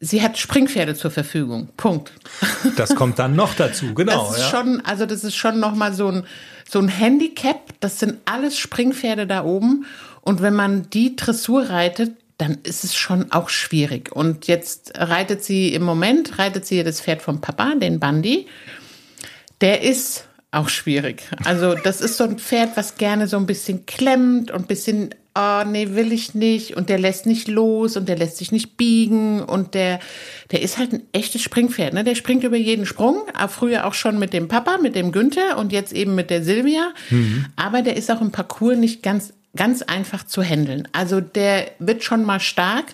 sie 0.00 0.22
hat 0.22 0.38
Springpferde 0.38 0.94
zur 0.94 1.10
Verfügung. 1.10 1.68
Punkt. 1.76 2.12
Das 2.76 2.94
kommt 2.94 3.18
dann 3.18 3.36
noch 3.36 3.54
dazu, 3.54 3.92
genau. 3.92 4.28
Das 4.28 4.38
ist 4.38 4.44
ja. 4.44 4.58
schon, 4.58 4.80
also 4.86 5.04
das 5.04 5.22
ist 5.22 5.36
schon 5.36 5.60
noch 5.60 5.74
mal 5.74 5.92
so 5.92 6.08
ein 6.08 6.26
so 6.66 6.78
ein 6.78 6.88
Handicap. 6.88 7.60
Das 7.80 8.00
sind 8.00 8.18
alles 8.24 8.58
Springpferde 8.58 9.26
da 9.26 9.44
oben 9.44 9.84
und 10.22 10.40
wenn 10.40 10.54
man 10.54 10.88
die 10.88 11.14
Dressur 11.14 11.68
reitet, 11.68 12.12
dann 12.38 12.58
ist 12.64 12.84
es 12.84 12.94
schon 12.94 13.30
auch 13.32 13.48
schwierig. 13.48 14.10
Und 14.12 14.46
jetzt 14.46 14.92
reitet 14.96 15.44
sie 15.44 15.72
im 15.72 15.82
Moment, 15.82 16.38
reitet 16.38 16.66
sie 16.66 16.82
das 16.82 17.00
Pferd 17.00 17.22
vom 17.22 17.40
Papa, 17.40 17.74
den 17.76 18.00
Bandi. 18.00 18.46
Der 19.60 19.82
ist 19.82 20.26
auch 20.50 20.68
schwierig. 20.68 21.22
Also 21.44 21.74
das 21.74 22.00
ist 22.00 22.16
so 22.16 22.24
ein 22.24 22.38
Pferd, 22.38 22.76
was 22.76 22.96
gerne 22.96 23.26
so 23.28 23.36
ein 23.36 23.46
bisschen 23.46 23.86
klemmt 23.86 24.50
und 24.50 24.62
ein 24.62 24.66
bisschen, 24.66 25.10
oh 25.36 25.62
nee, 25.66 25.90
will 25.94 26.12
ich 26.12 26.34
nicht. 26.34 26.76
Und 26.76 26.88
der 26.88 26.98
lässt 26.98 27.26
nicht 27.26 27.48
los 27.48 27.96
und 27.96 28.08
der 28.08 28.16
lässt 28.16 28.36
sich 28.38 28.52
nicht 28.52 28.76
biegen. 28.76 29.40
Und 29.40 29.74
der, 29.74 30.00
der 30.50 30.62
ist 30.62 30.78
halt 30.78 30.92
ein 30.92 31.02
echtes 31.12 31.42
Springpferd. 31.42 31.94
Ne? 31.94 32.04
Der 32.04 32.14
springt 32.14 32.44
über 32.44 32.56
jeden 32.56 32.86
Sprung. 32.86 33.22
Früher 33.48 33.86
auch 33.86 33.94
schon 33.94 34.18
mit 34.18 34.32
dem 34.32 34.48
Papa, 34.48 34.78
mit 34.78 34.96
dem 34.96 35.12
Günther 35.12 35.56
und 35.58 35.72
jetzt 35.72 35.92
eben 35.92 36.14
mit 36.14 36.30
der 36.30 36.42
Silvia. 36.42 36.92
Mhm. 37.10 37.46
Aber 37.56 37.82
der 37.82 37.96
ist 37.96 38.10
auch 38.10 38.20
im 38.20 38.32
Parcours 38.32 38.76
nicht 38.76 39.02
ganz 39.02 39.32
ganz 39.56 39.82
einfach 39.82 40.24
zu 40.24 40.42
handeln. 40.42 40.88
Also 40.92 41.20
der 41.20 41.70
wird 41.78 42.04
schon 42.04 42.24
mal 42.24 42.40
stark. 42.40 42.86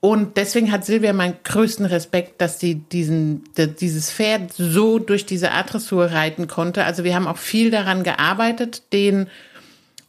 Und 0.00 0.36
deswegen 0.36 0.70
hat 0.70 0.84
Silvia 0.84 1.14
meinen 1.14 1.36
größten 1.44 1.86
Respekt, 1.86 2.40
dass 2.42 2.60
sie 2.60 2.74
diesen, 2.74 3.44
dieses 3.80 4.12
Pferd 4.12 4.52
so 4.52 4.98
durch 4.98 5.24
diese 5.24 5.52
Adressur 5.52 6.06
reiten 6.06 6.46
konnte. 6.46 6.84
Also 6.84 7.04
wir 7.04 7.14
haben 7.14 7.26
auch 7.26 7.38
viel 7.38 7.70
daran 7.70 8.02
gearbeitet, 8.04 8.92
den 8.92 9.28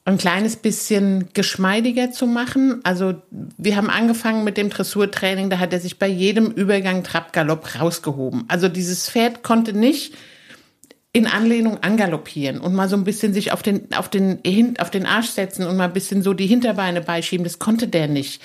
ein 0.03 0.17
kleines 0.17 0.57
bisschen 0.57 1.29
geschmeidiger 1.33 2.11
zu 2.11 2.27
machen. 2.27 2.81
Also 2.83 3.15
wir 3.57 3.75
haben 3.75 3.89
angefangen 3.89 4.43
mit 4.43 4.57
dem 4.57 4.69
Dressurtraining, 4.69 5.49
da 5.49 5.59
hat 5.59 5.73
er 5.73 5.79
sich 5.79 5.97
bei 5.97 6.07
jedem 6.07 6.51
Übergang 6.51 7.03
Trab-Galopp 7.03 7.79
rausgehoben. 7.79 8.43
Also 8.47 8.67
dieses 8.67 9.09
Pferd 9.09 9.43
konnte 9.43 9.73
nicht 9.73 10.13
in 11.15 11.27
Anlehnung 11.27 11.77
angaloppieren 11.81 12.59
und 12.59 12.73
mal 12.73 12.89
so 12.89 12.97
ein 12.97 13.05
bisschen 13.05 13.33
sich 13.33 13.53
auf 13.53 13.63
den, 13.63 13.87
auf 13.95 14.09
den, 14.09 14.41
auf 14.79 14.91
den 14.91 15.05
Arsch 15.05 15.29
setzen 15.29 15.65
und 15.65 15.77
mal 15.77 15.85
ein 15.85 15.93
bisschen 15.93 16.21
so 16.21 16.33
die 16.33 16.45
Hinterbeine 16.45 16.99
beischieben. 16.99 17.45
Das 17.45 17.57
konnte 17.57 17.87
der 17.87 18.09
nicht. 18.09 18.41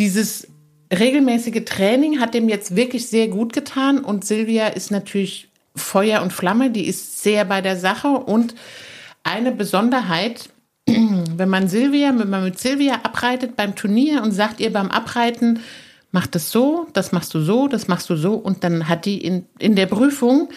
Dieses 0.00 0.48
regelmäßige 0.92 1.64
Training 1.64 2.18
hat 2.18 2.34
dem 2.34 2.48
jetzt 2.48 2.74
wirklich 2.74 3.06
sehr 3.06 3.28
gut 3.28 3.52
getan 3.52 4.00
und 4.00 4.24
Silvia 4.24 4.66
ist 4.66 4.90
natürlich 4.90 5.48
Feuer 5.76 6.22
und 6.22 6.32
Flamme, 6.32 6.72
die 6.72 6.88
ist 6.88 7.22
sehr 7.22 7.44
bei 7.44 7.60
der 7.60 7.76
Sache 7.76 8.08
und 8.08 8.56
eine 9.22 9.52
Besonderheit, 9.52 10.48
wenn 10.86 11.48
man 11.48 11.68
Silvia, 11.68 12.12
wenn 12.18 12.30
man 12.30 12.42
mit 12.42 12.58
Silvia 12.58 12.94
abreitet 13.04 13.54
beim 13.54 13.76
Turnier 13.76 14.24
und 14.24 14.32
sagt 14.32 14.58
ihr 14.58 14.72
beim 14.72 14.90
Abreiten, 14.90 15.60
mach 16.10 16.26
das 16.26 16.50
so, 16.50 16.88
das 16.94 17.12
machst 17.12 17.32
du 17.32 17.38
so, 17.42 17.68
das 17.68 17.86
machst 17.86 18.10
du 18.10 18.16
so 18.16 18.34
und 18.34 18.64
dann 18.64 18.88
hat 18.88 19.04
die 19.04 19.18
in, 19.18 19.46
in 19.60 19.76
der 19.76 19.86
Prüfung 19.86 20.48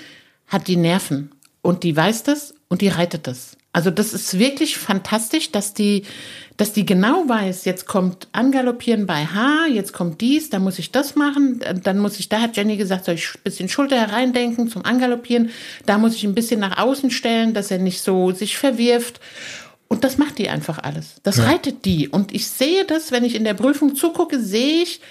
hat 0.47 0.67
die 0.67 0.77
Nerven 0.77 1.34
und 1.65 1.81
die 1.81 1.97
weiß 1.97 2.21
das 2.23 2.53
und 2.67 2.81
die 2.81 2.89
reitet 2.89 3.25
das. 3.25 3.57
Also 3.73 3.89
das 3.89 4.13
ist 4.13 4.37
wirklich 4.37 4.77
fantastisch, 4.77 5.51
dass 5.51 5.73
die, 5.73 6.03
dass 6.57 6.73
die 6.73 6.85
genau 6.85 7.27
weiß, 7.27 7.65
jetzt 7.65 7.87
kommt 7.87 8.27
Angaloppieren 8.31 9.07
bei 9.07 9.25
H, 9.25 9.65
jetzt 9.73 9.91
kommt 9.91 10.21
dies, 10.21 10.51
da 10.51 10.59
muss 10.59 10.77
ich 10.79 10.91
das 10.91 11.15
machen, 11.15 11.59
dann 11.83 11.97
muss 11.97 12.19
ich, 12.19 12.29
da 12.29 12.39
hat 12.39 12.55
Jenny 12.55 12.77
gesagt, 12.77 13.05
soll 13.05 13.15
ich 13.15 13.27
ein 13.35 13.41
bisschen 13.43 13.67
Schulter 13.67 13.97
hereindenken 13.97 14.69
zum 14.69 14.85
Angaloppieren, 14.85 15.49
da 15.87 15.97
muss 15.97 16.15
ich 16.15 16.23
ein 16.23 16.35
bisschen 16.35 16.59
nach 16.59 16.77
außen 16.77 17.09
stellen, 17.09 17.53
dass 17.55 17.71
er 17.71 17.79
nicht 17.79 18.01
so 18.01 18.31
sich 18.31 18.57
verwirft. 18.57 19.19
Und 19.87 20.03
das 20.03 20.17
macht 20.17 20.37
die 20.37 20.49
einfach 20.49 20.79
alles. 20.79 21.15
Das 21.23 21.37
ja. 21.37 21.45
reitet 21.45 21.85
die. 21.85 22.07
Und 22.09 22.33
ich 22.33 22.47
sehe 22.47 22.85
das, 22.85 23.11
wenn 23.11 23.25
ich 23.25 23.35
in 23.35 23.43
der 23.43 23.53
Prüfung 23.55 23.95
zugucke, 23.95 24.39
sehe 24.39 24.83
ich, 24.83 25.01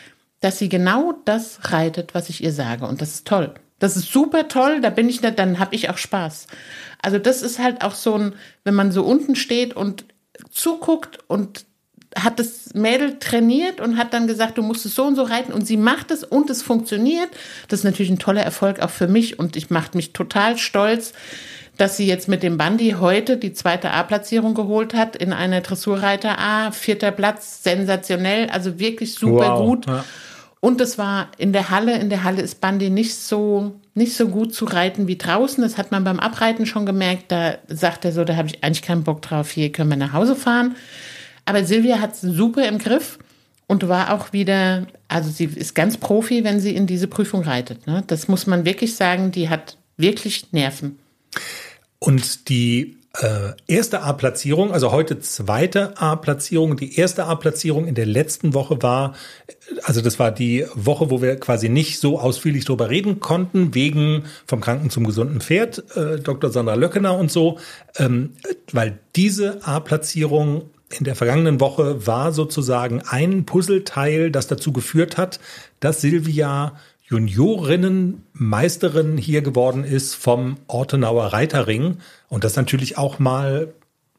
dass 0.41 0.59
sie 0.59 0.69
genau 0.69 1.15
das 1.25 1.73
reitet, 1.73 2.15
was 2.15 2.29
ich 2.29 2.43
ihr 2.43 2.53
sage. 2.53 2.87
Und 2.87 3.01
das 3.01 3.15
ist 3.15 3.27
toll. 3.27 3.55
Das 3.85 3.99
ist 3.99 4.11
super 4.11 4.49
toll, 4.49 4.81
da 4.81 4.89
bin 4.89 5.11
ich 5.11 5.21
nicht, 5.21 5.39
dann 5.39 5.59
habe 5.59 5.75
ich 5.75 5.91
auch 5.91 5.99
Spaß. 5.99 6.47
Also 7.03 7.19
das 7.19 7.43
ist 7.43 7.59
halt 7.59 7.85
auch 7.85 7.95
so 7.95 8.15
ein, 8.15 8.33
wenn 8.65 8.73
man 8.73 8.93
so 8.93 9.05
unten 9.05 9.37
steht 9.37 9.77
und 9.77 10.07
zuguckt 10.51 11.19
und 11.27 11.67
hat 12.17 12.39
das 12.39 12.73
Mädel 12.73 13.19
trainiert 13.19 13.83
und 13.83 13.99
hat 13.99 14.15
dann 14.15 14.27
gesagt, 14.27 14.57
du 14.57 14.63
musst 14.63 14.87
es 14.87 14.95
so 14.95 15.05
und 15.05 15.17
so 15.17 15.23
reiten 15.23 15.53
und 15.53 15.67
sie 15.67 15.77
macht 15.77 16.11
es 16.13 16.25
und 16.25 16.49
es 16.49 16.63
funktioniert. 16.63 17.29
Das 17.69 17.81
ist 17.81 17.85
natürlich 17.85 18.11
ein 18.11 18.19
toller 18.19 18.41
Erfolg 18.41 18.81
auch 18.81 18.89
für 18.89 19.07
mich 19.07 19.39
und 19.39 19.55
ich 19.55 19.69
mache 19.69 19.91
mich 19.93 20.15
total 20.15 20.57
stolz, 20.57 21.13
dass 21.77 21.99
sie 21.99 22.07
jetzt 22.07 22.27
mit 22.27 22.43
dem 22.43 22.57
Bandi 22.57 22.97
heute 22.99 23.37
die 23.37 23.53
zweite 23.53 23.91
A-Platzierung 23.91 24.55
geholt 24.55 24.95
hat 24.95 25.15
in 25.15 25.35
einer 25.35 25.61
Dressurreiter 25.61 26.39
A, 26.39 26.71
vierter 26.71 27.11
Platz, 27.11 27.63
sensationell, 27.63 28.49
also 28.49 28.79
wirklich 28.79 29.15
super 29.15 29.59
wow. 29.59 29.67
gut. 29.67 29.87
Ja. 29.87 30.07
Und 30.65 30.81
es 30.81 30.97
war 30.97 31.31
in 31.37 31.53
der 31.53 31.69
Halle, 31.69 31.99
in 31.99 32.09
der 32.09 32.25
Halle 32.25 32.41
ist 32.41 32.63
Bandi 32.63 32.89
nicht 32.89 33.15
so, 33.17 33.75
nicht 33.93 34.17
so 34.17 34.29
gut 34.29 34.55
zu 34.55 34.65
reiten 34.65 35.07
wie 35.07 35.19
draußen. 35.19 35.63
Das 35.63 35.77
hat 35.77 35.91
man 35.91 36.05
beim 36.05 36.19
Abreiten 36.19 36.65
schon 36.65 36.87
gemerkt. 36.87 37.25
Da 37.31 37.59
sagt 37.69 38.07
er 38.07 38.13
so, 38.13 38.25
da 38.25 38.37
habe 38.37 38.49
ich 38.49 38.65
eigentlich 38.65 38.81
keinen 38.81 39.05
Bock 39.05 39.21
drauf. 39.21 39.51
Hier 39.51 39.71
können 39.71 39.91
wir 39.91 39.99
nach 39.99 40.15
Hause 40.15 40.35
fahren. 40.35 40.75
Aber 41.45 41.67
Silvia 41.67 42.01
hat 42.01 42.15
es 42.15 42.23
super 42.23 42.67
im 42.67 42.79
Griff 42.79 43.19
und 43.67 43.87
war 43.89 44.15
auch 44.15 44.33
wieder, 44.33 44.87
also 45.07 45.29
sie 45.29 45.45
ist 45.45 45.75
ganz 45.75 45.99
Profi, 45.99 46.45
wenn 46.45 46.61
sie 46.61 46.75
in 46.75 46.87
diese 46.87 47.09
Prüfung 47.09 47.43
reitet. 47.43 47.87
Ne? 47.87 48.03
Das 48.07 48.29
muss 48.29 48.47
man 48.47 48.65
wirklich 48.65 48.97
sagen, 48.97 49.33
die 49.33 49.51
hat 49.51 49.77
wirklich 49.99 50.51
Nerven. 50.53 50.99
Und 51.99 52.49
die 52.49 52.97
äh, 53.21 53.53
erste 53.69 54.03
A-Platzierung, 54.03 54.73
also 54.73 54.91
heute 54.91 55.21
zweite 55.21 55.97
A-Platzierung. 55.99 56.77
Die 56.77 56.99
erste 56.99 57.27
A-Platzierung 57.27 57.87
in 57.87 57.95
der 57.95 58.07
letzten 58.07 58.55
Woche 58.55 58.83
war, 58.83 59.15
also 59.85 60.01
das 60.01 60.19
war 60.19 60.33
die 60.33 60.67
Woche, 60.75 61.11
wo 61.11 61.23
wir 61.23 61.37
quasi 61.37 61.69
nicht 61.69 62.01
so 62.01 62.19
ausführlich 62.19 62.65
drüber 62.65 62.91
reden 62.91 63.21
konnten, 63.21 63.75
wegen 63.75 64.25
vom 64.47 64.61
Kranken 64.61 64.91
zum 64.91 65.07
gesunden 65.07 65.41
Pferd, 65.41 65.85
äh, 65.97 66.19
Dr. 66.19 66.51
Sandra 66.51 66.75
Löckener 66.75 67.17
und 67.17 67.31
so, 67.31 67.59
ähm, 67.99 68.33
weil 68.73 68.99
diese 69.15 69.65
A-Platzierung 69.65 70.71
in 70.91 71.05
der 71.05 71.15
vergangenen 71.15 71.61
Woche 71.61 72.07
war 72.07 72.33
sozusagen 72.33 73.03
ein 73.03 73.47
Puzzleteil, 73.47 74.31
das 74.31 74.47
dazu 74.49 74.73
geführt 74.73 75.17
hat, 75.17 75.41
dass 75.81 76.01
Silvia 76.01 76.77
Juniorinnenmeisterin 77.05 79.19
hier 79.19 79.43
geworden 79.43 79.85
ist 79.85 80.15
vom 80.15 80.57
Ortenauer 80.67 81.33
Reiterring. 81.33 81.99
Und 82.29 82.45
das 82.45 82.53
ist 82.53 82.57
natürlich 82.57 82.97
auch 82.97 83.19
mal 83.19 83.75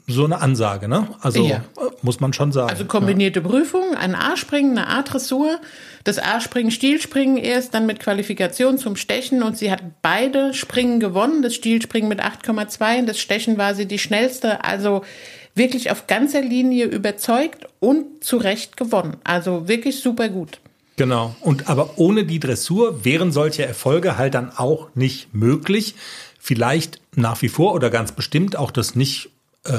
so 0.07 0.23
eine 0.23 0.39
Ansage, 0.39 0.87
ne? 0.87 1.07
Also 1.21 1.47
ja. 1.47 1.63
muss 2.03 2.19
man 2.19 2.31
schon 2.31 2.51
sagen. 2.51 2.69
Also 2.69 2.85
kombinierte 2.85 3.39
ja. 3.39 3.47
Prüfung, 3.47 3.95
ein 3.95 4.13
A-Springen, 4.13 4.77
eine 4.77 4.87
A-Dressur, 4.87 5.59
das 6.03 6.19
A-Springen, 6.19 6.69
Stilspringen 6.69 7.37
erst, 7.37 7.73
dann 7.73 7.87
mit 7.87 7.99
Qualifikation 7.99 8.77
zum 8.77 8.97
Stechen 8.97 9.41
und 9.41 9.57
sie 9.57 9.71
hat 9.71 9.81
beide 10.03 10.53
Springen 10.53 10.99
gewonnen, 10.99 11.41
das 11.41 11.55
Stilspringen 11.55 12.07
mit 12.07 12.21
8,2 12.21 12.99
und 12.99 13.09
das 13.09 13.19
Stechen 13.19 13.57
war 13.57 13.73
sie 13.73 13.87
die 13.87 13.97
schnellste, 13.97 14.63
also 14.63 15.01
wirklich 15.55 15.89
auf 15.89 16.05
ganzer 16.05 16.41
Linie 16.41 16.85
überzeugt 16.85 17.65
und 17.79 18.23
zu 18.23 18.37
Recht 18.37 18.77
gewonnen. 18.77 19.17
Also 19.23 19.67
wirklich 19.67 20.01
super 20.01 20.29
gut. 20.29 20.59
Genau. 20.97 21.35
Und 21.41 21.69
aber 21.69 21.97
ohne 21.97 22.25
die 22.25 22.39
Dressur 22.39 23.03
wären 23.03 23.31
solche 23.31 23.65
Erfolge 23.65 24.17
halt 24.17 24.33
dann 24.33 24.51
auch 24.55 24.89
nicht 24.95 25.33
möglich. 25.33 25.95
Vielleicht 26.39 27.01
nach 27.15 27.41
wie 27.41 27.49
vor 27.49 27.73
oder 27.73 27.89
ganz 27.89 28.11
bestimmt 28.11 28.55
auch 28.55 28.71
das 28.71 28.95
nicht 28.95 29.29
äh, 29.65 29.73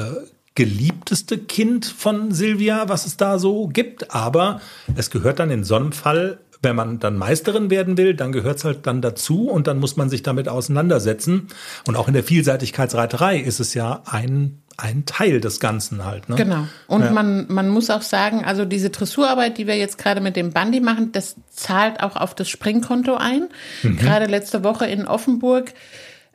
geliebteste 0.53 1.37
Kind 1.37 1.85
von 1.85 2.31
Silvia, 2.31 2.89
was 2.89 3.05
es 3.05 3.17
da 3.17 3.39
so 3.39 3.67
gibt. 3.67 4.13
Aber 4.13 4.61
es 4.95 5.09
gehört 5.09 5.39
dann 5.39 5.49
in 5.49 5.63
so 5.63 5.75
einem 5.75 5.91
Fall, 5.91 6.39
wenn 6.61 6.75
man 6.75 6.99
dann 6.99 7.17
Meisterin 7.17 7.69
werden 7.69 7.97
will, 7.97 8.15
dann 8.15 8.31
gehört 8.31 8.57
es 8.57 8.65
halt 8.65 8.87
dann 8.87 9.01
dazu 9.01 9.49
und 9.49 9.67
dann 9.67 9.79
muss 9.79 9.97
man 9.97 10.09
sich 10.09 10.23
damit 10.23 10.49
auseinandersetzen. 10.49 11.47
Und 11.85 11.95
auch 11.95 12.07
in 12.07 12.15
der 12.15 12.23
Vielseitigkeitsreiterei 12.23 13.39
ist 13.39 13.59
es 13.59 13.73
ja 13.73 14.01
ein 14.05 14.61
ein 14.77 15.05
Teil 15.05 15.41
des 15.41 15.59
Ganzen 15.59 16.05
halt. 16.05 16.29
Ne? 16.29 16.35
Genau. 16.35 16.67
Und 16.85 17.01
ja. 17.01 17.11
man, 17.11 17.47
man 17.49 17.67
muss 17.67 17.89
auch 17.89 18.03
sagen, 18.03 18.45
also 18.45 18.63
diese 18.63 18.91
Dressurarbeit, 18.91 19.57
die 19.57 19.65
wir 19.65 19.75
jetzt 19.75 19.97
gerade 19.97 20.21
mit 20.21 20.35
dem 20.35 20.51
Bandi 20.51 20.79
machen, 20.79 21.11
das 21.11 21.35
zahlt 21.49 21.99
auch 21.99 22.15
auf 22.15 22.35
das 22.35 22.47
Springkonto 22.47 23.15
ein. 23.15 23.49
Mhm. 23.81 23.97
Gerade 23.97 24.27
letzte 24.27 24.63
Woche 24.63 24.85
in 24.85 25.07
Offenburg 25.07 25.73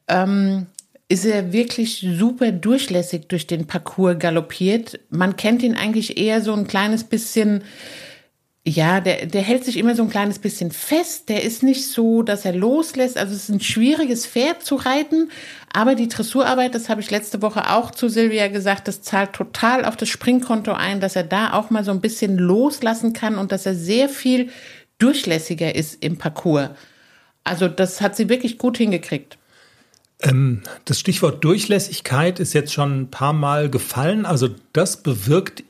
ähm, 0.09 0.67
ist 1.09 1.25
er 1.25 1.53
wirklich 1.53 2.05
super 2.17 2.51
durchlässig 2.51 3.29
durch 3.29 3.47
den 3.47 3.67
Parcours 3.69 4.19
galoppiert. 4.19 4.99
Man 5.09 5.37
kennt 5.37 5.63
ihn 5.63 5.77
eigentlich 5.77 6.19
eher 6.19 6.41
so 6.41 6.53
ein 6.53 6.67
kleines 6.67 7.05
bisschen 7.05 7.63
Ja, 8.65 9.01
der, 9.01 9.27
der 9.27 9.43
hält 9.43 9.65
sich 9.65 9.77
immer 9.77 9.97
so 9.97 10.05
ein 10.05 10.09
kleines 10.09 10.39
bisschen 10.39 10.71
fest. 10.71 11.29
Der 11.29 11.43
ist 11.43 11.65
nicht 11.65 11.89
so, 11.89 12.23
dass 12.23 12.45
er 12.45 12.53
loslässt. 12.53 13.19
Also 13.19 13.35
es 13.35 13.45
ist 13.45 13.49
ein 13.49 13.61
schwieriges 13.61 14.25
Pferd 14.25 14.63
zu 14.63 14.77
reiten. 14.77 15.31
Aber 15.73 15.97
die 15.97 16.09
Dressurarbeit, 16.09 16.73
das 16.75 16.89
habe 16.89 17.01
ich 17.01 17.11
letzte 17.11 17.43
Woche 17.43 17.71
auch 17.71 17.91
zu 17.91 18.09
Silvia 18.09 18.47
gesagt, 18.47 18.87
das 18.87 19.03
zahlt 19.03 19.33
total 19.33 19.85
auf 19.85 19.97
das 19.97 20.11
Springkonto 20.11 20.73
ein, 20.73 21.01
dass 21.01 21.17
er 21.17 21.25
da 21.25 21.55
auch 21.55 21.71
mal 21.71 21.83
so 21.83 21.91
ein 21.91 22.01
bisschen 22.01 22.39
loslassen 22.39 23.13
kann 23.13 23.37
und 23.37 23.51
dass 23.51 23.67
er 23.67 23.75
sehr 23.75 24.09
viel 24.09 24.51
durchlässiger 24.99 25.75
ist 25.75 26.03
im 26.05 26.17
Parcours. 26.17 26.71
Also 27.43 27.67
das 27.67 28.01
hat 28.01 28.15
sie 28.15 28.29
wirklich 28.29 28.59
gut 28.59 28.79
hingekriegt. 28.79 29.39
Ähm, 30.21 30.63
das 30.85 31.01
Stichwort 31.01 31.43
Durchlässigkeit 31.43 32.39
ist 32.39 32.53
jetzt 32.53 32.73
schon 32.73 33.03
ein 33.03 33.11
paar 33.11 33.33
Mal 33.33 33.69
gefallen. 33.69 34.25
Also 34.25 34.51
das 34.73 35.03
bewirkt 35.03 35.65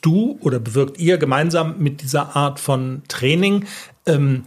du 0.00 0.38
oder 0.40 0.58
bewirkt 0.58 0.98
ihr 0.98 1.18
gemeinsam 1.18 1.78
mit 1.78 2.02
dieser 2.02 2.36
Art 2.36 2.60
von 2.60 3.02
Training? 3.08 3.66
Ähm, 4.06 4.44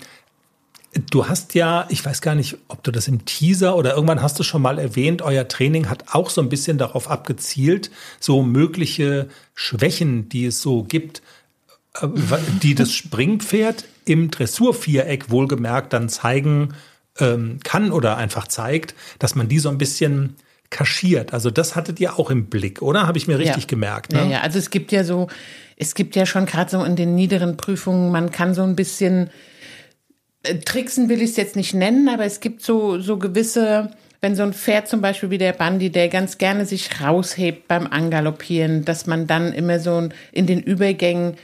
du 1.09 1.27
hast 1.27 1.53
ja, 1.53 1.85
ich 1.89 2.03
weiß 2.03 2.21
gar 2.21 2.35
nicht, 2.35 2.57
ob 2.67 2.83
du 2.83 2.91
das 2.91 3.07
im 3.07 3.25
Teaser 3.25 3.75
oder 3.75 3.95
irgendwann 3.95 4.21
hast 4.21 4.39
du 4.39 4.43
schon 4.43 4.61
mal 4.61 4.79
erwähnt, 4.79 5.21
euer 5.21 5.47
Training 5.47 5.89
hat 5.89 6.05
auch 6.13 6.29
so 6.29 6.41
ein 6.41 6.49
bisschen 6.49 6.77
darauf 6.77 7.09
abgezielt, 7.09 7.91
so 8.19 8.41
mögliche 8.41 9.29
Schwächen, 9.53 10.29
die 10.29 10.45
es 10.45 10.61
so 10.61 10.83
gibt, 10.83 11.21
äh, 12.01 12.07
die 12.61 12.75
das 12.75 12.93
Springpferd 12.93 13.85
im 14.05 14.31
Dressurviereck 14.31 15.29
wohlgemerkt 15.29 15.93
dann 15.93 16.09
zeigen 16.09 16.73
ähm, 17.19 17.59
kann 17.63 17.91
oder 17.91 18.17
einfach 18.17 18.47
zeigt, 18.47 18.95
dass 19.19 19.35
man 19.35 19.47
die 19.47 19.59
so 19.59 19.69
ein 19.69 19.77
bisschen 19.77 20.35
kaschiert. 20.69 21.33
Also 21.33 21.49
das 21.49 21.75
hattet 21.75 21.99
ihr 21.99 22.19
auch 22.19 22.29
im 22.29 22.47
Blick, 22.47 22.81
oder? 22.81 23.07
Habe 23.07 23.17
ich 23.17 23.27
mir 23.27 23.39
richtig 23.39 23.63
ja. 23.63 23.67
gemerkt. 23.67 24.13
Ne? 24.13 24.19
Ja, 24.19 24.25
ja, 24.25 24.41
also 24.41 24.59
es 24.59 24.69
gibt 24.69 24.91
ja 24.91 25.03
so, 25.03 25.27
es 25.77 25.95
gibt 25.95 26.15
ja 26.15 26.25
schon 26.25 26.45
gerade 26.45 26.69
so 26.69 26.83
in 26.83 26.95
den 26.95 27.15
niederen 27.15 27.57
Prüfungen, 27.57 28.11
man 28.11 28.31
kann 28.31 28.53
so 28.53 28.63
ein 28.63 28.75
bisschen 28.75 29.29
äh, 30.43 30.59
tricksen 30.59 31.09
will 31.09 31.21
ich 31.21 31.31
es 31.31 31.37
jetzt 31.37 31.55
nicht 31.55 31.73
nennen, 31.73 32.09
aber 32.09 32.25
es 32.25 32.39
gibt 32.39 32.61
so, 32.61 32.99
so 32.99 33.17
gewisse, 33.17 33.91
wenn 34.21 34.35
so 34.35 34.43
ein 34.43 34.53
Pferd 34.53 34.87
zum 34.87 35.01
Beispiel 35.01 35.29
wie 35.29 35.37
der 35.37 35.53
Bandi, 35.53 35.89
der 35.89 36.09
ganz 36.09 36.37
gerne 36.37 36.65
sich 36.65 37.01
raushebt 37.01 37.67
beim 37.67 37.87
Angaloppieren, 37.87 38.85
dass 38.85 39.07
man 39.07 39.27
dann 39.27 39.53
immer 39.53 39.79
so 39.79 40.09
in 40.31 40.47
den 40.47 40.61
Übergängen 40.61 41.35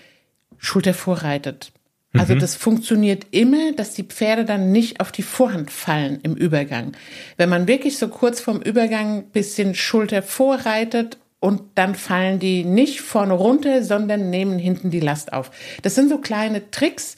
Schulter 0.57 0.93
vorreitet. 0.93 1.71
Also 2.18 2.36
mhm. 2.36 2.39
das 2.39 2.55
funktioniert 2.55 3.28
immer, 3.32 3.72
dass 3.74 3.93
die 3.93 4.03
Pferde 4.03 4.45
dann 4.45 4.72
nicht 4.72 4.99
auf 4.99 5.11
die 5.11 5.24
Vorhand 5.24 5.72
fallen 5.72 6.20
im 6.22 6.36
Übergang. 6.36 6.91
Wenn 7.38 7.49
man 7.49 7.68
wirklich 7.68 7.97
so 7.97 8.07
kurz 8.07 8.39
vorm 8.39 8.61
Übergang 8.61 9.24
bisschen 9.32 9.74
Schulter 9.74 10.22
vorreitet 10.22 11.18
und 11.39 11.61
dann 11.76 11.95
fallen 11.95 12.39
die 12.39 12.64
nicht 12.64 13.01
vorne 13.01 13.34
runter, 13.34 13.84
sondern 13.84 14.30
nehmen 14.30 14.59
hinten 14.59 14.91
die 14.91 14.99
Last 14.99 15.34
auf. 15.34 15.51
Das 15.82 15.95
sind 15.95 16.09
so 16.09 16.20
kleine 16.20 16.70
Tricks, 16.70 17.16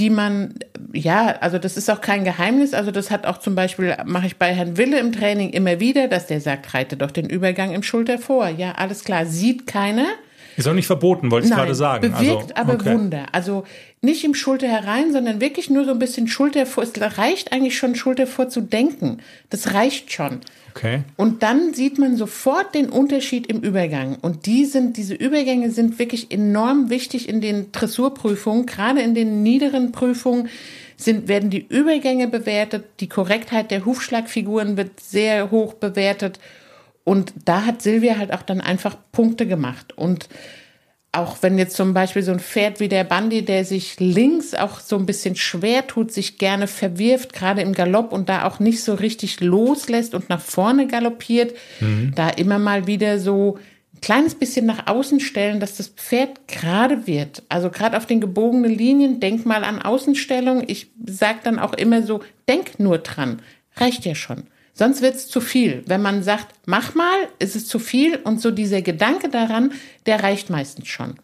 die 0.00 0.10
man, 0.10 0.54
ja, 0.92 1.36
also 1.40 1.58
das 1.58 1.76
ist 1.76 1.88
auch 1.88 2.00
kein 2.00 2.24
Geheimnis. 2.24 2.74
Also 2.74 2.90
das 2.90 3.12
hat 3.12 3.26
auch 3.26 3.38
zum 3.38 3.54
Beispiel, 3.54 3.96
mache 4.04 4.26
ich 4.26 4.36
bei 4.36 4.52
Herrn 4.52 4.76
Wille 4.76 4.98
im 4.98 5.12
Training 5.12 5.50
immer 5.50 5.78
wieder, 5.78 6.08
dass 6.08 6.26
der 6.26 6.40
sagt, 6.40 6.74
reite 6.74 6.96
doch 6.96 7.12
den 7.12 7.30
Übergang 7.30 7.72
im 7.72 7.84
Schulter 7.84 8.18
vor. 8.18 8.48
Ja, 8.48 8.72
alles 8.72 9.04
klar, 9.04 9.26
sieht 9.26 9.68
keiner. 9.68 10.06
Ist 10.56 10.68
auch 10.68 10.74
nicht 10.74 10.86
verboten, 10.86 11.30
wollte 11.30 11.46
ich 11.46 11.50
Nein, 11.50 11.60
gerade 11.60 11.74
sagen. 11.74 12.12
Bewirkt 12.12 12.56
also, 12.56 12.72
okay. 12.72 12.88
aber 12.88 12.98
Wunder. 12.98 13.26
Also 13.32 13.64
nicht 14.02 14.24
im 14.24 14.34
Schulter 14.34 14.68
herein, 14.68 15.12
sondern 15.12 15.40
wirklich 15.40 15.70
nur 15.70 15.84
so 15.84 15.90
ein 15.90 15.98
bisschen 15.98 16.28
Schulter 16.28 16.66
vor. 16.66 16.84
Es 16.84 16.92
reicht 17.18 17.52
eigentlich 17.52 17.76
schon, 17.76 17.94
Schulter 17.94 18.26
vor 18.26 18.48
zu 18.48 18.60
denken. 18.60 19.18
Das 19.50 19.74
reicht 19.74 20.12
schon. 20.12 20.40
Okay. 20.74 21.02
Und 21.16 21.42
dann 21.42 21.72
sieht 21.72 21.98
man 21.98 22.16
sofort 22.16 22.74
den 22.74 22.90
Unterschied 22.90 23.46
im 23.46 23.60
Übergang. 23.60 24.16
Und 24.20 24.46
die 24.46 24.64
sind, 24.64 24.96
diese 24.96 25.14
Übergänge 25.14 25.70
sind 25.70 25.98
wirklich 25.98 26.32
enorm 26.32 26.90
wichtig 26.90 27.28
in 27.28 27.40
den 27.40 27.70
Dressurprüfungen, 27.70 28.66
gerade 28.66 29.00
in 29.00 29.14
den 29.14 29.42
niederen 29.42 29.92
Prüfungen 29.92 30.48
sind, 30.96 31.28
werden 31.28 31.50
die 31.50 31.64
Übergänge 31.64 32.28
bewertet, 32.28 32.84
die 33.00 33.08
Korrektheit 33.08 33.70
der 33.70 33.84
Hufschlagfiguren 33.84 34.76
wird 34.76 35.00
sehr 35.00 35.50
hoch 35.50 35.74
bewertet 35.74 36.38
und 37.04 37.32
da 37.44 37.66
hat 37.66 37.82
Silvia 37.82 38.16
halt 38.16 38.32
auch 38.32 38.42
dann 38.42 38.60
einfach 38.60 38.96
Punkte 39.12 39.46
gemacht. 39.46 39.96
Und 39.96 40.28
auch 41.12 41.36
wenn 41.42 41.58
jetzt 41.58 41.76
zum 41.76 41.94
Beispiel 41.94 42.22
so 42.22 42.32
ein 42.32 42.40
Pferd 42.40 42.80
wie 42.80 42.88
der 42.88 43.04
Bandi, 43.04 43.44
der 43.44 43.64
sich 43.64 44.00
links 44.00 44.54
auch 44.54 44.80
so 44.80 44.96
ein 44.96 45.06
bisschen 45.06 45.36
schwer 45.36 45.86
tut, 45.86 46.10
sich 46.10 46.38
gerne 46.38 46.66
verwirft, 46.66 47.32
gerade 47.32 47.60
im 47.60 47.72
Galopp 47.72 48.12
und 48.12 48.28
da 48.28 48.44
auch 48.44 48.58
nicht 48.58 48.82
so 48.82 48.94
richtig 48.94 49.40
loslässt 49.40 50.14
und 50.14 50.28
nach 50.28 50.40
vorne 50.40 50.88
galoppiert, 50.88 51.54
mhm. 51.80 52.12
da 52.16 52.30
immer 52.30 52.58
mal 52.58 52.88
wieder 52.88 53.20
so 53.20 53.58
ein 53.94 54.00
kleines 54.00 54.34
bisschen 54.34 54.66
nach 54.66 54.88
außen 54.88 55.20
stellen, 55.20 55.60
dass 55.60 55.76
das 55.76 55.88
Pferd 55.88 56.48
gerade 56.48 57.06
wird. 57.06 57.44
Also 57.48 57.70
gerade 57.70 57.96
auf 57.96 58.06
den 58.06 58.20
gebogenen 58.20 58.72
Linien, 58.72 59.20
denk 59.20 59.46
mal 59.46 59.62
an 59.62 59.80
Außenstellung. 59.80 60.64
Ich 60.66 60.90
sag 61.06 61.44
dann 61.44 61.60
auch 61.60 61.74
immer 61.74 62.02
so, 62.02 62.22
denk 62.48 62.80
nur 62.80 62.98
dran. 62.98 63.40
Reicht 63.76 64.04
ja 64.04 64.16
schon. 64.16 64.44
Sonst 64.74 65.02
wird 65.02 65.14
es 65.14 65.28
zu 65.28 65.40
viel. 65.40 65.84
Wenn 65.86 66.02
man 66.02 66.22
sagt, 66.22 66.48
mach 66.66 66.94
mal, 66.94 67.16
ist 67.38 67.54
es 67.54 67.66
zu 67.66 67.78
viel 67.78 68.16
und 68.16 68.40
so 68.40 68.50
dieser 68.50 68.82
Gedanke 68.82 69.28
daran, 69.28 69.72
der 70.06 70.22
reicht 70.22 70.50
meistens 70.50 70.88
schon. 70.88 71.14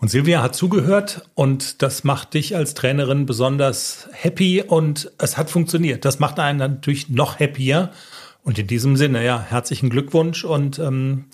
Und 0.00 0.08
Silvia 0.08 0.42
hat 0.42 0.54
zugehört 0.54 1.28
und 1.34 1.82
das 1.82 2.04
macht 2.04 2.34
dich 2.34 2.54
als 2.54 2.74
Trainerin 2.74 3.26
besonders 3.26 4.08
happy 4.12 4.62
und 4.62 5.10
es 5.18 5.36
hat 5.36 5.50
funktioniert. 5.50 6.04
Das 6.04 6.18
macht 6.18 6.38
einen 6.38 6.58
natürlich 6.58 7.08
noch 7.08 7.40
happier. 7.40 7.90
Und 8.42 8.58
in 8.58 8.66
diesem 8.66 8.96
Sinne, 8.96 9.24
ja, 9.24 9.40
herzlichen 9.40 9.88
Glückwunsch 9.88 10.44
und 10.44 10.78
ähm, 10.78 11.24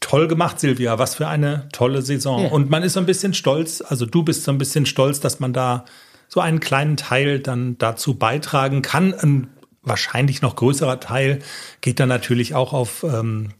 toll 0.00 0.28
gemacht, 0.28 0.60
Silvia. 0.60 0.98
Was 0.98 1.14
für 1.14 1.26
eine 1.26 1.68
tolle 1.72 2.02
Saison. 2.02 2.42
Ja. 2.42 2.50
Und 2.50 2.68
man 2.68 2.82
ist 2.82 2.92
so 2.92 3.00
ein 3.00 3.06
bisschen 3.06 3.32
stolz, 3.32 3.82
also 3.86 4.04
du 4.04 4.22
bist 4.22 4.44
so 4.44 4.52
ein 4.52 4.58
bisschen 4.58 4.84
stolz, 4.84 5.18
dass 5.18 5.40
man 5.40 5.54
da 5.54 5.86
so 6.28 6.40
einen 6.40 6.60
kleinen 6.60 6.98
Teil 6.98 7.40
dann 7.40 7.78
dazu 7.78 8.14
beitragen 8.14 8.82
kann. 8.82 9.14
Ein 9.14 9.48
wahrscheinlich 9.82 10.42
noch 10.42 10.56
größerer 10.56 11.00
Teil 11.00 11.40
geht 11.80 12.00
dann 12.00 12.08
natürlich 12.08 12.54
auch 12.54 12.72
auf, 12.72 13.04
ähm, 13.04 13.50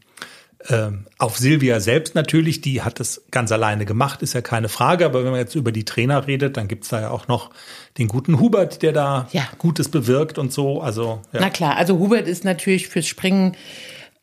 äh, 0.67 0.89
auf 1.17 1.37
Silvia 1.37 1.79
selbst 1.79 2.15
natürlich. 2.15 2.61
Die 2.61 2.81
hat 2.81 2.99
das 2.99 3.23
ganz 3.31 3.51
alleine 3.51 3.85
gemacht, 3.85 4.21
ist 4.21 4.33
ja 4.33 4.41
keine 4.41 4.69
Frage. 4.69 5.05
Aber 5.05 5.23
wenn 5.23 5.31
man 5.31 5.39
jetzt 5.39 5.55
über 5.55 5.71
die 5.71 5.85
Trainer 5.85 6.25
redet, 6.27 6.57
dann 6.57 6.67
gibt's 6.67 6.89
da 6.89 7.01
ja 7.01 7.09
auch 7.09 7.27
noch 7.27 7.49
den 7.97 8.07
guten 8.07 8.39
Hubert, 8.39 8.81
der 8.81 8.93
da 8.93 9.27
ja. 9.31 9.47
Gutes 9.57 9.89
bewirkt 9.89 10.37
und 10.37 10.53
so. 10.53 10.81
Also, 10.81 11.21
ja. 11.33 11.41
Na 11.41 11.49
klar, 11.49 11.75
also 11.77 11.99
Hubert 11.99 12.27
ist 12.27 12.45
natürlich 12.45 12.87
fürs 12.87 13.07
Springen 13.07 13.57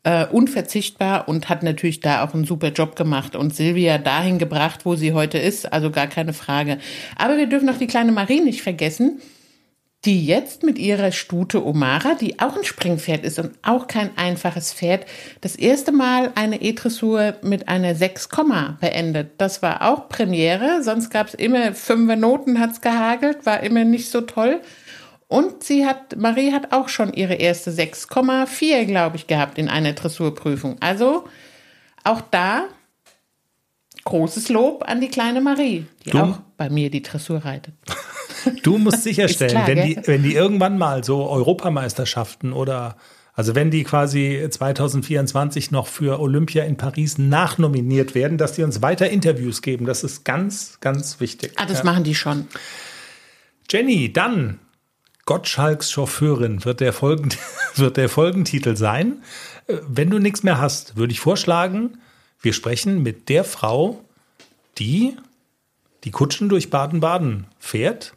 äh, 0.03 0.25
unverzichtbar 0.25 1.27
und 1.27 1.49
hat 1.49 1.61
natürlich 1.61 1.99
da 1.99 2.25
auch 2.25 2.33
einen 2.33 2.45
super 2.45 2.69
Job 2.69 2.95
gemacht 2.95 3.35
und 3.35 3.55
Silvia 3.55 3.99
dahin 3.99 4.39
gebracht, 4.39 4.85
wo 4.85 4.95
sie 4.95 5.13
heute 5.13 5.37
ist. 5.37 5.71
Also 5.71 5.91
gar 5.91 6.07
keine 6.07 6.33
Frage. 6.33 6.79
Aber 7.15 7.37
wir 7.37 7.47
dürfen 7.47 7.67
noch 7.67 7.77
die 7.77 7.87
kleine 7.87 8.11
Marie 8.11 8.41
nicht 8.41 8.63
vergessen 8.63 9.21
die 10.05 10.25
jetzt 10.25 10.63
mit 10.63 10.79
ihrer 10.79 11.11
Stute 11.11 11.63
Omara, 11.63 12.15
die 12.15 12.39
auch 12.39 12.57
ein 12.57 12.63
Springpferd 12.63 13.23
ist 13.23 13.37
und 13.37 13.51
auch 13.61 13.85
kein 13.85 14.17
einfaches 14.17 14.73
Pferd, 14.73 15.05
das 15.41 15.55
erste 15.55 15.91
Mal 15.91 16.31
eine 16.33 16.61
E-Dressur 16.61 17.35
mit 17.43 17.67
einer 17.67 17.93
6, 17.93 18.29
beendet. 18.79 19.33
Das 19.37 19.61
war 19.61 19.83
auch 19.83 20.09
Premiere, 20.09 20.81
sonst 20.81 21.11
gab 21.11 21.27
es 21.27 21.33
immer 21.35 21.73
fünfer 21.73 22.15
Noten, 22.15 22.59
hat's 22.59 22.81
gehagelt, 22.81 23.45
war 23.45 23.61
immer 23.61 23.83
nicht 23.83 24.09
so 24.09 24.21
toll. 24.21 24.61
Und 25.27 25.63
sie 25.63 25.85
hat, 25.85 26.17
Marie 26.17 26.51
hat 26.51 26.73
auch 26.73 26.89
schon 26.89 27.13
ihre 27.13 27.35
erste 27.35 27.71
6,4, 27.71 28.85
glaube 28.85 29.17
ich, 29.17 29.27
gehabt 29.27 29.57
in 29.57 29.69
einer 29.69 29.93
Dressurprüfung. 29.93 30.77
Also 30.81 31.25
auch 32.03 32.21
da 32.31 32.63
großes 34.03 34.49
Lob 34.49 34.83
an 34.87 34.99
die 34.99 35.09
kleine 35.09 35.41
Marie, 35.41 35.85
die 36.05 36.09
du? 36.09 36.17
auch 36.17 36.39
bei 36.57 36.69
mir 36.69 36.89
die 36.89 37.03
Dressur 37.03 37.45
reitet. 37.45 37.75
Du 38.63 38.77
musst 38.77 39.03
sicherstellen, 39.03 39.51
klar, 39.51 39.67
wenn, 39.67 39.85
die, 39.85 39.99
wenn 40.05 40.23
die 40.23 40.33
irgendwann 40.33 40.77
mal 40.77 41.03
so 41.03 41.27
Europameisterschaften 41.29 42.53
oder 42.53 42.97
also 43.33 43.55
wenn 43.55 43.71
die 43.71 43.83
quasi 43.83 44.45
2024 44.49 45.71
noch 45.71 45.87
für 45.87 46.19
Olympia 46.19 46.63
in 46.63 46.77
Paris 46.77 47.17
nachnominiert 47.17 48.13
werden, 48.13 48.37
dass 48.37 48.53
die 48.53 48.63
uns 48.63 48.81
weiter 48.81 49.09
Interviews 49.09 49.61
geben. 49.61 49.85
Das 49.85 50.03
ist 50.03 50.25
ganz, 50.25 50.79
ganz 50.81 51.19
wichtig. 51.19 51.53
Ah, 51.55 51.65
das 51.65 51.79
ja. 51.79 51.85
machen 51.85 52.03
die 52.03 52.15
schon. 52.15 52.47
Jenny, 53.69 54.11
dann 54.11 54.59
Gottschalks 55.25 55.91
Chauffeurin 55.91 56.65
wird 56.65 56.81
der, 56.81 56.93
Folgend 56.93 57.37
wird 57.75 57.95
der 57.97 58.09
Folgentitel 58.09 58.75
sein. 58.75 59.23
Äh, 59.67 59.77
wenn 59.87 60.09
du 60.09 60.19
nichts 60.19 60.43
mehr 60.43 60.59
hast, 60.59 60.97
würde 60.97 61.13
ich 61.13 61.19
vorschlagen, 61.19 61.99
wir 62.41 62.53
sprechen 62.53 63.01
mit 63.01 63.29
der 63.29 63.43
Frau, 63.43 64.03
die 64.77 65.15
die 66.03 66.11
Kutschen 66.11 66.49
durch 66.49 66.69
Baden-Baden 66.69 67.45
fährt 67.59 68.13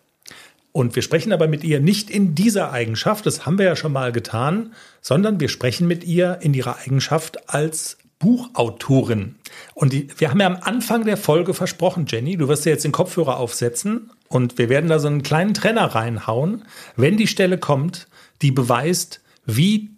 und 0.77 0.97
wir 0.97 1.03
sprechen 1.03 1.33
aber 1.33 1.47
mit 1.47 1.63
ihr 1.63 1.79
nicht 1.79 2.11
in 2.11 2.35
dieser 2.35 2.73
Eigenschaft, 2.73 3.27
das 3.27 3.47
haben 3.47 3.59
wir 3.59 3.65
ja 3.65 3.77
schon 3.77 3.93
mal 3.93 4.11
getan, 4.11 4.75
sondern 5.01 5.39
wir 5.39 5.49
sprechen 5.49 5.87
mit 5.87 6.03
ihr 6.03 6.41
in 6.43 6.53
ihrer 6.53 6.79
Eigenschaft 6.79 7.49
als 7.49 7.97
Buchautorin. 8.19 9.37
Und 9.75 9.93
die, 9.93 10.09
wir 10.19 10.31
haben 10.31 10.41
ja 10.41 10.49
am 10.49 10.59
Anfang 10.61 11.05
der 11.05 11.17
Folge 11.17 11.55
versprochen, 11.55 12.07
Jenny, 12.09 12.37
du 12.37 12.49
wirst 12.49 12.65
dir 12.65 12.71
jetzt 12.71 12.85
den 12.85 12.91
Kopfhörer 12.91 13.37
aufsetzen 13.37 14.11
und 14.27 14.59
wir 14.59 14.69
werden 14.69 14.91
da 14.91 14.99
so 14.99 15.07
einen 15.07 15.23
kleinen 15.23 15.55
Trenner 15.55 15.95
reinhauen, 15.95 16.65
wenn 16.97 17.17
die 17.17 17.29
Stelle 17.29 17.57
kommt, 17.57 18.09
die 18.43 18.51
beweist, 18.51 19.21
wie 19.47 19.91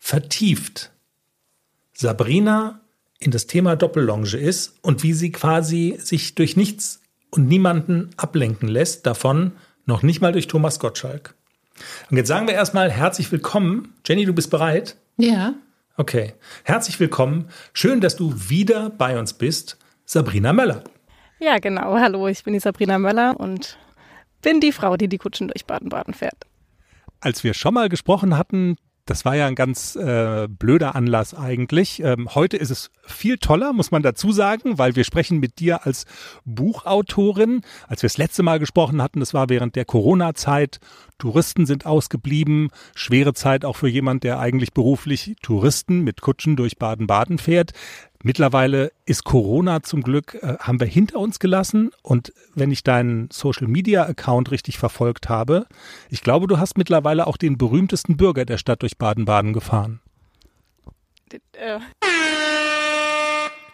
vertieft 0.00 0.90
Sabrina 1.92 2.80
in 3.20 3.30
das 3.30 3.46
Thema 3.46 3.76
Doppellonge 3.76 4.36
ist 4.36 4.74
und 4.82 5.04
wie 5.04 5.12
sie 5.12 5.30
quasi 5.30 5.96
sich 6.02 6.34
durch 6.34 6.56
nichts 6.56 7.02
und 7.30 7.46
niemanden 7.46 8.10
ablenken 8.16 8.68
lässt 8.68 9.06
davon, 9.06 9.52
noch 9.88 10.02
nicht 10.02 10.20
mal 10.20 10.32
durch 10.32 10.46
Thomas 10.46 10.78
Gottschalk. 10.78 11.34
Und 12.10 12.18
jetzt 12.18 12.28
sagen 12.28 12.46
wir 12.46 12.54
erstmal 12.54 12.90
herzlich 12.90 13.32
willkommen. 13.32 13.94
Jenny, 14.06 14.26
du 14.26 14.34
bist 14.34 14.50
bereit? 14.50 14.96
Ja. 15.16 15.54
Okay. 15.96 16.34
Herzlich 16.64 17.00
willkommen. 17.00 17.48
Schön, 17.72 18.00
dass 18.00 18.14
du 18.14 18.32
wieder 18.50 18.90
bei 18.90 19.18
uns 19.18 19.32
bist. 19.32 19.78
Sabrina 20.04 20.52
Möller. 20.52 20.84
Ja, 21.40 21.58
genau. 21.58 21.98
Hallo, 21.98 22.28
ich 22.28 22.44
bin 22.44 22.52
die 22.52 22.60
Sabrina 22.60 22.98
Möller 22.98 23.40
und 23.40 23.78
bin 24.42 24.60
die 24.60 24.72
Frau, 24.72 24.96
die 24.96 25.08
die 25.08 25.18
Kutschen 25.18 25.48
durch 25.48 25.64
Baden-Baden 25.64 26.12
fährt. 26.14 26.46
Als 27.20 27.42
wir 27.42 27.54
schon 27.54 27.74
mal 27.74 27.88
gesprochen 27.88 28.36
hatten, 28.36 28.76
das 29.08 29.24
war 29.24 29.34
ja 29.36 29.46
ein 29.46 29.54
ganz 29.54 29.96
äh, 29.96 30.48
blöder 30.48 30.94
Anlass 30.94 31.32
eigentlich. 31.32 32.02
Ähm, 32.02 32.34
heute 32.34 32.58
ist 32.58 32.70
es 32.70 32.90
viel 33.06 33.38
toller, 33.38 33.72
muss 33.72 33.90
man 33.90 34.02
dazu 34.02 34.32
sagen, 34.32 34.76
weil 34.78 34.96
wir 34.96 35.04
sprechen 35.04 35.40
mit 35.40 35.60
dir 35.60 35.86
als 35.86 36.04
Buchautorin. 36.44 37.62
Als 37.86 38.02
wir 38.02 38.08
das 38.08 38.18
letzte 38.18 38.42
Mal 38.42 38.58
gesprochen 38.58 39.02
hatten, 39.02 39.20
das 39.20 39.32
war 39.32 39.48
während 39.48 39.76
der 39.76 39.86
Corona-Zeit. 39.86 40.78
Touristen 41.16 41.66
sind 41.66 41.86
ausgeblieben. 41.86 42.68
Schwere 42.94 43.32
Zeit 43.32 43.64
auch 43.64 43.76
für 43.76 43.88
jemand, 43.88 44.24
der 44.24 44.38
eigentlich 44.38 44.72
beruflich 44.72 45.36
Touristen 45.42 46.02
mit 46.02 46.20
Kutschen 46.20 46.54
durch 46.54 46.76
Baden-Baden 46.78 47.38
fährt. 47.38 47.72
Mittlerweile 48.22 48.90
ist 49.06 49.22
Corona 49.24 49.82
zum 49.82 50.02
Glück, 50.02 50.34
äh, 50.42 50.56
haben 50.58 50.80
wir 50.80 50.88
hinter 50.88 51.18
uns 51.20 51.38
gelassen. 51.38 51.90
Und 52.02 52.32
wenn 52.54 52.72
ich 52.72 52.82
deinen 52.82 53.28
Social-Media-Account 53.30 54.50
richtig 54.50 54.78
verfolgt 54.78 55.28
habe, 55.28 55.66
ich 56.10 56.22
glaube, 56.22 56.48
du 56.48 56.58
hast 56.58 56.76
mittlerweile 56.76 57.26
auch 57.26 57.36
den 57.36 57.58
berühmtesten 57.58 58.16
Bürger 58.16 58.44
der 58.44 58.58
Stadt 58.58 58.82
durch 58.82 58.98
Baden-Baden 58.98 59.52
gefahren. 59.52 60.00
Äh. 61.52 61.78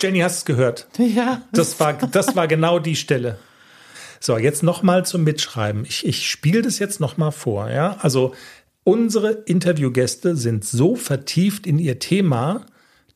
Jenny, 0.01 0.19
hast 0.19 0.39
es 0.39 0.45
gehört? 0.45 0.89
Ja. 0.99 1.43
Das 1.53 1.81
war, 1.81 1.95
das 1.95 2.37
war 2.37 2.47
genau 2.47 2.79
die 2.79 2.97
Stelle. 2.97 3.39
So, 4.21 4.37
jetzt 4.37 4.63
nochmal 4.63 5.07
zum 5.07 5.25
Mitschreiben. 5.25 5.85
Ich, 5.85 6.07
ich 6.07 6.29
spiele 6.29 6.63
das 6.63 6.79
jetzt 6.79 7.01
nochmal 7.01 7.33
vor. 7.33 7.71
Ja? 7.71 7.97
Also 8.01 8.35
unsere 8.83 9.31
Interviewgäste 9.31 10.37
sind 10.37 10.65
so 10.65 10.97
vertieft 10.97 11.67
in 11.67 11.79
ihr 11.79 11.99
Thema, 11.99 12.67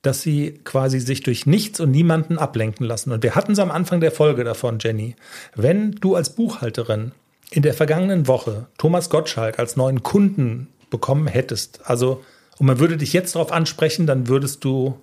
dass 0.03 0.23
sie 0.23 0.61
quasi 0.65 1.01
sich 1.01 1.23
durch 1.23 1.47
nichts 1.47 1.81
und 1.81 1.91
niemanden 1.91 2.39
ablenken 2.39 2.87
lassen. 2.87 3.13
Und 3.13 3.23
wir 3.23 3.35
hatten 3.35 3.53
es 3.53 3.59
am 3.59 3.71
Anfang 3.71 4.01
der 4.01 4.13
Folge 4.13 4.45
davon, 4.45 4.79
Jenny. 4.81 5.17
Wenn 5.55 5.93
du 5.93 6.15
als 6.15 6.31
Buchhalterin 6.31 7.13
in 7.51 7.63
der 7.63 7.75
vergangenen 7.75 8.27
Woche 8.27 8.67
Thomas 8.79 9.11
Gottschalk 9.11 9.59
als 9.59 9.77
neuen 9.77 10.03
Kunden 10.03 10.69
bekommen 10.91 11.27
hättest, 11.27 11.81
also 11.85 12.23
und 12.59 12.67
man 12.67 12.79
würde 12.79 12.97
dich 12.97 13.13
jetzt 13.13 13.35
darauf 13.35 13.53
ansprechen, 13.53 14.07
dann 14.07 14.29
würdest 14.29 14.65
du 14.65 14.99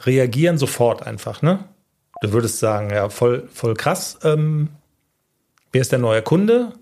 reagieren 0.00 0.58
sofort 0.58 1.06
einfach, 1.06 1.42
ne? 1.42 1.64
Du 2.20 2.32
würdest 2.32 2.58
sagen, 2.58 2.90
ja, 2.90 3.10
voll, 3.10 3.48
voll 3.52 3.74
krass. 3.74 4.18
Ähm, 4.24 4.70
wer 5.70 5.82
ist 5.82 5.92
der 5.92 5.98
neue 5.98 6.22
Kunde? 6.22 6.72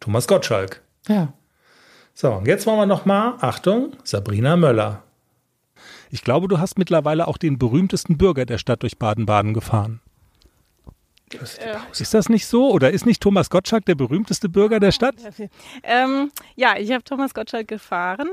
Thomas 0.00 0.28
Gottschalk. 0.28 0.82
Ja. 1.08 1.32
So, 2.14 2.32
und 2.32 2.46
jetzt 2.46 2.66
wollen 2.66 2.78
wir 2.78 2.86
noch 2.86 3.04
mal, 3.06 3.36
Achtung, 3.40 3.96
Sabrina 4.04 4.56
Möller. 4.56 5.02
Ich 6.10 6.24
glaube, 6.24 6.48
du 6.48 6.58
hast 6.58 6.78
mittlerweile 6.78 7.28
auch 7.28 7.38
den 7.38 7.58
berühmtesten 7.58 8.16
Bürger 8.16 8.46
der 8.46 8.58
Stadt 8.58 8.82
durch 8.82 8.98
Baden-Baden 8.98 9.54
gefahren. 9.54 10.00
Ist 11.98 12.14
das 12.14 12.28
nicht 12.28 12.46
so? 12.46 12.70
Oder 12.70 12.90
ist 12.90 13.04
nicht 13.04 13.22
Thomas 13.22 13.50
Gottschalk 13.50 13.84
der 13.84 13.94
berühmteste 13.94 14.48
Bürger 14.48 14.80
der 14.80 14.92
Stadt? 14.92 15.16
Ähm, 15.82 16.30
ja, 16.56 16.76
ich 16.78 16.90
habe 16.92 17.04
Thomas 17.04 17.34
Gottschalk 17.34 17.68
gefahren. 17.68 18.28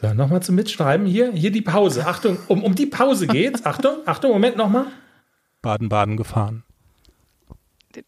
So, 0.00 0.14
nochmal 0.14 0.42
zum 0.42 0.54
Mitschreiben 0.54 1.06
hier. 1.06 1.32
Hier 1.32 1.50
die 1.50 1.60
Pause. 1.60 2.06
Achtung, 2.06 2.38
um, 2.48 2.64
um 2.64 2.74
die 2.74 2.86
Pause 2.86 3.26
geht's. 3.26 3.66
Achtung, 3.66 3.98
Achtung, 4.06 4.32
Moment 4.32 4.56
nochmal. 4.56 4.86
Baden-Baden 5.60 6.16
gefahren. 6.16 6.64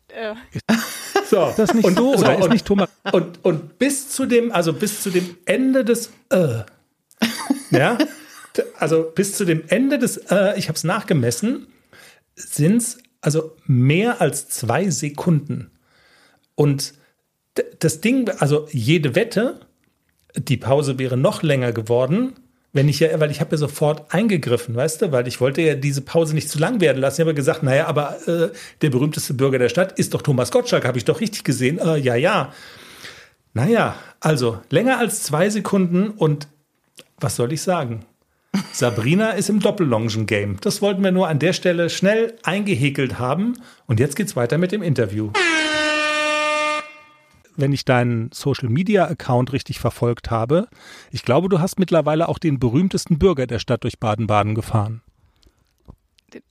Äh. 0.09 0.35
So, 1.27 1.47
ist 1.47 1.59
das 1.59 1.73
nicht 1.73 1.87
und, 1.87 1.97
so? 1.97 2.15
Oder 2.15 2.37
so, 2.37 2.45
ist 2.45 2.51
nicht 2.51 2.67
Thomas? 2.67 2.91
Und, 3.11 3.43
und 3.45 3.79
bis 3.79 4.11
zu 4.11 4.27
dem, 4.27 4.53
also 4.53 4.75
bis 4.75 5.03
zu 5.03 5.09
dem 5.09 5.39
Ende 5.47 5.83
des 5.83 6.13
äh, 6.29 6.65
ja, 7.71 7.97
also 8.79 9.11
bis 9.15 9.37
zu 9.37 9.45
dem 9.45 9.63
Ende 9.69 9.99
des, 9.99 10.17
äh, 10.17 10.59
ich 10.59 10.69
habe 10.69 10.77
es 10.77 10.85
nachgemessen, 10.85 11.67
sind 12.35 12.79
es 12.79 12.99
also 13.21 13.57
mehr 13.67 14.21
als 14.21 14.49
zwei 14.49 14.91
Sekunden. 14.91 15.71
Und 16.55 16.95
das 17.79 18.01
Ding, 18.01 18.29
also 18.39 18.69
jede 18.71 19.15
Wette, 19.15 19.61
die 20.37 20.57
Pause 20.57 20.99
wäre 20.99 21.17
noch 21.17 21.43
länger 21.43 21.73
geworden, 21.73 22.35
wenn 22.73 22.89
ich 22.89 22.99
ja, 23.01 23.21
weil 23.21 23.31
ich 23.31 23.41
habe 23.41 23.53
ja 23.53 23.57
sofort 23.57 24.13
eingegriffen, 24.13 24.75
weißt 24.75 25.03
du, 25.03 25.13
weil 25.13 25.29
ich 25.29 25.41
wollte 25.41 25.63
ja 25.63 25.77
diese 25.77 26.01
Pause 26.03 26.35
nicht 26.35 26.51
zu 26.51 26.59
lang 26.59 26.81
werden 26.81 26.99
lassen. 26.99 27.21
Ich 27.21 27.27
habe 27.27 27.35
gesagt, 27.35 27.63
naja, 27.63 27.87
aber 27.87 28.17
äh, 28.27 28.51
der 28.83 28.91
berühmteste 28.91 29.33
Bürger 29.33 29.61
der 29.61 29.69
Stadt 29.69 29.97
ist 29.97 30.13
doch 30.13 30.23
Thomas 30.23 30.51
Gottschalk, 30.51 30.85
habe 30.85 30.99
ich 30.99 31.05
doch 31.05 31.21
richtig 31.21 31.45
gesehen. 31.45 31.79
Äh, 31.79 31.99
ja, 31.99 32.17
ja. 32.17 32.53
Naja, 33.53 33.95
also 34.19 34.59
länger 34.71 34.99
als 34.99 35.23
zwei 35.23 35.49
Sekunden 35.51 36.11
und 36.11 36.49
was 37.21 37.37
soll 37.37 37.53
ich 37.53 37.63
sagen? 37.63 38.05
Sabrina 38.73 39.31
ist 39.31 39.49
im 39.49 39.61
Doppellongen-Game. 39.61 40.59
Das 40.61 40.83
wollten 40.83 41.03
wir 41.03 41.13
nur 41.13 41.29
an 41.29 41.39
der 41.39 41.53
Stelle 41.53 41.91
schnell 41.91 42.37
eingehäkelt 42.43 43.19
haben. 43.19 43.55
Und 43.87 44.01
jetzt 44.01 44.17
geht's 44.17 44.37
weiter 44.37 44.59
mit 44.59 44.73
dem 44.73 44.83
Interview. 44.83 45.31
Wenn 47.57 47.73
ich 47.73 47.85
deinen 47.85 48.31
Social-Media-Account 48.33 49.53
richtig 49.53 49.79
verfolgt 49.79 50.31
habe, 50.31 50.69
ich 51.13 51.23
glaube, 51.23 51.49
du 51.49 51.61
hast 51.61 51.79
mittlerweile 51.79 52.29
auch 52.29 52.39
den 52.39 52.59
berühmtesten 52.59 53.19
Bürger 53.19 53.47
der 53.47 53.61
Stadt 53.61 53.85
durch 53.85 54.01
Baden-Baden 54.01 54.55
gefahren. 54.55 55.03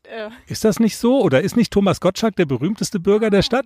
Äh. 0.03 0.29
Ist 0.47 0.63
das 0.63 0.79
nicht 0.79 0.97
so? 0.97 1.21
Oder 1.21 1.41
ist 1.41 1.55
nicht 1.55 1.71
Thomas 1.71 1.99
Gottschalk 1.99 2.35
der 2.35 2.45
berühmteste 2.45 2.99
Bürger 2.99 3.29
der 3.29 3.41
Stadt? 3.41 3.65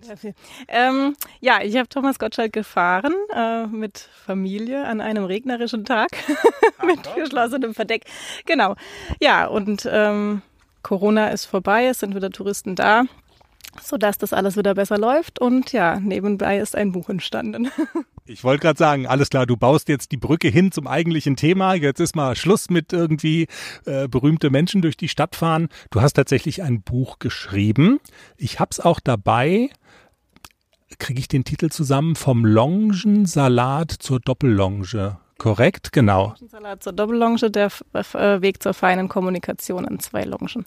Ähm, 0.68 1.16
ja, 1.40 1.62
ich 1.62 1.76
habe 1.78 1.90
Thomas 1.90 2.20
Gottschalk 2.20 2.54
gefahren 2.54 3.14
äh, 3.34 3.68
mit 3.68 4.10
Familie 4.26 4.86
an 4.86 5.02
einem 5.02 5.26
regnerischen 5.26 5.86
Tag 5.86 6.10
mit 6.86 7.00
geschlossenem 7.16 7.74
Verdeck. 7.74 8.06
Genau. 8.46 8.76
Ja, 9.22 9.48
und 9.48 9.88
ähm, 9.92 10.42
Corona 10.84 11.30
ist 11.30 11.46
vorbei, 11.46 11.88
es 11.88 12.00
sind 12.00 12.16
wieder 12.16 12.30
Touristen 12.30 12.76
da 12.76 13.04
sodass 13.82 14.18
das 14.18 14.34
alles 14.34 14.58
wieder 14.58 14.74
besser 14.74 14.98
läuft. 14.98 15.40
Und 15.40 15.72
ja, 15.72 16.00
nebenbei 16.00 16.58
ist 16.60 16.76
ein 16.76 16.92
Buch 16.92 17.10
entstanden. 17.10 17.70
Ich 18.30 18.44
wollte 18.44 18.64
gerade 18.64 18.78
sagen, 18.78 19.08
alles 19.08 19.30
klar, 19.30 19.46
du 19.46 19.56
baust 19.56 19.88
jetzt 19.88 20.12
die 20.12 20.18
Brücke 20.18 20.50
hin 20.50 20.74
zum 20.74 20.86
eigentlichen 20.86 21.38
Thema. 21.38 21.76
Jetzt 21.76 22.02
ist 22.02 22.14
mal 22.14 22.36
Schluss 22.36 22.70
mit 22.70 22.92
irgendwie 22.92 23.48
äh, 23.86 24.10
berühmte 24.10 24.50
Menschen 24.50 24.82
durch 24.82 24.98
die 24.98 25.08
Stadt 25.08 25.38
fahren. 25.38 25.70
Du 25.92 26.02
hast 26.02 26.14
tatsächlich 26.14 26.62
ein 26.62 26.82
Buch 26.82 27.20
geschrieben. 27.20 28.00
Ich 28.36 28.60
hab's 28.60 28.82
auch 28.82 29.00
dabei. 29.00 29.70
Kriege 31.00 31.22
ich 31.22 31.30
den 31.30 31.46
Titel 31.46 31.70
zusammen? 31.70 32.18
Vom 32.18 32.46
Longensalat 32.46 33.92
zur 33.92 34.20
Doppellonge. 34.20 35.20
Korrekt, 35.38 35.94
genau. 35.94 36.34
Longensalat 36.40 36.84
zur 36.84 36.94
Doppellonge, 36.94 37.50
der 37.50 37.72
äh, 37.94 38.42
Weg 38.42 38.62
zur 38.62 38.74
feinen 38.74 39.08
Kommunikation 39.08 39.86
in 39.86 40.00
zwei 40.00 40.24
Longen. 40.24 40.66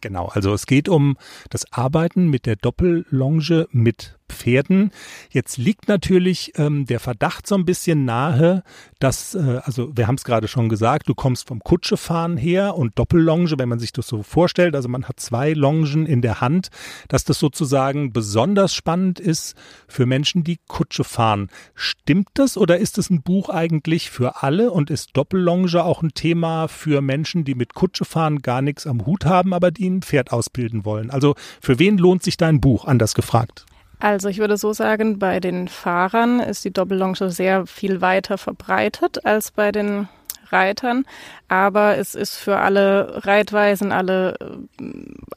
Genau, 0.00 0.26
also 0.26 0.52
es 0.52 0.66
geht 0.66 0.88
um 0.88 1.16
das 1.50 1.72
Arbeiten 1.72 2.28
mit 2.28 2.46
der 2.46 2.56
Doppellonge 2.56 3.66
mit 3.72 4.17
Pferden. 4.28 4.92
Jetzt 5.30 5.58
liegt 5.58 5.88
natürlich 5.88 6.52
ähm, 6.56 6.86
der 6.86 7.00
Verdacht 7.00 7.46
so 7.46 7.54
ein 7.54 7.64
bisschen 7.64 8.04
nahe, 8.04 8.62
dass, 8.98 9.34
äh, 9.34 9.60
also 9.64 9.96
wir 9.96 10.06
haben 10.06 10.16
es 10.16 10.24
gerade 10.24 10.48
schon 10.48 10.68
gesagt, 10.68 11.08
du 11.08 11.14
kommst 11.14 11.48
vom 11.48 11.60
Kutschefahren 11.60 12.36
her 12.36 12.76
und 12.76 12.98
Doppellonge, 12.98 13.54
wenn 13.58 13.68
man 13.68 13.78
sich 13.78 13.92
das 13.92 14.06
so 14.06 14.22
vorstellt, 14.22 14.74
also 14.74 14.88
man 14.88 15.04
hat 15.08 15.20
zwei 15.20 15.52
Longen 15.52 16.06
in 16.06 16.22
der 16.22 16.40
Hand, 16.40 16.68
dass 17.08 17.24
das 17.24 17.38
sozusagen 17.38 18.12
besonders 18.12 18.74
spannend 18.74 19.20
ist 19.20 19.54
für 19.86 20.06
Menschen, 20.06 20.44
die 20.44 20.58
Kutsche 20.68 21.04
fahren. 21.04 21.48
Stimmt 21.74 22.28
das 22.34 22.56
oder 22.56 22.78
ist 22.78 22.98
es 22.98 23.10
ein 23.10 23.22
Buch 23.22 23.48
eigentlich 23.48 24.10
für 24.10 24.42
alle 24.42 24.70
und 24.70 24.90
ist 24.90 25.16
Doppellonge 25.16 25.82
auch 25.82 26.02
ein 26.02 26.14
Thema 26.14 26.68
für 26.68 27.00
Menschen, 27.00 27.44
die 27.44 27.54
mit 27.54 27.74
Kutsche 27.74 28.04
fahren 28.04 28.40
gar 28.40 28.62
nichts 28.62 28.86
am 28.86 29.06
Hut 29.06 29.24
haben, 29.24 29.52
aber 29.52 29.70
die 29.70 29.88
ein 29.88 30.02
Pferd 30.02 30.32
ausbilden 30.32 30.84
wollen? 30.84 31.10
Also 31.10 31.34
für 31.60 31.78
wen 31.78 31.98
lohnt 31.98 32.22
sich 32.22 32.36
dein 32.36 32.60
Buch, 32.60 32.84
anders 32.84 33.14
gefragt? 33.14 33.66
Also 34.00 34.28
ich 34.28 34.38
würde 34.38 34.56
so 34.56 34.72
sagen, 34.72 35.18
bei 35.18 35.40
den 35.40 35.68
Fahrern 35.68 36.40
ist 36.40 36.64
die 36.64 36.72
Doppellonge 36.72 37.30
sehr 37.30 37.66
viel 37.66 38.00
weiter 38.00 38.38
verbreitet 38.38 39.24
als 39.24 39.50
bei 39.50 39.72
den 39.72 40.08
Reitern, 40.52 41.04
aber 41.48 41.98
es 41.98 42.14
ist 42.14 42.36
für 42.36 42.56
alle 42.56 43.26
Reitweisen, 43.26 43.92
alle 43.92 44.34
äh, 44.80 44.84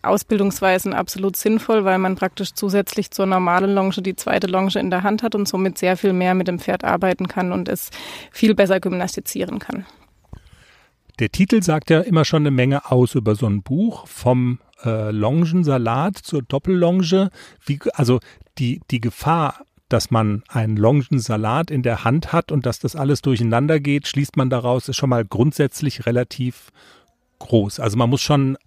Ausbildungsweisen 0.03 0.93
absolut 0.93 1.35
sinnvoll, 1.35 1.83
weil 1.83 1.97
man 1.97 2.15
praktisch 2.15 2.53
zusätzlich 2.53 3.11
zur 3.11 3.25
normalen 3.25 3.73
Longe 3.73 4.01
die 4.01 4.15
zweite 4.15 4.47
Longe 4.47 4.79
in 4.79 4.89
der 4.89 5.03
Hand 5.03 5.23
hat 5.23 5.35
und 5.35 5.47
somit 5.47 5.77
sehr 5.77 5.97
viel 5.97 6.13
mehr 6.13 6.33
mit 6.33 6.47
dem 6.47 6.59
Pferd 6.59 6.83
arbeiten 6.83 7.27
kann 7.27 7.51
und 7.51 7.67
es 7.67 7.89
viel 8.31 8.55
besser 8.55 8.79
gymnastizieren 8.79 9.59
kann. 9.59 9.85
Der 11.19 11.29
Titel 11.29 11.61
sagt 11.61 11.89
ja 11.89 11.99
immer 11.99 12.25
schon 12.25 12.43
eine 12.43 12.51
Menge 12.51 12.89
aus 12.89 13.15
über 13.15 13.35
so 13.35 13.45
ein 13.45 13.61
Buch 13.61 14.07
vom 14.07 14.59
äh, 14.83 15.11
Longensalat 15.11 16.17
zur 16.17 16.41
Doppellonge. 16.41 17.29
Wie, 17.65 17.79
also 17.93 18.19
die, 18.57 18.81
die 18.91 19.01
Gefahr, 19.01 19.65
dass 19.89 20.11
man 20.11 20.43
einen 20.47 20.77
Longensalat 20.77 21.69
in 21.69 21.83
der 21.83 22.03
Hand 22.03 22.31
hat 22.31 22.51
und 22.51 22.65
dass 22.65 22.79
das 22.79 22.95
alles 22.95 23.21
durcheinander 23.21 23.79
geht, 23.79 24.07
schließt 24.07 24.37
man 24.37 24.49
daraus, 24.49 24.87
ist 24.87 24.95
schon 24.95 25.09
mal 25.09 25.25
grundsätzlich 25.25 26.05
relativ 26.05 26.71
groß. 27.39 27.79
Also 27.79 27.97
man 27.97 28.09
muss 28.09 28.21
schon 28.21 28.57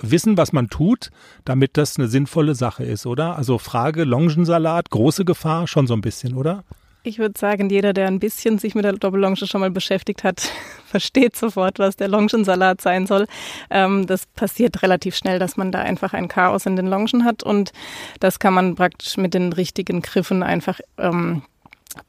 wissen, 0.00 0.36
was 0.36 0.52
man 0.52 0.68
tut, 0.68 1.10
damit 1.44 1.76
das 1.76 1.98
eine 1.98 2.08
sinnvolle 2.08 2.54
Sache 2.54 2.84
ist, 2.84 3.04
oder? 3.04 3.36
Also 3.36 3.58
Frage 3.58 4.04
Longensalat, 4.04 4.90
große 4.90 5.24
Gefahr, 5.24 5.66
schon 5.66 5.86
so 5.86 5.94
ein 5.94 6.00
bisschen, 6.00 6.34
oder? 6.34 6.64
Ich 7.08 7.18
würde 7.18 7.38
sagen, 7.38 7.70
jeder, 7.70 7.94
der 7.94 8.06
ein 8.06 8.18
bisschen 8.18 8.58
sich 8.58 8.74
mit 8.74 8.84
der 8.84 8.92
Doppellonge 8.92 9.36
schon 9.36 9.62
mal 9.62 9.70
beschäftigt 9.70 10.24
hat, 10.24 10.42
versteht 10.86 11.36
sofort, 11.36 11.78
was 11.78 11.96
der 11.96 12.06
Longensalat 12.06 12.82
sein 12.82 13.06
soll. 13.06 13.26
Ähm, 13.70 14.06
das 14.06 14.26
passiert 14.26 14.82
relativ 14.82 15.16
schnell, 15.16 15.38
dass 15.38 15.56
man 15.56 15.72
da 15.72 15.78
einfach 15.78 16.12
ein 16.12 16.28
Chaos 16.28 16.66
in 16.66 16.76
den 16.76 16.86
Longen 16.86 17.24
hat 17.24 17.42
und 17.42 17.72
das 18.20 18.38
kann 18.38 18.52
man 18.52 18.74
praktisch 18.74 19.16
mit 19.16 19.32
den 19.32 19.54
richtigen 19.54 20.02
Griffen 20.02 20.42
einfach 20.42 20.80
ähm, 20.98 21.40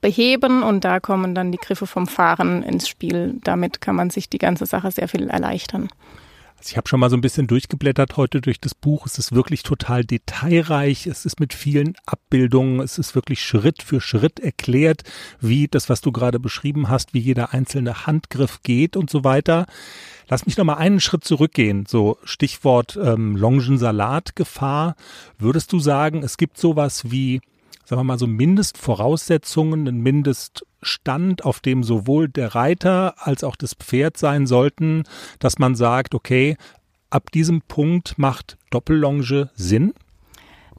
beheben 0.02 0.64
und 0.64 0.84
da 0.84 1.00
kommen 1.00 1.34
dann 1.34 1.54
die 1.54 1.60
Griffe 1.60 1.88
vom 1.88 2.06
Fahren 2.06 2.62
ins 2.62 2.90
Spiel. 2.90 3.40
Damit 3.46 3.80
kann 3.80 3.96
man 3.96 4.10
sich 4.10 4.30
die 4.30 4.38
ganze 4.38 4.66
Sache 4.66 4.92
sehr 4.92 5.08
viel 5.08 5.30
erleichtern. 5.30 5.88
Also 6.60 6.72
ich 6.72 6.78
habe 6.78 6.90
schon 6.90 7.00
mal 7.00 7.10
so 7.10 7.16
ein 7.16 7.22
bisschen 7.22 7.48
durchgeblättert 7.48 8.18
heute 8.18 8.42
durch 8.42 8.60
das 8.60 8.76
Buch. 8.76 9.06
Es 9.06 9.18
ist 9.18 9.32
wirklich 9.32 9.64
total 9.64 10.04
detailreich. 10.04 11.08
Es 11.08 11.26
ist 11.26 11.40
mit 11.40 11.54
vielen 11.54 11.96
Abbildungen. 12.06 12.82
Es 12.82 12.98
ist 12.98 13.16
wirklich 13.16 13.42
Schritt 13.42 13.82
für 13.82 14.02
Schritt 14.02 14.42
erklärt, 14.42 15.04
wie 15.40 15.70
das, 15.70 15.88
was 15.88 16.02
du 16.02 16.12
gerade 16.12 16.38
beschrieben 16.38 16.90
hast, 16.90 17.14
wie 17.14 17.20
jeder 17.20 17.54
einzelne 17.54 18.06
Handgriff 18.06 18.62
geht 18.62 18.98
und 18.98 19.10
so 19.10 19.24
weiter. 19.24 19.68
Lass 20.28 20.46
mich 20.46 20.58
noch 20.58 20.66
mal 20.66 20.76
einen 20.76 21.00
Schritt 21.00 21.24
zurückgehen. 21.24 21.86
So 21.88 22.18
Stichwort 22.26 23.00
ähm, 23.02 23.38
Longensalatgefahr. 23.38 24.98
Würdest 25.38 25.72
du 25.72 25.80
sagen, 25.80 26.24
es 26.24 26.36
gibt 26.36 26.58
sowas 26.58 27.10
wie 27.10 27.40
sagen 27.90 28.02
wir 28.02 28.04
mal 28.04 28.20
so 28.20 28.28
Mindestvoraussetzungen, 28.28 29.88
ein 29.88 30.02
Mindeststand, 30.02 31.44
auf 31.44 31.60
dem 31.60 31.84
sowohl 31.84 32.30
der 32.30 32.54
Reiter 32.54 33.16
als 33.18 33.44
auch 33.44 33.56
das 33.56 33.74
Pferd 33.74 34.16
sein 34.16 34.46
sollten, 34.46 35.06
dass 35.40 35.58
man 35.58 35.74
sagt, 35.74 36.14
okay, 36.14 36.56
ab 37.10 37.32
diesem 37.32 37.64
Punkt 37.64 38.20
macht 38.20 38.60
Doppellonge 38.70 39.50
Sinn? 39.56 39.96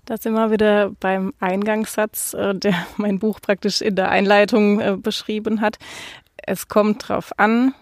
Da 0.04 0.18
sind 0.18 0.34
wir 0.34 0.52
wieder 0.52 0.90
beim 1.00 1.34
Eingangssatz, 1.40 2.32
äh, 2.34 2.54
der 2.54 2.74
mein 2.96 3.18
Buch 3.18 3.40
praktisch 3.40 3.80
in 3.80 3.96
der 3.96 4.10
Einleitung 4.10 4.80
äh, 4.80 4.96
beschrieben 4.96 5.60
hat. 5.60 5.78
Es 6.36 6.68
kommt 6.68 7.10
darauf 7.10 7.36
an, 7.40 7.74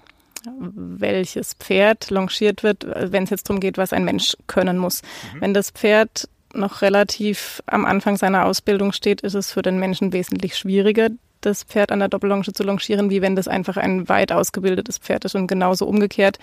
welches 0.56 1.52
Pferd 1.52 2.08
longiert 2.08 2.62
wird, 2.62 2.86
wenn 2.86 3.24
es 3.24 3.30
jetzt 3.30 3.50
darum 3.50 3.60
geht, 3.60 3.76
was 3.76 3.92
ein 3.92 4.04
Mensch 4.04 4.36
können 4.46 4.78
muss. 4.78 5.02
Mhm. 5.34 5.40
Wenn 5.42 5.54
das 5.54 5.70
Pferd 5.70 6.28
noch 6.54 6.82
relativ 6.82 7.62
am 7.66 7.84
Anfang 7.84 8.16
seiner 8.16 8.46
Ausbildung 8.46 8.92
steht, 8.92 9.20
ist 9.20 9.34
es 9.34 9.52
für 9.52 9.62
den 9.62 9.78
Menschen 9.78 10.12
wesentlich 10.12 10.56
schwieriger, 10.56 11.08
das 11.40 11.62
Pferd 11.62 11.92
an 11.92 12.00
der 12.00 12.08
Doppellonge 12.08 12.52
zu 12.52 12.62
longieren, 12.62 13.10
wie 13.10 13.22
wenn 13.22 13.36
das 13.36 13.48
einfach 13.48 13.76
ein 13.76 14.08
weit 14.08 14.32
ausgebildetes 14.32 14.98
Pferd 14.98 15.24
ist. 15.24 15.34
Und 15.34 15.46
genauso 15.46 15.86
umgekehrt, 15.86 16.38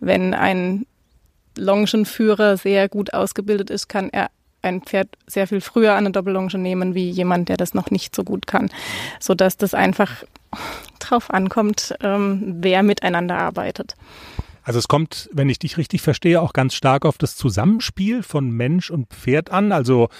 wenn 0.00 0.34
ein 0.34 0.86
Longenführer 1.56 2.56
sehr 2.56 2.88
gut 2.88 3.12
ausgebildet 3.12 3.70
ist, 3.70 3.88
kann 3.88 4.08
er 4.10 4.30
ein 4.62 4.82
Pferd 4.82 5.08
sehr 5.26 5.46
viel 5.46 5.60
früher 5.60 5.92
an 5.92 5.98
eine 5.98 6.10
Doppellonge 6.10 6.58
nehmen, 6.58 6.94
wie 6.94 7.10
jemand, 7.10 7.48
der 7.48 7.56
das 7.56 7.74
noch 7.74 7.90
nicht 7.90 8.14
so 8.14 8.24
gut 8.24 8.46
kann. 8.46 8.70
Sodass 9.20 9.56
das 9.56 9.74
einfach 9.74 10.24
drauf 10.98 11.30
ankommt, 11.30 11.94
ähm, 12.02 12.56
wer 12.60 12.82
miteinander 12.82 13.36
arbeitet. 13.36 13.94
Also 14.68 14.80
es 14.80 14.86
kommt, 14.86 15.30
wenn 15.32 15.48
ich 15.48 15.58
dich 15.58 15.78
richtig 15.78 16.02
verstehe, 16.02 16.42
auch 16.42 16.52
ganz 16.52 16.74
stark 16.74 17.06
auf 17.06 17.16
das 17.16 17.36
Zusammenspiel 17.36 18.22
von 18.22 18.50
Mensch 18.50 18.90
und 18.90 19.08
Pferd 19.08 19.50
an. 19.50 19.72
Also 19.72 20.10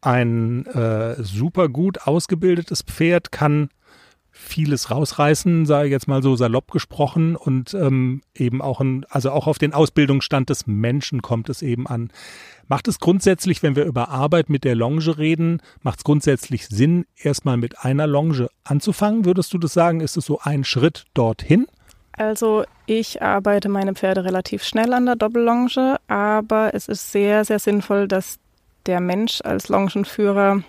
ein 0.00 0.64
äh, 0.64 1.22
super 1.22 1.68
gut 1.68 2.06
ausgebildetes 2.06 2.80
Pferd 2.80 3.32
kann 3.32 3.68
vieles 4.30 4.90
rausreißen, 4.90 5.66
sage 5.66 5.88
ich 5.88 5.92
jetzt 5.92 6.08
mal 6.08 6.22
so 6.22 6.36
salopp 6.36 6.70
gesprochen 6.70 7.36
und 7.36 7.74
ähm, 7.74 8.22
eben 8.34 8.62
auch 8.62 8.80
ein, 8.80 9.04
also 9.10 9.30
auch 9.30 9.46
auf 9.46 9.58
den 9.58 9.74
Ausbildungsstand 9.74 10.48
des 10.48 10.66
Menschen 10.66 11.20
kommt 11.20 11.50
es 11.50 11.60
eben 11.60 11.86
an. 11.86 12.10
Macht 12.66 12.88
es 12.88 13.00
grundsätzlich, 13.00 13.62
wenn 13.62 13.76
wir 13.76 13.84
über 13.84 14.08
Arbeit 14.08 14.48
mit 14.48 14.64
der 14.64 14.74
Longe 14.74 15.18
reden, 15.18 15.60
macht 15.82 15.98
es 15.98 16.04
grundsätzlich 16.04 16.66
Sinn, 16.68 17.04
erstmal 17.14 17.58
mit 17.58 17.84
einer 17.84 18.06
Longe 18.06 18.48
anzufangen? 18.64 19.26
Würdest 19.26 19.52
du 19.52 19.58
das 19.58 19.74
sagen? 19.74 20.00
Ist 20.00 20.16
es 20.16 20.24
so 20.24 20.38
ein 20.38 20.64
Schritt 20.64 21.04
dorthin? 21.12 21.66
Also 22.18 22.64
ich 22.86 23.22
arbeite 23.22 23.68
meine 23.68 23.94
Pferde 23.94 24.24
relativ 24.24 24.64
schnell 24.64 24.92
an 24.92 25.06
der 25.06 25.14
Doppellonge, 25.14 25.98
aber 26.08 26.74
es 26.74 26.88
ist 26.88 27.12
sehr, 27.12 27.44
sehr 27.44 27.60
sinnvoll, 27.60 28.08
dass 28.08 28.38
der 28.86 29.00
Mensch 29.00 29.40
als 29.44 29.68
Longenführer 29.68 30.62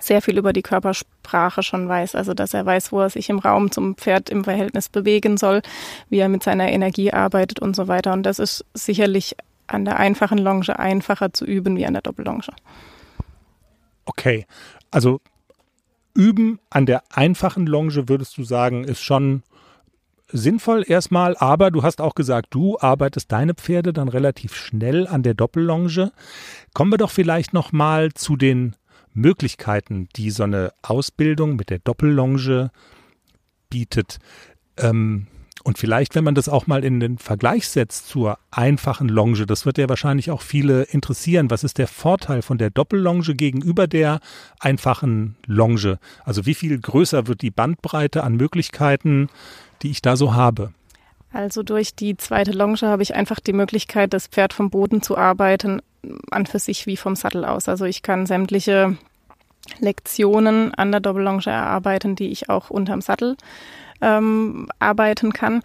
sehr 0.00 0.20
viel 0.20 0.36
über 0.36 0.52
die 0.52 0.62
Körpersprache 0.62 1.62
schon 1.62 1.88
weiß. 1.88 2.14
Also 2.14 2.34
dass 2.34 2.52
er 2.52 2.66
weiß, 2.66 2.92
wo 2.92 3.00
er 3.00 3.08
sich 3.10 3.30
im 3.30 3.38
Raum 3.38 3.70
zum 3.70 3.96
Pferd 3.96 4.28
im 4.28 4.44
Verhältnis 4.44 4.90
bewegen 4.90 5.38
soll, 5.38 5.62
wie 6.10 6.18
er 6.18 6.28
mit 6.28 6.42
seiner 6.42 6.68
Energie 6.68 7.10
arbeitet 7.12 7.58
und 7.58 7.74
so 7.74 7.88
weiter. 7.88 8.12
Und 8.12 8.24
das 8.24 8.38
ist 8.38 8.64
sicherlich 8.74 9.34
an 9.66 9.86
der 9.86 9.96
einfachen 9.96 10.38
Longe 10.38 10.78
einfacher 10.78 11.32
zu 11.32 11.46
üben 11.46 11.76
wie 11.76 11.86
an 11.86 11.94
der 11.94 12.02
Doppellonge. 12.02 12.52
Okay, 14.04 14.46
also 14.90 15.20
üben 16.14 16.60
an 16.68 16.84
der 16.84 17.02
einfachen 17.10 17.66
Longe 17.66 18.08
würdest 18.08 18.36
du 18.36 18.44
sagen, 18.44 18.84
ist 18.84 19.02
schon 19.02 19.42
sinnvoll 20.36 20.84
erstmal, 20.86 21.36
aber 21.36 21.70
du 21.70 21.82
hast 21.82 22.00
auch 22.00 22.14
gesagt, 22.14 22.48
du 22.50 22.78
arbeitest 22.78 23.32
deine 23.32 23.54
Pferde 23.54 23.92
dann 23.92 24.08
relativ 24.08 24.54
schnell 24.54 25.06
an 25.06 25.22
der 25.22 25.34
Doppellonge. 25.34 26.12
Kommen 26.74 26.92
wir 26.92 26.98
doch 26.98 27.10
vielleicht 27.10 27.52
noch 27.52 27.72
mal 27.72 28.12
zu 28.12 28.36
den 28.36 28.76
Möglichkeiten, 29.12 30.08
die 30.16 30.30
so 30.30 30.42
eine 30.42 30.72
Ausbildung 30.82 31.56
mit 31.56 31.70
der 31.70 31.78
Doppellonge 31.78 32.70
bietet. 33.70 34.18
Ähm, 34.76 35.26
und 35.66 35.78
vielleicht, 35.78 36.14
wenn 36.14 36.22
man 36.22 36.36
das 36.36 36.48
auch 36.48 36.68
mal 36.68 36.84
in 36.84 37.00
den 37.00 37.18
Vergleich 37.18 37.66
setzt 37.66 38.08
zur 38.08 38.38
einfachen 38.52 39.08
Longe, 39.08 39.46
das 39.46 39.66
wird 39.66 39.78
ja 39.78 39.88
wahrscheinlich 39.88 40.30
auch 40.30 40.42
viele 40.42 40.84
interessieren. 40.84 41.50
Was 41.50 41.64
ist 41.64 41.78
der 41.78 41.88
Vorteil 41.88 42.42
von 42.42 42.56
der 42.56 42.70
Doppellonge 42.70 43.34
gegenüber 43.34 43.88
der 43.88 44.20
einfachen 44.60 45.34
Longe? 45.44 45.98
Also 46.24 46.46
wie 46.46 46.54
viel 46.54 46.78
größer 46.78 47.26
wird 47.26 47.42
die 47.42 47.50
Bandbreite 47.50 48.22
an 48.22 48.36
Möglichkeiten, 48.36 49.28
die 49.82 49.90
ich 49.90 50.02
da 50.02 50.16
so 50.16 50.34
habe? 50.34 50.72
Also 51.32 51.62
durch 51.62 51.94
die 51.94 52.16
zweite 52.16 52.52
Longe 52.52 52.80
habe 52.82 53.02
ich 53.02 53.14
einfach 53.14 53.40
die 53.40 53.52
Möglichkeit, 53.52 54.12
das 54.14 54.26
Pferd 54.26 54.52
vom 54.52 54.70
Boden 54.70 55.02
zu 55.02 55.18
arbeiten, 55.18 55.82
an 56.30 56.46
für 56.46 56.58
sich 56.58 56.86
wie 56.86 56.96
vom 56.96 57.16
Sattel 57.16 57.44
aus. 57.44 57.68
Also 57.68 57.84
ich 57.84 58.02
kann 58.02 58.26
sämtliche 58.26 58.96
Lektionen 59.80 60.72
an 60.74 60.92
der 60.92 61.00
Doppellonge 61.00 61.46
erarbeiten, 61.46 62.16
die 62.16 62.28
ich 62.28 62.48
auch 62.48 62.70
unterm 62.70 63.00
Sattel 63.00 63.36
ähm, 64.00 64.68
arbeiten 64.78 65.32
kann. 65.32 65.62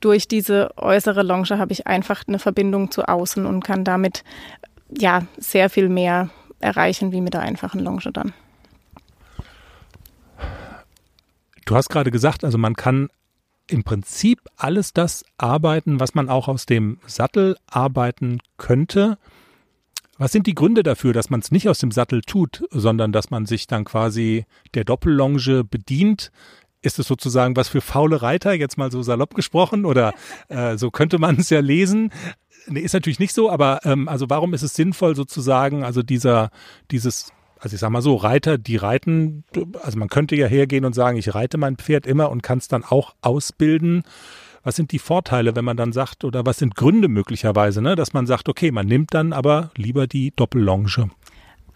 Durch 0.00 0.28
diese 0.28 0.70
äußere 0.78 1.22
Longe 1.22 1.58
habe 1.58 1.72
ich 1.72 1.86
einfach 1.86 2.22
eine 2.26 2.38
Verbindung 2.38 2.90
zu 2.90 3.06
außen 3.06 3.44
und 3.44 3.64
kann 3.64 3.84
damit 3.84 4.24
ja 4.88 5.22
sehr 5.36 5.68
viel 5.68 5.88
mehr 5.88 6.30
erreichen 6.60 7.12
wie 7.12 7.20
mit 7.20 7.34
der 7.34 7.42
einfachen 7.42 7.80
Longe 7.80 8.10
dann. 8.12 8.32
Du 11.66 11.76
hast 11.76 11.88
gerade 11.88 12.10
gesagt, 12.10 12.44
also 12.44 12.58
man 12.58 12.74
kann 12.74 13.10
im 13.70 13.84
Prinzip 13.84 14.40
alles 14.56 14.92
das 14.92 15.24
arbeiten, 15.38 16.00
was 16.00 16.14
man 16.14 16.28
auch 16.28 16.48
aus 16.48 16.66
dem 16.66 16.98
Sattel 17.06 17.56
arbeiten 17.66 18.40
könnte. 18.56 19.18
Was 20.18 20.32
sind 20.32 20.46
die 20.46 20.54
Gründe 20.54 20.82
dafür, 20.82 21.12
dass 21.12 21.30
man 21.30 21.40
es 21.40 21.50
nicht 21.50 21.68
aus 21.68 21.78
dem 21.78 21.90
Sattel 21.90 22.20
tut, 22.20 22.64
sondern 22.70 23.12
dass 23.12 23.30
man 23.30 23.46
sich 23.46 23.66
dann 23.66 23.84
quasi 23.84 24.44
der 24.74 24.84
Doppellonge 24.84 25.64
bedient? 25.64 26.30
Ist 26.82 26.98
es 26.98 27.06
sozusagen 27.06 27.56
was 27.56 27.68
für 27.68 27.80
faule 27.80 28.20
Reiter, 28.20 28.52
jetzt 28.52 28.76
mal 28.76 28.90
so 28.90 29.02
salopp 29.02 29.34
gesprochen, 29.34 29.84
oder 29.84 30.12
äh, 30.48 30.76
so 30.76 30.90
könnte 30.90 31.18
man 31.18 31.36
es 31.36 31.50
ja 31.50 31.60
lesen? 31.60 32.12
Nee, 32.66 32.80
ist 32.80 32.92
natürlich 32.92 33.18
nicht 33.18 33.32
so, 33.32 33.50
aber 33.50 33.80
ähm, 33.84 34.08
also 34.08 34.28
warum 34.28 34.52
ist 34.52 34.62
es 34.62 34.74
sinnvoll 34.74 35.16
sozusagen, 35.16 35.84
also 35.84 36.02
dieser, 36.02 36.50
dieses 36.90 37.32
also 37.60 37.74
ich 37.74 37.80
sag 37.80 37.90
mal 37.90 38.02
so, 38.02 38.16
Reiter, 38.16 38.56
die 38.56 38.76
reiten, 38.76 39.44
also 39.82 39.98
man 39.98 40.08
könnte 40.08 40.34
ja 40.34 40.46
hergehen 40.46 40.84
und 40.86 40.94
sagen, 40.94 41.18
ich 41.18 41.34
reite 41.34 41.58
mein 41.58 41.76
Pferd 41.76 42.06
immer 42.06 42.30
und 42.30 42.42
kann 42.42 42.58
es 42.58 42.68
dann 42.68 42.84
auch 42.84 43.14
ausbilden. 43.20 44.02
Was 44.62 44.76
sind 44.76 44.92
die 44.92 44.98
Vorteile, 44.98 45.54
wenn 45.56 45.64
man 45.64 45.76
dann 45.76 45.92
sagt, 45.92 46.24
oder 46.24 46.44
was 46.46 46.58
sind 46.58 46.74
Gründe 46.74 47.08
möglicherweise, 47.08 47.80
ne, 47.82 47.96
dass 47.96 48.12
man 48.12 48.26
sagt, 48.26 48.48
okay, 48.48 48.70
man 48.70 48.86
nimmt 48.86 49.14
dann 49.14 49.32
aber 49.32 49.70
lieber 49.76 50.06
die 50.06 50.32
Doppellonge? 50.34 51.10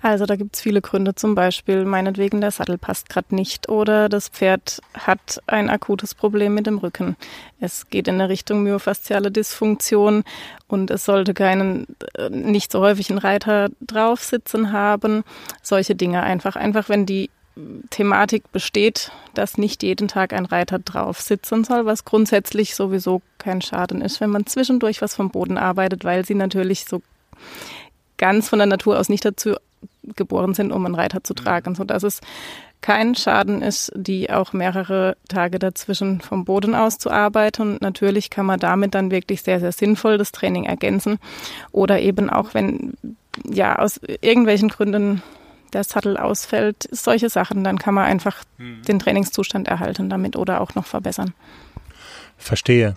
Also 0.04 0.26
da 0.26 0.36
gibt 0.36 0.54
es 0.54 0.60
viele 0.60 0.82
Gründe, 0.82 1.14
zum 1.14 1.34
Beispiel 1.34 1.86
meinetwegen 1.86 2.42
der 2.42 2.50
Sattel 2.50 2.76
passt 2.76 3.08
gerade 3.08 3.34
nicht 3.34 3.70
oder 3.70 4.10
das 4.10 4.28
Pferd 4.28 4.82
hat 4.92 5.40
ein 5.46 5.70
akutes 5.70 6.14
Problem 6.14 6.52
mit 6.52 6.66
dem 6.66 6.76
Rücken. 6.76 7.16
Es 7.58 7.88
geht 7.88 8.06
in 8.06 8.18
der 8.18 8.28
Richtung 8.28 8.64
myofasziale 8.64 9.30
Dysfunktion 9.30 10.22
und 10.68 10.90
es 10.90 11.06
sollte 11.06 11.32
keinen 11.32 11.86
äh, 12.18 12.28
nicht 12.28 12.70
so 12.70 12.80
häufigen 12.80 13.16
Reiter 13.16 13.70
drauf 13.80 14.22
sitzen 14.22 14.72
haben. 14.72 15.24
Solche 15.62 15.94
Dinge 15.94 16.22
einfach. 16.22 16.54
Einfach 16.54 16.90
wenn 16.90 17.06
die 17.06 17.30
Thematik 17.88 18.52
besteht, 18.52 19.10
dass 19.32 19.56
nicht 19.56 19.82
jeden 19.82 20.08
Tag 20.08 20.34
ein 20.34 20.44
Reiter 20.44 20.80
drauf 20.80 21.22
sitzen 21.22 21.64
soll, 21.64 21.86
was 21.86 22.04
grundsätzlich 22.04 22.74
sowieso 22.74 23.22
kein 23.38 23.62
Schaden 23.62 24.02
ist, 24.02 24.20
wenn 24.20 24.28
man 24.28 24.44
zwischendurch 24.44 25.00
was 25.00 25.14
vom 25.14 25.30
Boden 25.30 25.56
arbeitet, 25.56 26.04
weil 26.04 26.26
sie 26.26 26.34
natürlich 26.34 26.84
so 26.84 27.00
ganz 28.18 28.50
von 28.50 28.58
der 28.58 28.66
Natur 28.66 28.98
aus 28.98 29.08
nicht 29.08 29.24
dazu 29.24 29.56
geboren 30.16 30.54
sind, 30.54 30.72
um 30.72 30.84
einen 30.86 30.94
Reiter 30.94 31.24
zu 31.24 31.34
tragen, 31.34 31.74
so 31.74 31.84
dass 31.84 32.02
es 32.02 32.20
kein 32.84 33.14
Schaden 33.14 33.62
ist, 33.62 33.92
die 33.94 34.30
auch 34.30 34.52
mehrere 34.52 35.16
Tage 35.28 35.58
dazwischen 35.58 36.20
vom 36.20 36.44
Boden 36.44 36.74
aus 36.74 36.98
zu 36.98 37.10
arbeiten. 37.10 37.62
Und 37.62 37.82
natürlich 37.82 38.28
kann 38.28 38.44
man 38.44 38.60
damit 38.60 38.94
dann 38.94 39.10
wirklich 39.10 39.40
sehr, 39.40 39.58
sehr 39.58 39.72
sinnvoll 39.72 40.18
das 40.18 40.32
Training 40.32 40.64
ergänzen. 40.64 41.18
Oder 41.72 42.00
eben 42.00 42.28
auch, 42.28 42.52
wenn 42.52 42.92
ja 43.48 43.78
aus 43.78 44.00
irgendwelchen 44.20 44.68
Gründen 44.68 45.22
der 45.72 45.84
Sattel 45.84 46.18
ausfällt, 46.18 46.86
solche 46.90 47.30
Sachen, 47.30 47.64
dann 47.64 47.78
kann 47.78 47.94
man 47.94 48.04
einfach 48.04 48.44
mhm. 48.58 48.82
den 48.82 48.98
Trainingszustand 48.98 49.66
erhalten 49.66 50.10
damit 50.10 50.36
oder 50.36 50.60
auch 50.60 50.74
noch 50.74 50.84
verbessern. 50.84 51.32
Verstehe. 52.36 52.96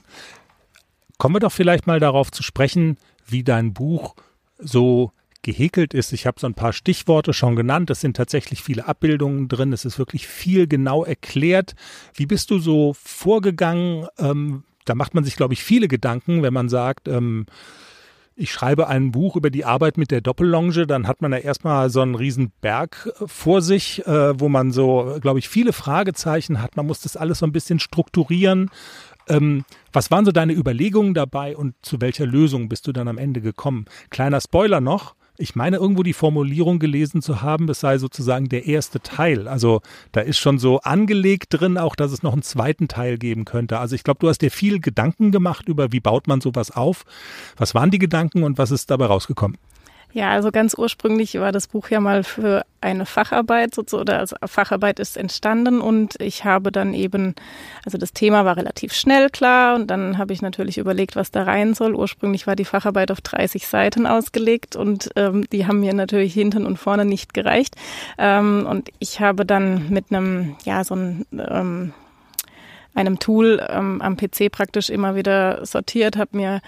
Kommen 1.18 1.36
wir 1.36 1.40
doch 1.40 1.54
vielleicht 1.54 1.88
mal 1.88 2.02
darauf 2.02 2.30
zu 2.30 2.44
sprechen, 2.44 2.98
wie 3.26 3.44
dein 3.44 3.74
Buch 3.74 4.16
so 4.60 5.12
gehäkelt 5.48 5.94
ist. 5.94 6.12
Ich 6.12 6.28
habe 6.28 6.42
so 6.42 6.46
ein 6.46 6.56
paar 6.56 6.74
Stichworte 6.74 7.32
schon 7.32 7.56
genannt. 7.56 7.90
Es 7.90 8.02
sind 8.02 8.18
tatsächlich 8.18 8.62
viele 8.62 8.86
Abbildungen 8.86 9.48
drin. 9.48 9.72
Es 9.72 9.86
ist 9.86 9.98
wirklich 9.98 10.28
viel 10.28 10.68
genau 10.68 11.06
erklärt. 11.06 11.74
Wie 12.14 12.26
bist 12.26 12.52
du 12.52 12.60
so 12.60 12.94
vorgegangen? 13.02 14.08
Ähm, 14.20 14.66
da 14.84 14.94
macht 14.94 15.16
man 15.16 15.24
sich, 15.24 15.38
glaube 15.38 15.54
ich, 15.54 15.64
viele 15.64 15.88
Gedanken, 15.88 16.44
wenn 16.44 16.54
man 16.54 16.68
sagt, 16.68 17.08
ähm, 17.08 17.46
ich 18.36 18.52
schreibe 18.52 18.90
ein 18.90 19.12
Buch 19.12 19.38
über 19.38 19.50
die 19.50 19.64
Arbeit 19.64 19.98
mit 19.98 20.12
der 20.12 20.20
Doppellonge, 20.20 20.86
dann 20.86 21.08
hat 21.08 21.22
man 21.22 21.32
ja 21.32 21.40
erstmal 21.40 21.90
so 21.90 22.02
einen 22.02 22.16
riesen 22.16 22.52
Berg 22.60 23.10
äh, 23.20 23.24
vor 23.26 23.62
sich, 23.62 24.06
äh, 24.06 24.38
wo 24.38 24.50
man 24.50 24.72
so, 24.72 25.18
glaube 25.22 25.40
ich, 25.40 25.48
viele 25.48 25.72
Fragezeichen 25.72 26.62
hat. 26.62 26.76
Man 26.76 26.88
muss 26.88 27.00
das 27.00 27.16
alles 27.16 27.40
so 27.40 27.46
ein 27.46 27.54
bisschen 27.54 27.80
strukturieren. 27.80 28.70
Ähm, 29.30 29.64
was 29.94 30.12
waren 30.12 30.26
so 30.26 30.34
deine 30.34 30.54
Überlegungen 30.54 31.14
dabei 31.14 31.56
und 31.56 31.74
zu 31.82 32.02
welcher 32.02 32.26
Lösung 32.26 32.68
bist 32.68 32.86
du 32.86 32.92
dann 32.92 33.08
am 33.08 33.18
Ende 33.18 33.40
gekommen? 33.40 33.86
Kleiner 34.10 34.42
Spoiler 34.42 34.82
noch 34.82 35.16
ich 35.38 35.56
meine 35.56 35.78
irgendwo 35.78 36.04
die 36.04 36.14
Formulierung 36.14 36.80
gelesen 36.80 37.22
zu 37.22 37.42
haben, 37.42 37.70
es 37.70 37.80
sei 37.80 37.98
sozusagen 37.98 38.50
der 38.50 38.66
erste 38.66 39.00
Teil. 39.00 39.48
Also 39.48 39.82
da 40.12 40.22
ist 40.22 40.38
schon 40.38 40.60
so 40.60 40.80
angelegt 40.80 41.48
drin, 41.50 41.78
auch 41.78 41.96
dass 41.96 42.12
es 42.12 42.24
noch 42.24 42.34
einen 42.34 42.42
zweiten 42.42 42.88
Teil 42.88 43.18
geben 43.18 43.46
könnte. 43.46 43.80
Also 43.80 43.96
ich 43.96 44.04
glaube, 44.04 44.20
du 44.20 44.30
hast 44.30 44.42
dir 44.42 44.52
viel 44.52 44.80
Gedanken 44.80 45.32
gemacht 45.32 45.68
über, 45.68 45.92
wie 45.92 46.00
baut 46.00 46.28
man 46.28 46.42
sowas 46.42 46.72
auf. 46.72 47.06
Was 47.58 47.76
waren 47.76 47.92
die 47.92 48.00
Gedanken 48.00 48.44
und 48.44 48.58
was 48.58 48.72
ist 48.72 48.90
dabei 48.90 49.06
rausgekommen? 49.06 49.58
Ja, 50.18 50.32
also 50.32 50.50
ganz 50.50 50.74
ursprünglich 50.76 51.40
war 51.40 51.52
das 51.52 51.68
Buch 51.68 51.90
ja 51.90 52.00
mal 52.00 52.24
für 52.24 52.66
eine 52.82 53.06
Facharbeit 53.06 53.76
sozusagen, 53.76 54.02
oder 54.02 54.18
als 54.18 54.34
Facharbeit 54.48 55.00
ist 55.00 55.16
entstanden 55.16 55.80
und 55.80 56.20
ich 56.20 56.44
habe 56.44 56.72
dann 56.72 56.96
eben, 56.96 57.36
also 57.86 58.00
das 58.00 58.14
Thema 58.14 58.44
war 58.44 58.58
relativ 58.58 58.94
schnell 58.94 59.30
klar 59.30 59.76
und 59.76 59.92
dann 59.92 60.18
habe 60.18 60.34
ich 60.34 60.42
natürlich 60.42 60.80
überlegt, 60.80 61.16
was 61.16 61.30
da 61.30 61.44
rein 61.44 61.76
soll. 61.76 61.94
Ursprünglich 61.94 62.48
war 62.48 62.56
die 62.56 62.66
Facharbeit 62.66 63.12
auf 63.12 63.22
30 63.22 63.68
Seiten 63.68 64.08
ausgelegt 64.08 64.76
und 64.76 65.12
ähm, 65.16 65.48
die 65.52 65.68
haben 65.68 65.82
mir 65.82 65.94
natürlich 65.94 66.34
hinten 66.34 66.66
und 66.66 66.78
vorne 66.78 67.06
nicht 67.06 67.36
gereicht. 67.36 67.76
Ähm, 68.18 68.66
und 68.68 68.90
ich 68.98 69.20
habe 69.20 69.46
dann 69.46 69.88
mit 69.90 70.06
einem, 70.10 70.56
ja, 70.66 70.84
so 70.84 70.96
ein 70.96 71.28
ähm, 71.38 71.94
einem 72.96 73.20
Tool 73.20 73.64
ähm, 73.70 74.02
am 74.02 74.18
PC 74.18 74.52
praktisch 74.52 74.90
immer 74.90 75.14
wieder 75.14 75.64
sortiert, 75.64 76.18
habe 76.18 76.36
mir 76.36 76.62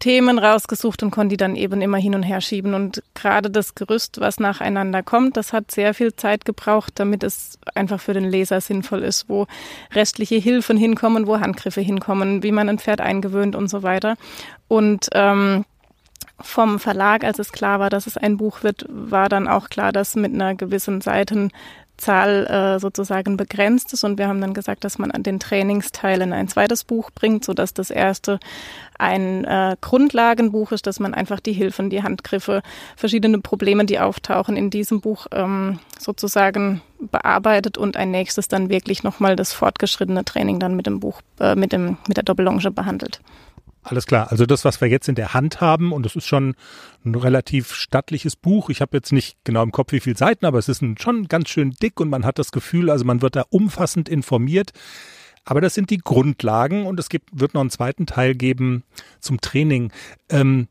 Themen 0.00 0.38
rausgesucht 0.38 1.02
und 1.04 1.12
konnte 1.12 1.34
die 1.34 1.36
dann 1.36 1.54
eben 1.54 1.80
immer 1.80 1.98
hin 1.98 2.16
und 2.16 2.24
her 2.24 2.40
schieben. 2.40 2.74
Und 2.74 3.02
gerade 3.14 3.50
das 3.50 3.76
Gerüst, 3.76 4.20
was 4.20 4.40
nacheinander 4.40 5.02
kommt, 5.02 5.36
das 5.36 5.52
hat 5.52 5.70
sehr 5.70 5.94
viel 5.94 6.14
Zeit 6.14 6.44
gebraucht, 6.44 6.94
damit 6.96 7.22
es 7.22 7.58
einfach 7.74 8.00
für 8.00 8.14
den 8.14 8.28
Leser 8.28 8.60
sinnvoll 8.60 9.04
ist, 9.04 9.28
wo 9.28 9.46
restliche 9.94 10.36
Hilfen 10.36 10.76
hinkommen, 10.76 11.26
wo 11.28 11.38
Handgriffe 11.38 11.80
hinkommen, 11.80 12.42
wie 12.42 12.52
man 12.52 12.68
ein 12.68 12.78
Pferd 12.78 13.00
eingewöhnt 13.00 13.54
und 13.54 13.68
so 13.68 13.84
weiter. 13.84 14.16
Und 14.66 15.08
ähm, 15.12 15.64
vom 16.40 16.78
Verlag, 16.78 17.22
als 17.24 17.38
es 17.38 17.52
klar 17.52 17.80
war, 17.80 17.90
dass 17.90 18.06
es 18.06 18.16
ein 18.16 18.36
Buch 18.36 18.62
wird, 18.62 18.86
war 18.88 19.28
dann 19.28 19.46
auch 19.46 19.68
klar, 19.68 19.92
dass 19.92 20.16
mit 20.16 20.32
einer 20.32 20.54
gewissen 20.54 21.00
Seiten 21.00 21.50
Zahl 22.00 22.46
äh, 22.46 22.80
sozusagen 22.80 23.36
begrenzt 23.36 23.92
ist 23.92 24.04
und 24.04 24.18
wir 24.18 24.26
haben 24.26 24.40
dann 24.40 24.54
gesagt, 24.54 24.84
dass 24.84 24.98
man 24.98 25.10
an 25.10 25.22
den 25.22 25.38
Trainingsteil 25.38 26.20
in 26.20 26.32
ein 26.32 26.48
zweites 26.48 26.84
Buch 26.84 27.10
bringt, 27.10 27.44
so 27.44 27.54
dass 27.54 27.74
das 27.74 27.90
erste 27.90 28.40
ein 28.98 29.44
äh, 29.44 29.76
Grundlagenbuch 29.80 30.72
ist, 30.72 30.86
dass 30.86 31.00
man 31.00 31.14
einfach 31.14 31.40
die 31.40 31.52
Hilfen, 31.52 31.90
die 31.90 32.02
Handgriffe, 32.02 32.62
verschiedene 32.96 33.38
Probleme, 33.38 33.84
die 33.84 34.00
auftauchen, 34.00 34.56
in 34.56 34.70
diesem 34.70 35.00
Buch 35.00 35.26
ähm, 35.32 35.78
sozusagen 35.98 36.82
bearbeitet 36.98 37.78
und 37.78 37.96
ein 37.96 38.10
nächstes 38.10 38.48
dann 38.48 38.68
wirklich 38.68 39.02
nochmal 39.02 39.36
das 39.36 39.52
fortgeschrittene 39.52 40.24
Training 40.24 40.58
dann 40.58 40.76
mit 40.76 40.86
dem 40.86 41.00
Buch, 41.00 41.22
äh, 41.38 41.54
mit 41.54 41.72
dem 41.72 41.96
mit 42.06 42.16
der 42.16 42.24
Doppellonge 42.24 42.70
behandelt. 42.70 43.20
Alles 43.82 44.06
klar. 44.06 44.30
Also 44.30 44.44
das, 44.44 44.64
was 44.64 44.80
wir 44.80 44.88
jetzt 44.88 45.08
in 45.08 45.14
der 45.14 45.32
Hand 45.32 45.60
haben, 45.60 45.92
und 45.92 46.04
es 46.04 46.14
ist 46.14 46.26
schon 46.26 46.54
ein 47.04 47.14
relativ 47.14 47.72
stattliches 47.72 48.36
Buch. 48.36 48.68
Ich 48.68 48.80
habe 48.82 48.96
jetzt 48.96 49.12
nicht 49.12 49.38
genau 49.42 49.62
im 49.62 49.72
Kopf, 49.72 49.92
wie 49.92 50.00
viele 50.00 50.16
Seiten, 50.16 50.44
aber 50.44 50.58
es 50.58 50.68
ist 50.68 50.82
ein, 50.82 50.98
schon 50.98 51.28
ganz 51.28 51.48
schön 51.48 51.70
dick 51.82 51.98
und 51.98 52.10
man 52.10 52.26
hat 52.26 52.38
das 52.38 52.52
Gefühl, 52.52 52.90
also 52.90 53.04
man 53.04 53.22
wird 53.22 53.36
da 53.36 53.44
umfassend 53.48 54.08
informiert. 54.08 54.72
Aber 55.44 55.62
das 55.62 55.74
sind 55.74 55.88
die 55.88 55.98
Grundlagen 55.98 56.86
und 56.86 57.00
es 57.00 57.08
gibt, 57.08 57.30
wird 57.32 57.54
noch 57.54 57.62
einen 57.62 57.70
zweiten 57.70 58.04
Teil 58.04 58.34
geben 58.34 58.84
zum 59.20 59.40
Training. 59.40 59.90
Ähm, 60.28 60.68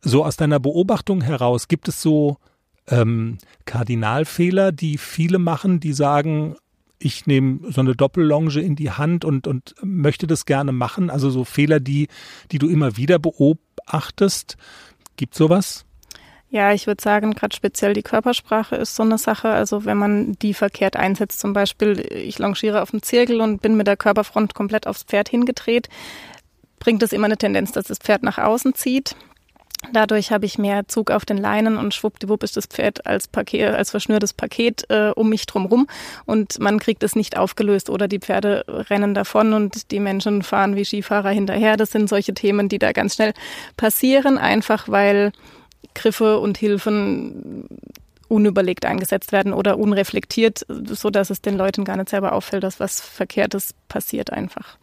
so 0.00 0.24
aus 0.24 0.36
deiner 0.36 0.58
Beobachtung 0.58 1.20
heraus, 1.20 1.68
gibt 1.68 1.88
es 1.88 2.00
so 2.00 2.38
ähm, 2.88 3.38
Kardinalfehler, 3.66 4.72
die 4.72 4.98
viele 4.98 5.38
machen, 5.38 5.78
die 5.78 5.92
sagen, 5.92 6.56
ich 7.04 7.26
nehme 7.26 7.72
so 7.72 7.80
eine 7.80 7.94
Doppellonge 7.94 8.60
in 8.60 8.76
die 8.76 8.90
Hand 8.90 9.24
und, 9.24 9.46
und 9.46 9.74
möchte 9.82 10.26
das 10.26 10.46
gerne 10.46 10.72
machen. 10.72 11.10
Also 11.10 11.30
so 11.30 11.44
Fehler, 11.44 11.80
die, 11.80 12.08
die 12.50 12.58
du 12.58 12.68
immer 12.68 12.96
wieder 12.96 13.18
beobachtest. 13.18 14.56
Gibt 15.16 15.34
sowas? 15.34 15.84
Ja, 16.50 16.72
ich 16.72 16.86
würde 16.86 17.02
sagen, 17.02 17.32
gerade 17.32 17.56
speziell 17.56 17.94
die 17.94 18.02
Körpersprache 18.02 18.76
ist 18.76 18.94
so 18.94 19.02
eine 19.02 19.18
Sache. 19.18 19.48
Also 19.48 19.84
wenn 19.84 19.96
man 19.96 20.34
die 20.34 20.54
verkehrt 20.54 20.96
einsetzt, 20.96 21.40
zum 21.40 21.54
Beispiel, 21.54 21.98
ich 22.12 22.38
longiere 22.38 22.82
auf 22.82 22.90
dem 22.90 23.02
Zirkel 23.02 23.40
und 23.40 23.62
bin 23.62 23.76
mit 23.76 23.86
der 23.86 23.96
Körperfront 23.96 24.54
komplett 24.54 24.86
aufs 24.86 25.04
Pferd 25.04 25.28
hingedreht, 25.28 25.88
bringt 26.78 27.02
es 27.02 27.12
immer 27.12 27.26
eine 27.26 27.38
Tendenz, 27.38 27.72
dass 27.72 27.86
das 27.86 27.98
Pferd 27.98 28.22
nach 28.22 28.38
außen 28.38 28.74
zieht. 28.74 29.16
Dadurch 29.92 30.30
habe 30.30 30.46
ich 30.46 30.58
mehr 30.58 30.86
Zug 30.86 31.10
auf 31.10 31.24
den 31.24 31.38
Leinen 31.38 31.76
und 31.76 31.92
schwuppdiwupp 31.92 32.44
ist 32.44 32.56
das 32.56 32.66
Pferd 32.66 33.04
als 33.04 33.26
Paket, 33.26 33.74
als 33.74 33.90
verschnürtes 33.90 34.32
Paket 34.32 34.88
äh, 34.90 35.10
um 35.10 35.28
mich 35.28 35.46
drumrum 35.46 35.88
und 36.24 36.60
man 36.60 36.78
kriegt 36.78 37.02
es 37.02 37.16
nicht 37.16 37.36
aufgelöst 37.36 37.90
oder 37.90 38.06
die 38.06 38.20
Pferde 38.20 38.64
rennen 38.68 39.12
davon 39.12 39.52
und 39.52 39.90
die 39.90 39.98
Menschen 39.98 40.42
fahren 40.42 40.76
wie 40.76 40.84
Skifahrer 40.84 41.30
hinterher. 41.30 41.76
Das 41.76 41.90
sind 41.90 42.08
solche 42.08 42.32
Themen, 42.32 42.68
die 42.68 42.78
da 42.78 42.92
ganz 42.92 43.16
schnell 43.16 43.32
passieren, 43.76 44.38
einfach 44.38 44.88
weil 44.88 45.32
Griffe 45.94 46.38
und 46.38 46.58
Hilfen 46.58 47.68
unüberlegt 48.28 48.86
eingesetzt 48.86 49.32
werden 49.32 49.52
oder 49.52 49.78
unreflektiert, 49.78 50.64
so 50.68 51.10
dass 51.10 51.28
es 51.28 51.42
den 51.42 51.56
Leuten 51.56 51.84
gar 51.84 51.96
nicht 51.96 52.08
selber 52.08 52.32
auffällt, 52.32 52.62
dass 52.62 52.80
was 52.80 53.00
Verkehrtes 53.00 53.74
passiert 53.88 54.32
einfach. 54.32 54.78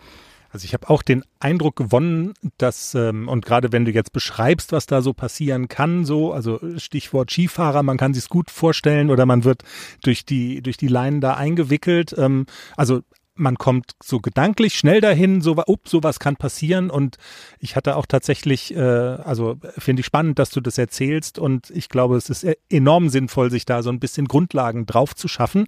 Also 0.51 0.65
ich 0.65 0.73
habe 0.73 0.89
auch 0.89 1.03
den 1.03 1.23
Eindruck 1.39 1.75
gewonnen, 1.75 2.33
dass, 2.57 2.95
ähm, 2.95 3.27
und 3.27 3.45
gerade 3.45 3.71
wenn 3.71 3.85
du 3.85 3.91
jetzt 3.91 4.11
beschreibst, 4.13 4.71
was 4.71 4.87
da 4.87 5.01
so 5.01 5.13
passieren 5.13 5.67
kann, 5.67 6.05
so, 6.05 6.33
also 6.33 6.59
Stichwort 6.77 7.31
Skifahrer, 7.31 7.83
man 7.83 7.97
kann 7.97 8.13
sich 8.13 8.27
gut 8.29 8.49
vorstellen 8.49 9.11
oder 9.11 9.25
man 9.25 9.43
wird 9.43 9.63
durch 10.03 10.25
die, 10.25 10.61
durch 10.61 10.77
die 10.77 10.87
Leinen 10.87 11.21
da 11.21 11.35
eingewickelt. 11.35 12.15
Ähm, 12.17 12.45
also 12.75 13.01
man 13.39 13.57
kommt 13.57 13.93
so 14.03 14.19
gedanklich 14.19 14.75
schnell 14.75 15.01
dahin, 15.01 15.41
so, 15.41 15.55
up, 15.55 15.87
sowas 15.87 16.19
kann 16.19 16.35
passieren. 16.35 16.89
Und 16.89 17.17
ich 17.59 17.75
hatte 17.75 17.95
auch 17.95 18.05
tatsächlich, 18.05 18.75
äh, 18.75 18.79
also 18.79 19.57
finde 19.77 20.01
ich 20.01 20.05
spannend, 20.05 20.39
dass 20.39 20.49
du 20.49 20.61
das 20.61 20.77
erzählst. 20.77 21.39
Und 21.39 21.69
ich 21.71 21.89
glaube, 21.89 22.17
es 22.17 22.29
ist 22.29 22.43
e-, 22.43 22.57
enorm 22.69 23.09
sinnvoll, 23.09 23.49
sich 23.49 23.65
da 23.65 23.81
so 23.81 23.89
ein 23.89 23.99
bisschen 23.99 24.27
Grundlagen 24.27 24.85
drauf 24.85 25.15
zu 25.15 25.27
schaffen. 25.27 25.67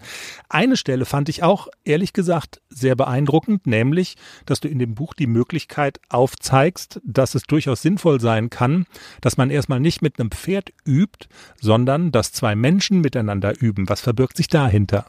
Eine 0.50 0.78
Stelle 0.78 1.06
fand 1.06 1.30
ich 1.30 1.44
auch, 1.44 1.68
ehrlich 1.84 2.14
gesagt, 2.14 2.62
sehr 2.70 2.96
beeindruckend, 2.96 3.66
nämlich, 3.68 4.16
dass 4.46 4.60
du 4.60 4.68
in 4.68 4.80
dem 4.80 4.94
Buch 4.94 5.14
die 5.14 5.28
Möglichkeit 5.28 6.00
aufzeigst, 6.10 7.00
dass 7.04 7.36
es 7.36 7.44
durchaus 7.44 7.82
sinnvoll 7.82 8.20
sein 8.20 8.50
kann, 8.50 8.86
dass 9.22 9.38
man 9.38 9.50
erstmal 9.50 9.80
nicht 9.80 10.02
mit 10.02 10.20
einem 10.20 10.32
Pferd 10.32 10.72
übt, 10.86 11.28
sondern 11.60 12.12
dass 12.12 12.34
zwei 12.34 12.56
Menschen 12.56 13.02
miteinander 13.02 13.60
üben. 13.60 13.88
Was 13.88 14.02
verbirgt 14.02 14.38
sich 14.38 14.48
dahinter? 14.48 15.06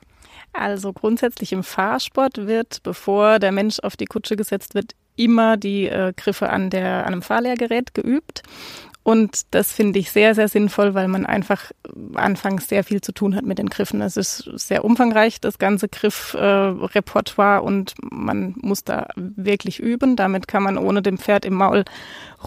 Also 0.53 0.92
grundsätzlich 0.92 1.53
im 1.53 1.62
Fahrsport 1.62 2.46
wird, 2.46 2.82
bevor 2.82 3.38
der 3.38 3.53
Mensch 3.53 3.80
auf 3.80 3.96
die 3.96 4.07
Kutsche 4.07 4.36
gesetzt 4.36 4.74
wird, 4.74 4.92
immer 5.16 5.57
die 5.57 5.88
äh, 5.88 6.12
Griffe 6.16 6.50
an, 6.50 6.70
der, 6.70 7.07
an 7.07 7.12
einem 7.12 7.22
Fahrlehrgerät 7.22 7.94
geübt. 7.94 8.42
Und 9.05 9.53
das 9.53 9.72
finde 9.72 9.98
ich 9.98 10.12
sehr, 10.12 10.36
sehr 10.36 10.46
sinnvoll, 10.46 10.94
weil 10.94 11.09
man 11.09 11.26
einfach 11.26 11.72
anfangs 12.14 12.68
sehr 12.68 12.84
viel 12.84 13.00
zu 13.00 13.11
tun 13.12 13.34
hat 13.34 13.44
mit 13.44 13.59
den 13.59 13.68
Griffen. 13.68 14.00
Es 14.00 14.16
ist 14.16 14.48
sehr 14.55 14.84
umfangreich, 14.84 15.40
das 15.40 15.59
ganze 15.59 15.88
Griffrepertoire, 15.88 17.59
äh, 17.59 17.62
und 17.62 17.94
man 18.00 18.55
muss 18.59 18.84
da 18.84 19.09
wirklich 19.16 19.80
üben. 19.80 20.14
Damit 20.14 20.46
kann 20.46 20.62
man 20.62 20.78
ohne 20.78 21.03
dem 21.03 21.18
Pferd 21.18 21.44
im 21.44 21.55
Maul 21.55 21.84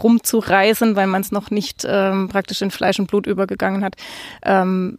rumzureißen, 0.03 0.95
weil 0.95 1.07
man 1.07 1.21
es 1.21 1.31
noch 1.31 1.51
nicht 1.51 1.85
ähm, 1.87 2.27
praktisch 2.29 2.61
in 2.61 2.71
Fleisch 2.71 2.99
und 2.99 3.07
Blut 3.07 3.27
übergegangen 3.27 3.83
hat, 3.83 3.95
ähm, 4.43 4.97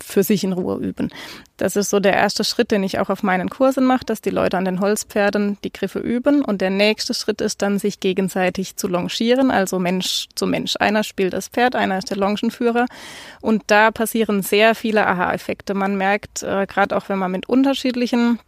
für 0.00 0.22
sich 0.22 0.44
in 0.44 0.52
Ruhe 0.52 0.78
üben. 0.78 1.10
Das 1.56 1.76
ist 1.76 1.88
so 1.88 2.00
der 2.00 2.14
erste 2.14 2.44
Schritt, 2.44 2.70
den 2.70 2.82
ich 2.82 2.98
auch 2.98 3.08
auf 3.08 3.22
meinen 3.22 3.48
Kursen 3.48 3.84
mache, 3.84 4.04
dass 4.04 4.20
die 4.20 4.30
Leute 4.30 4.58
an 4.58 4.66
den 4.66 4.80
Holzpferden 4.80 5.56
die 5.64 5.72
Griffe 5.72 5.98
üben. 5.98 6.44
Und 6.44 6.60
der 6.60 6.70
nächste 6.70 7.14
Schritt 7.14 7.40
ist 7.40 7.62
dann, 7.62 7.78
sich 7.78 8.00
gegenseitig 8.00 8.76
zu 8.76 8.88
longieren, 8.88 9.50
also 9.50 9.78
Mensch 9.78 10.28
zu 10.34 10.46
Mensch. 10.46 10.74
Einer 10.78 11.02
spielt 11.02 11.32
das 11.32 11.48
Pferd, 11.48 11.74
einer 11.74 11.98
ist 11.98 12.10
der 12.10 12.18
Longenführer. 12.18 12.86
Und 13.40 13.62
da 13.68 13.90
passieren 13.90 14.42
sehr 14.42 14.74
viele 14.74 15.06
Aha-Effekte. 15.06 15.72
Man 15.74 15.96
merkt, 15.96 16.42
äh, 16.42 16.66
gerade 16.66 16.96
auch 16.96 17.08
wenn 17.08 17.18
man 17.18 17.30
mit 17.30 17.48
unterschiedlichen 17.48 18.38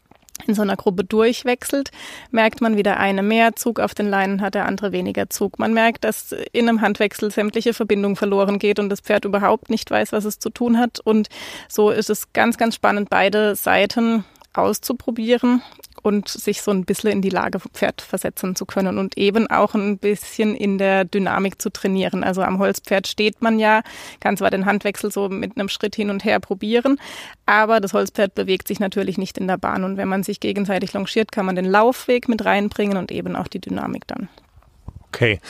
in 0.46 0.54
so 0.54 0.62
einer 0.62 0.76
Gruppe 0.76 1.04
durchwechselt, 1.04 1.90
merkt 2.30 2.60
man, 2.60 2.76
wie 2.76 2.82
der 2.82 2.98
eine 2.98 3.22
mehr 3.22 3.56
Zug 3.56 3.80
auf 3.80 3.94
den 3.94 4.08
Leinen 4.08 4.40
hat, 4.40 4.54
der 4.54 4.66
andere 4.66 4.92
weniger 4.92 5.28
Zug. 5.30 5.58
Man 5.58 5.74
merkt, 5.74 6.04
dass 6.04 6.34
in 6.52 6.68
einem 6.68 6.80
Handwechsel 6.80 7.30
sämtliche 7.30 7.74
Verbindung 7.74 8.16
verloren 8.16 8.58
geht 8.58 8.78
und 8.78 8.88
das 8.88 9.00
Pferd 9.00 9.24
überhaupt 9.24 9.70
nicht 9.70 9.90
weiß, 9.90 10.12
was 10.12 10.24
es 10.24 10.38
zu 10.38 10.50
tun 10.50 10.78
hat. 10.78 11.00
Und 11.00 11.28
so 11.68 11.90
ist 11.90 12.10
es 12.10 12.32
ganz, 12.32 12.56
ganz 12.56 12.74
spannend, 12.74 13.10
beide 13.10 13.56
Seiten 13.56 14.24
auszuprobieren 14.54 15.62
und 16.08 16.28
sich 16.28 16.62
so 16.62 16.70
ein 16.70 16.84
bisschen 16.84 17.10
in 17.10 17.22
die 17.22 17.28
Lage 17.28 17.60
vom 17.60 17.70
Pferd 17.72 18.00
versetzen 18.00 18.56
zu 18.56 18.66
können 18.66 18.98
und 18.98 19.16
eben 19.16 19.46
auch 19.48 19.74
ein 19.74 19.98
bisschen 19.98 20.56
in 20.56 20.78
der 20.78 21.04
Dynamik 21.04 21.60
zu 21.60 21.70
trainieren. 21.70 22.24
Also 22.24 22.42
am 22.42 22.58
Holzpferd 22.58 23.06
steht 23.06 23.42
man 23.42 23.58
ja, 23.58 23.82
kann 24.20 24.36
zwar 24.36 24.50
den 24.50 24.66
Handwechsel 24.66 25.12
so 25.12 25.28
mit 25.28 25.56
einem 25.56 25.68
Schritt 25.68 25.94
hin 25.94 26.10
und 26.10 26.24
her 26.24 26.40
probieren, 26.40 26.98
aber 27.46 27.80
das 27.80 27.92
Holzpferd 27.92 28.34
bewegt 28.34 28.66
sich 28.66 28.80
natürlich 28.80 29.18
nicht 29.18 29.38
in 29.38 29.46
der 29.46 29.58
Bahn 29.58 29.84
und 29.84 29.96
wenn 29.98 30.08
man 30.08 30.22
sich 30.22 30.40
gegenseitig 30.40 30.94
longiert, 30.94 31.30
kann 31.30 31.46
man 31.46 31.56
den 31.56 31.66
Laufweg 31.66 32.28
mit 32.28 32.44
reinbringen 32.44 32.96
und 32.96 33.12
eben 33.12 33.36
auch 33.36 33.48
die 33.48 33.60
Dynamik 33.60 34.06
dann. 34.06 34.28
Okay. 35.08 35.40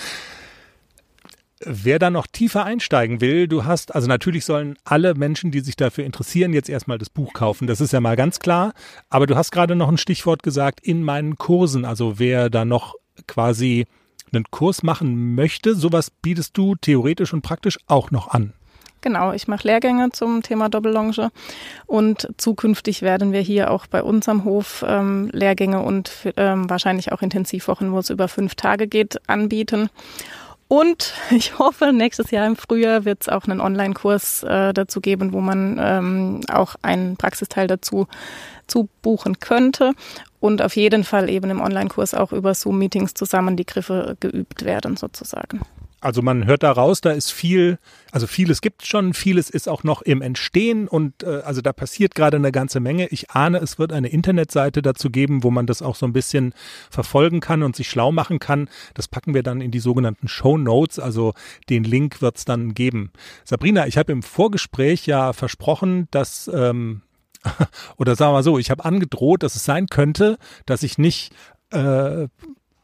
Wer 1.64 1.98
da 1.98 2.10
noch 2.10 2.26
tiefer 2.28 2.64
einsteigen 2.64 3.20
will, 3.20 3.48
du 3.48 3.64
hast, 3.64 3.94
also 3.94 4.06
natürlich 4.06 4.44
sollen 4.44 4.76
alle 4.84 5.14
Menschen, 5.14 5.50
die 5.50 5.60
sich 5.60 5.74
dafür 5.74 6.04
interessieren, 6.04 6.52
jetzt 6.52 6.68
erstmal 6.68 6.98
das 6.98 7.10
Buch 7.10 7.32
kaufen. 7.32 7.66
Das 7.66 7.80
ist 7.80 7.92
ja 7.92 8.00
mal 8.00 8.16
ganz 8.16 8.38
klar. 8.38 8.74
Aber 9.10 9.26
du 9.26 9.34
hast 9.34 9.50
gerade 9.50 9.74
noch 9.74 9.88
ein 9.88 9.98
Stichwort 9.98 10.42
gesagt, 10.42 10.80
in 10.80 11.02
meinen 11.02 11.36
Kursen. 11.36 11.84
Also 11.84 12.18
wer 12.18 12.48
da 12.48 12.64
noch 12.64 12.94
quasi 13.26 13.86
einen 14.32 14.44
Kurs 14.50 14.82
machen 14.82 15.34
möchte, 15.34 15.74
sowas 15.74 16.10
bietest 16.10 16.56
du 16.56 16.76
theoretisch 16.76 17.32
und 17.32 17.42
praktisch 17.42 17.78
auch 17.86 18.10
noch 18.10 18.28
an. 18.28 18.52
Genau, 19.00 19.32
ich 19.32 19.46
mache 19.46 19.66
Lehrgänge 19.66 20.10
zum 20.10 20.42
Thema 20.42 20.68
Doppellonge 20.68 21.30
und 21.86 22.28
zukünftig 22.36 23.02
werden 23.02 23.32
wir 23.32 23.40
hier 23.40 23.70
auch 23.70 23.86
bei 23.86 24.02
uns 24.02 24.28
am 24.28 24.44
Hof 24.44 24.84
ähm, 24.86 25.30
Lehrgänge 25.32 25.82
und 25.82 26.10
ähm, 26.36 26.68
wahrscheinlich 26.68 27.12
auch 27.12 27.22
Intensivwochen, 27.22 27.92
wo 27.92 27.98
es 27.98 28.10
über 28.10 28.26
fünf 28.26 28.56
Tage 28.56 28.88
geht, 28.88 29.20
anbieten. 29.28 29.88
Und 30.68 31.14
ich 31.30 31.58
hoffe, 31.58 31.92
nächstes 31.92 32.30
Jahr 32.30 32.46
im 32.46 32.56
Frühjahr 32.56 33.04
wird 33.04 33.22
es 33.22 33.28
auch 33.28 33.46
einen 33.46 33.60
Online-Kurs 33.60 34.42
äh, 34.44 34.72
dazu 34.72 35.00
geben, 35.00 35.32
wo 35.32 35.40
man 35.40 35.78
ähm, 35.80 36.40
auch 36.52 36.76
einen 36.82 37.16
Praxisteil 37.16 37.66
dazu 37.66 38.06
zu 38.66 38.88
buchen 39.02 39.40
könnte. 39.40 39.92
Und 40.40 40.62
auf 40.62 40.76
jeden 40.76 41.02
Fall 41.02 41.28
eben 41.28 41.50
im 41.50 41.60
Online-Kurs 41.60 42.14
auch 42.14 42.32
über 42.32 42.54
Zoom-Meetings 42.54 43.14
zusammen 43.14 43.56
die 43.56 43.66
Griffe 43.66 44.16
geübt 44.20 44.64
werden, 44.64 44.96
sozusagen. 44.96 45.62
Also 46.00 46.22
man 46.22 46.46
hört 46.46 46.62
da 46.62 46.70
raus, 46.70 47.00
da 47.00 47.10
ist 47.10 47.32
viel, 47.32 47.78
also 48.12 48.28
vieles 48.28 48.60
gibt 48.60 48.86
schon, 48.86 49.14
vieles 49.14 49.50
ist 49.50 49.68
auch 49.68 49.82
noch 49.82 50.02
im 50.02 50.22
Entstehen 50.22 50.86
und 50.86 51.24
äh, 51.24 51.42
also 51.44 51.60
da 51.60 51.72
passiert 51.72 52.14
gerade 52.14 52.36
eine 52.36 52.52
ganze 52.52 52.78
Menge. 52.78 53.08
Ich 53.08 53.30
ahne, 53.30 53.58
es 53.58 53.80
wird 53.80 53.92
eine 53.92 54.08
Internetseite 54.08 54.80
dazu 54.80 55.10
geben, 55.10 55.42
wo 55.42 55.50
man 55.50 55.66
das 55.66 55.82
auch 55.82 55.96
so 55.96 56.06
ein 56.06 56.12
bisschen 56.12 56.54
verfolgen 56.88 57.40
kann 57.40 57.64
und 57.64 57.74
sich 57.74 57.90
schlau 57.90 58.12
machen 58.12 58.38
kann. 58.38 58.68
Das 58.94 59.08
packen 59.08 59.34
wir 59.34 59.42
dann 59.42 59.60
in 59.60 59.72
die 59.72 59.80
sogenannten 59.80 60.28
Show 60.28 60.56
Notes, 60.56 61.00
also 61.00 61.34
den 61.68 61.82
Link 61.82 62.22
wird 62.22 62.36
es 62.36 62.44
dann 62.44 62.74
geben. 62.74 63.10
Sabrina, 63.44 63.88
ich 63.88 63.98
habe 63.98 64.12
im 64.12 64.22
Vorgespräch 64.22 65.04
ja 65.06 65.32
versprochen, 65.32 66.06
dass 66.12 66.48
ähm, 66.54 67.02
oder 67.96 68.14
sagen 68.14 68.30
wir 68.30 68.34
mal 68.34 68.42
so, 68.42 68.58
ich 68.58 68.70
habe 68.70 68.84
angedroht, 68.84 69.42
dass 69.42 69.56
es 69.56 69.64
sein 69.64 69.86
könnte, 69.86 70.38
dass 70.64 70.82
ich 70.82 70.98
nicht 70.98 71.32
äh, 71.70 72.28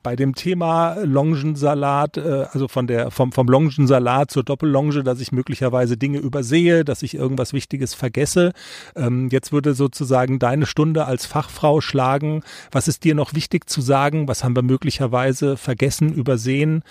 bei 0.04 0.14
dem 0.14 0.36
Thema 0.36 0.98
Longensalat, 1.02 2.18
äh, 2.18 2.46
also 2.52 2.68
von 2.68 2.86
der, 2.86 3.10
vom, 3.10 3.32
vom 3.32 3.48
Longensalat 3.48 4.30
zur 4.30 4.44
Doppellonge, 4.44 5.02
dass 5.02 5.18
ich 5.18 5.32
möglicherweise 5.32 5.96
Dinge 5.96 6.18
übersehe, 6.18 6.84
dass 6.84 7.02
ich 7.02 7.14
irgendwas 7.14 7.52
Wichtiges 7.52 7.94
vergesse. 7.94 8.52
Ähm, 8.94 9.28
jetzt 9.32 9.50
würde 9.50 9.74
sozusagen 9.74 10.38
deine 10.38 10.66
Stunde 10.66 11.06
als 11.06 11.26
Fachfrau 11.26 11.80
schlagen. 11.80 12.44
Was 12.70 12.86
ist 12.86 13.02
dir 13.02 13.16
noch 13.16 13.34
wichtig 13.34 13.68
zu 13.68 13.80
sagen? 13.80 14.28
Was 14.28 14.44
haben 14.44 14.54
wir 14.54 14.62
möglicherweise 14.62 15.56
vergessen, 15.56 16.12
übersehen? 16.12 16.84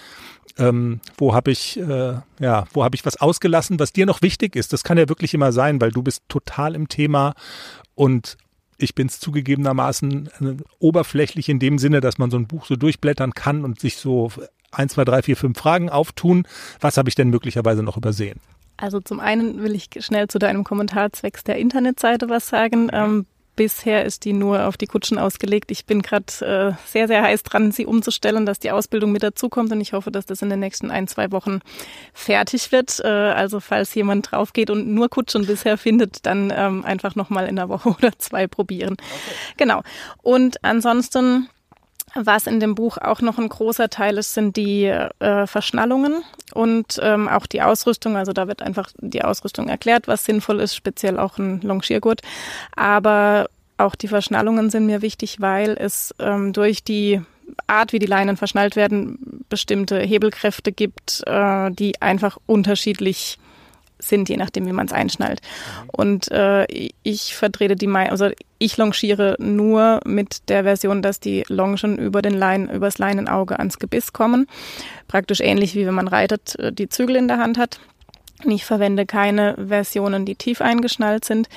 Ähm, 0.57 0.99
wo 1.17 1.33
habe 1.33 1.51
ich, 1.51 1.79
äh, 1.79 2.15
ja, 2.39 2.65
wo 2.73 2.83
habe 2.83 2.95
ich 2.95 3.05
was 3.05 3.17
ausgelassen, 3.17 3.79
was 3.79 3.93
dir 3.93 4.05
noch 4.05 4.21
wichtig 4.21 4.55
ist? 4.55 4.73
Das 4.73 4.83
kann 4.83 4.97
ja 4.97 5.07
wirklich 5.07 5.33
immer 5.33 5.51
sein, 5.51 5.79
weil 5.79 5.91
du 5.91 6.01
bist 6.01 6.23
total 6.27 6.75
im 6.75 6.89
Thema 6.89 7.35
und 7.95 8.37
ich 8.77 8.95
bin 8.95 9.07
es 9.07 9.19
zugegebenermaßen 9.19 10.27
äh, 10.27 10.63
oberflächlich 10.79 11.49
in 11.49 11.59
dem 11.59 11.77
Sinne, 11.77 12.01
dass 12.01 12.17
man 12.17 12.31
so 12.31 12.37
ein 12.37 12.47
Buch 12.47 12.65
so 12.65 12.75
durchblättern 12.75 13.33
kann 13.33 13.63
und 13.63 13.79
sich 13.79 13.97
so 13.97 14.31
ein, 14.71 14.89
zwei, 14.89 15.05
drei, 15.05 15.21
vier, 15.21 15.37
fünf 15.37 15.57
Fragen 15.57 15.89
auftun. 15.89 16.47
Was 16.79 16.97
habe 16.97 17.09
ich 17.09 17.15
denn 17.15 17.29
möglicherweise 17.29 17.83
noch 17.83 17.97
übersehen? 17.97 18.39
Also 18.77 18.99
zum 18.99 19.19
einen 19.19 19.61
will 19.61 19.75
ich 19.75 19.89
schnell 19.99 20.27
zu 20.27 20.39
deinem 20.39 20.63
Kommentar 20.63 21.13
zwecks 21.13 21.43
der 21.43 21.57
Internetseite 21.57 22.29
was 22.29 22.49
sagen. 22.49 22.89
Ähm, 22.91 23.25
Bisher 23.55 24.03
ist 24.03 24.25
die 24.25 24.33
nur 24.33 24.65
auf 24.67 24.77
die 24.77 24.87
Kutschen 24.87 25.19
ausgelegt. 25.19 25.69
Ich 25.71 25.85
bin 25.85 26.01
gerade 26.01 26.25
äh, 26.41 26.89
sehr, 26.89 27.07
sehr 27.07 27.21
heiß 27.21 27.43
dran, 27.43 27.71
sie 27.71 27.85
umzustellen, 27.85 28.45
dass 28.45 28.59
die 28.59 28.71
Ausbildung 28.71 29.11
mit 29.11 29.23
dazukommt 29.23 29.71
und 29.71 29.79
ich 29.79 29.93
hoffe, 29.93 30.11
dass 30.11 30.25
das 30.25 30.41
in 30.41 30.49
den 30.49 30.59
nächsten 30.59 30.89
ein, 30.89 31.07
zwei 31.07 31.31
Wochen 31.31 31.59
fertig 32.13 32.71
wird. 32.71 32.99
Äh, 33.03 33.07
also 33.07 33.59
falls 33.59 33.93
jemand 33.93 34.31
drauf 34.31 34.53
geht 34.53 34.69
und 34.69 34.87
nur 34.87 35.09
Kutschen 35.09 35.45
bisher 35.45 35.77
findet, 35.77 36.25
dann 36.25 36.51
ähm, 36.55 36.83
einfach 36.83 37.15
nochmal 37.15 37.43
in 37.43 37.59
einer 37.59 37.69
Woche 37.69 37.89
oder 37.97 38.17
zwei 38.17 38.47
probieren. 38.47 38.93
Okay. 38.93 39.35
Genau. 39.57 39.81
Und 40.21 40.63
ansonsten 40.63 41.49
was 42.15 42.47
in 42.47 42.59
dem 42.59 42.75
Buch 42.75 42.97
auch 42.97 43.21
noch 43.21 43.37
ein 43.37 43.49
großer 43.49 43.89
Teil 43.89 44.17
ist, 44.17 44.33
sind 44.33 44.55
die 44.55 44.85
äh, 44.85 45.47
Verschnallungen 45.47 46.23
und 46.53 46.99
ähm, 47.01 47.27
auch 47.27 47.47
die 47.47 47.61
Ausrüstung. 47.61 48.17
Also 48.17 48.33
da 48.33 48.47
wird 48.47 48.61
einfach 48.61 48.91
die 48.99 49.23
Ausrüstung 49.23 49.67
erklärt, 49.69 50.07
was 50.07 50.25
sinnvoll 50.25 50.59
ist, 50.59 50.75
speziell 50.75 51.19
auch 51.19 51.37
ein 51.37 51.61
Longiergurt. 51.61 52.21
Aber 52.75 53.49
auch 53.77 53.95
die 53.95 54.07
Verschnallungen 54.07 54.69
sind 54.69 54.85
mir 54.85 55.01
wichtig, 55.01 55.41
weil 55.41 55.71
es 55.71 56.13
ähm, 56.19 56.53
durch 56.53 56.83
die 56.83 57.21
Art, 57.67 57.93
wie 57.93 57.99
die 57.99 58.05
Leinen 58.05 58.37
verschnallt 58.37 58.75
werden, 58.75 59.45
bestimmte 59.49 59.99
Hebelkräfte 59.99 60.71
gibt, 60.71 61.23
äh, 61.25 61.71
die 61.71 62.01
einfach 62.01 62.37
unterschiedlich 62.45 63.39
sind, 64.07 64.29
je 64.29 64.37
nachdem, 64.37 64.65
wie 64.65 64.73
man 64.73 64.85
es 64.85 64.93
einschnallt. 64.93 65.41
Und 65.87 66.31
äh, 66.31 66.65
ich 67.03 67.35
vertrete 67.35 67.75
die 67.75 67.87
Meinung, 67.87 68.11
also 68.11 68.29
ich 68.59 68.77
longiere 68.77 69.35
nur 69.39 69.99
mit 70.05 70.49
der 70.49 70.63
Version, 70.63 71.01
dass 71.01 71.19
die 71.19 71.43
Longen 71.47 71.97
über 71.97 72.21
den 72.21 72.33
Leinen, 72.33 72.69
übers 72.69 72.97
Leinenauge 72.97 73.59
ans 73.59 73.79
Gebiss 73.79 74.13
kommen. 74.13 74.47
Praktisch 75.07 75.41
ähnlich 75.41 75.75
wie 75.75 75.85
wenn 75.85 75.93
man 75.93 76.07
reitet, 76.07 76.57
äh, 76.59 76.71
die 76.71 76.89
Zügel 76.89 77.15
in 77.15 77.27
der 77.27 77.39
Hand 77.39 77.57
hat. 77.57 77.79
Ich 78.45 78.65
verwende 78.65 79.05
keine 79.05 79.55
Versionen, 79.67 80.25
die 80.25 80.35
tief 80.35 80.61
eingeschnallt 80.61 81.25
sind. 81.25 81.47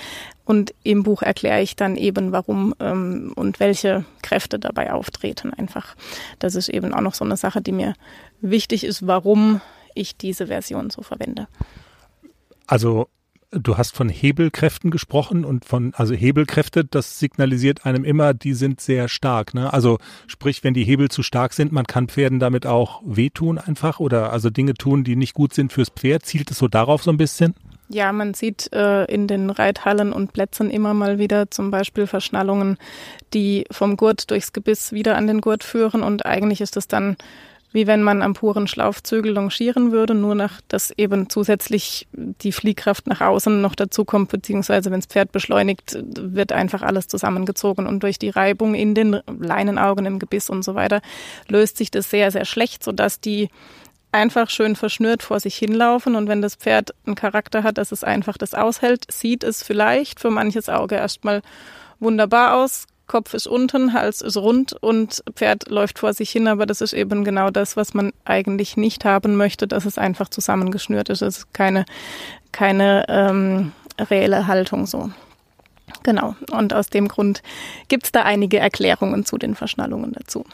Und 0.44 0.72
im 0.84 1.03
Buch 1.03 1.22
erkläre 1.22 1.61
ich 1.61 1.74
dann 1.74 1.97
eben, 1.97 2.30
warum 2.30 2.74
ähm, 2.78 3.32
und 3.34 3.59
welche 3.59 4.05
Kräfte 4.22 4.59
dabei 4.59 4.92
auftreten. 4.92 5.53
Einfach. 5.53 5.97
Das 6.38 6.55
ist 6.55 6.68
eben 6.68 6.94
auch 6.94 7.01
noch 7.01 7.14
so 7.14 7.24
eine 7.24 7.36
Sache, 7.36 7.61
die 7.61 7.72
mir 7.72 7.94
wichtig 8.40 8.84
ist, 8.84 9.07
warum 9.07 9.61
ich 9.94 10.16
diese 10.16 10.47
Version 10.47 10.90
so 10.90 11.03
verwende. 11.03 11.49
Also 12.67 13.09
du 13.51 13.79
hast 13.79 13.95
von 13.95 14.09
Hebelkräften 14.09 14.91
gesprochen 14.91 15.45
und 15.45 15.64
von, 15.64 15.93
also 15.95 16.14
Hebelkräfte, 16.14 16.85
das 16.85 17.19
signalisiert 17.19 17.87
einem 17.87 18.05
immer, 18.05 18.35
die 18.35 18.55
sind 18.55 18.81
sehr 18.81 19.09
stark. 19.09 19.55
Ne? 19.55 19.73
Also 19.73 19.99
sprich, 20.27 20.64
wenn 20.64 20.75
die 20.75 20.85
Hebel 20.85 21.09
zu 21.09 21.23
stark 21.23 21.53
sind, 21.53 21.73
man 21.73 21.87
kann 21.87 22.09
Pferden 22.09 22.39
damit 22.39 22.67
auch 22.67 23.03
wehtun 23.05 23.59
einfach 23.59 24.01
oder 24.01 24.33
also 24.33 24.51
Dinge 24.51 24.75
tun, 24.75 25.05
die 25.05 25.17
nicht 25.17 25.35
gut 25.35 25.55
sind 25.55 25.73
fürs 25.73 25.91
Pferd. 25.91 26.25
Zielt 26.25 26.51
es 26.51 26.59
so 26.59 26.69
darauf 26.69 27.03
so 27.03 27.11
ein 27.11 27.17
bisschen? 27.17 27.55
Ja, 27.89 28.12
man 28.12 28.35
sieht 28.35 28.73
äh, 28.73 29.05
in 29.05 29.29
den 29.29 29.49
Reithallen 29.49 30.12
und 30.12 30.33
Plätzen 30.33 30.71
immer 30.71 30.93
mal 30.93 31.21
wieder 31.21 31.53
zum 31.53 31.71
Beispiel 31.71 32.09
Verschnallungen, 32.09 32.79
die 33.33 33.64
vom 33.71 33.97
Gurt 33.97 34.31
durchs 34.33 34.53
Gebiss 34.53 34.91
wieder 34.91 35.17
an 35.17 35.29
den 35.29 35.41
Gurt 35.41 35.62
führen 35.62 36.03
und 36.03 36.27
eigentlich 36.27 36.61
ist 36.61 36.77
es 36.77 36.89
dann 36.89 37.17
wie 37.77 37.87
wenn 37.87 38.03
man 38.03 38.22
am 38.22 38.33
puren 38.33 38.66
Schlaufzügel 38.66 39.33
longieren 39.33 39.93
würde, 39.93 40.14
nur 40.14 40.35
nach, 40.35 40.62
dass 40.66 40.91
eben 40.97 41.29
zusätzlich 41.29 42.09
die 42.12 42.51
Fliehkraft 42.51 43.07
nach 43.07 43.20
außen 43.20 43.61
noch 43.61 43.74
dazu 43.74 44.07
kommt, 44.07 44.31
beziehungsweise 44.31 44.91
wenn 44.91 45.01
das 45.01 45.07
Pferd 45.07 45.31
beschleunigt, 45.31 45.99
wird 46.03 46.53
einfach 46.53 46.81
alles 46.81 47.07
zusammengezogen 47.07 47.87
und 47.87 48.03
durch 48.03 48.18
die 48.18 48.31
Reibung 48.31 48.74
in 48.74 48.95
den 48.95 49.20
Leinenaugen, 49.27 50.07
im 50.07 50.18
Gebiss 50.18 50.49
und 50.49 50.62
so 50.62 50.74
weiter 50.74 51.03
löst 51.49 51.77
sich 51.77 51.91
das 51.91 52.09
sehr, 52.09 52.31
sehr 52.31 52.47
schlecht, 52.47 52.83
sodass 52.83 53.20
die 53.20 53.51
einfach 54.11 54.49
schön 54.49 54.74
verschnürt 54.74 55.22
vor 55.22 55.39
sich 55.39 55.55
hinlaufen. 55.57 56.14
Und 56.16 56.29
wenn 56.29 56.41
das 56.41 56.55
Pferd 56.55 56.95
einen 57.05 57.14
Charakter 57.14 57.62
hat, 57.62 57.77
dass 57.77 57.93
es 57.93 58.05
einfach 58.05 58.39
das 58.39 58.55
aushält, 58.55 59.05
sieht 59.12 59.45
es 59.45 59.62
vielleicht 59.62 60.18
für 60.18 60.31
manches 60.31 60.70
Auge 60.70 60.95
erstmal 60.95 61.43
wunderbar 62.01 62.57
aus, 62.57 62.87
Kopf 63.07 63.34
ist 63.34 63.46
unten, 63.46 63.92
Hals 63.92 64.20
ist 64.20 64.36
rund 64.36 64.72
und 64.72 65.22
Pferd 65.34 65.68
läuft 65.68 65.98
vor 65.98 66.12
sich 66.12 66.30
hin, 66.30 66.48
aber 66.48 66.66
das 66.66 66.80
ist 66.80 66.92
eben 66.92 67.24
genau 67.24 67.50
das, 67.50 67.76
was 67.76 67.94
man 67.94 68.12
eigentlich 68.24 68.76
nicht 68.76 69.04
haben 69.04 69.36
möchte, 69.36 69.68
dass 69.68 69.84
es 69.84 69.98
einfach 69.98 70.28
zusammengeschnürt 70.28 71.09
ist. 71.09 71.22
Es 71.22 71.38
ist 71.38 71.54
keine, 71.54 71.84
keine 72.52 73.07
ähm, 73.09 73.72
reelle 73.98 74.46
Haltung 74.46 74.86
so. 74.86 75.11
Genau. 76.02 76.34
Und 76.50 76.74
aus 76.74 76.88
dem 76.88 77.09
Grund 77.09 77.42
gibt 77.88 78.07
es 78.07 78.12
da 78.12 78.22
einige 78.22 78.59
Erklärungen 78.59 79.24
zu 79.24 79.38
den 79.38 79.54
Verschnallungen 79.54 80.12
dazu. 80.12 80.44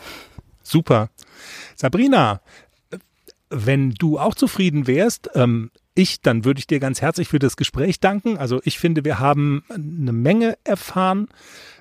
Super. 0.62 1.08
Sabrina, 1.74 2.40
wenn 3.50 3.90
du 3.90 4.18
auch 4.18 4.34
zufrieden 4.34 4.86
wärst, 4.86 5.30
ähm, 5.34 5.70
ich, 5.94 6.22
dann 6.22 6.44
würde 6.44 6.58
ich 6.58 6.66
dir 6.66 6.80
ganz 6.80 7.02
herzlich 7.02 7.28
für 7.28 7.38
das 7.38 7.56
Gespräch 7.56 8.00
danken. 8.00 8.38
Also 8.38 8.60
ich 8.64 8.78
finde, 8.78 9.04
wir 9.04 9.18
haben 9.18 9.62
eine 9.68 10.12
Menge 10.12 10.56
erfahren. 10.64 11.28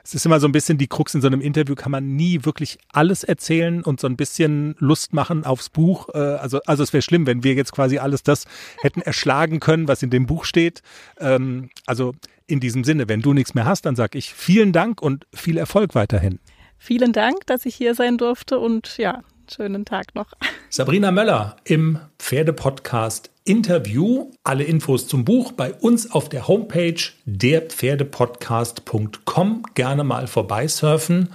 Es 0.03 0.13
ist 0.13 0.25
immer 0.25 0.39
so 0.39 0.47
ein 0.47 0.51
bisschen 0.51 0.77
die 0.77 0.87
Krux 0.87 1.13
in 1.13 1.21
so 1.21 1.27
einem 1.27 1.41
Interview, 1.41 1.75
kann 1.75 1.91
man 1.91 2.15
nie 2.15 2.43
wirklich 2.43 2.77
alles 2.91 3.23
erzählen 3.23 3.83
und 3.83 3.99
so 3.99 4.07
ein 4.07 4.17
bisschen 4.17 4.75
Lust 4.79 5.13
machen 5.13 5.45
aufs 5.45 5.69
Buch. 5.69 6.09
Äh, 6.13 6.17
also, 6.17 6.59
also 6.65 6.83
es 6.83 6.93
wäre 6.93 7.01
schlimm, 7.01 7.25
wenn 7.25 7.43
wir 7.43 7.53
jetzt 7.53 7.71
quasi 7.71 7.97
alles 7.97 8.23
das 8.23 8.45
hätten 8.79 9.01
erschlagen 9.01 9.59
können, 9.59 9.87
was 9.87 10.03
in 10.03 10.09
dem 10.09 10.25
Buch 10.25 10.45
steht. 10.45 10.81
Ähm, 11.19 11.69
also 11.85 12.13
in 12.47 12.59
diesem 12.59 12.83
Sinne, 12.83 13.07
wenn 13.07 13.21
du 13.21 13.33
nichts 13.33 13.53
mehr 13.53 13.65
hast, 13.65 13.85
dann 13.85 13.95
sage 13.95 14.17
ich 14.17 14.33
vielen 14.33 14.73
Dank 14.73 15.01
und 15.01 15.25
viel 15.33 15.57
Erfolg 15.57 15.95
weiterhin. 15.95 16.39
Vielen 16.77 17.13
Dank, 17.13 17.45
dass 17.45 17.65
ich 17.65 17.75
hier 17.75 17.93
sein 17.95 18.17
durfte 18.17 18.59
und 18.59 18.97
ja, 18.97 19.21
schönen 19.49 19.85
Tag 19.85 20.13
noch. 20.15 20.33
Sabrina 20.69 21.11
Möller 21.11 21.57
im 21.63 21.99
Pferdepodcast 22.19 23.29
Interview. 23.43 24.29
Alle 24.43 24.63
Infos 24.63 25.07
zum 25.07 25.25
Buch 25.25 25.51
bei 25.51 25.73
uns 25.73 26.11
auf 26.11 26.29
der 26.29 26.47
Homepage 26.47 27.01
derpferdepodcast.com. 27.25 29.63
Gerne 29.73 30.03
mal 30.03 30.27
vorbeisurfen. 30.27 31.29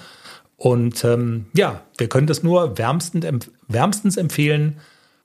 Und 0.56 1.04
ähm, 1.04 1.46
ja, 1.54 1.82
wir 1.98 2.08
können 2.08 2.26
das 2.26 2.42
nur 2.42 2.78
wärmstens, 2.78 3.50
wärmstens 3.68 4.16
empfehlen. 4.16 4.78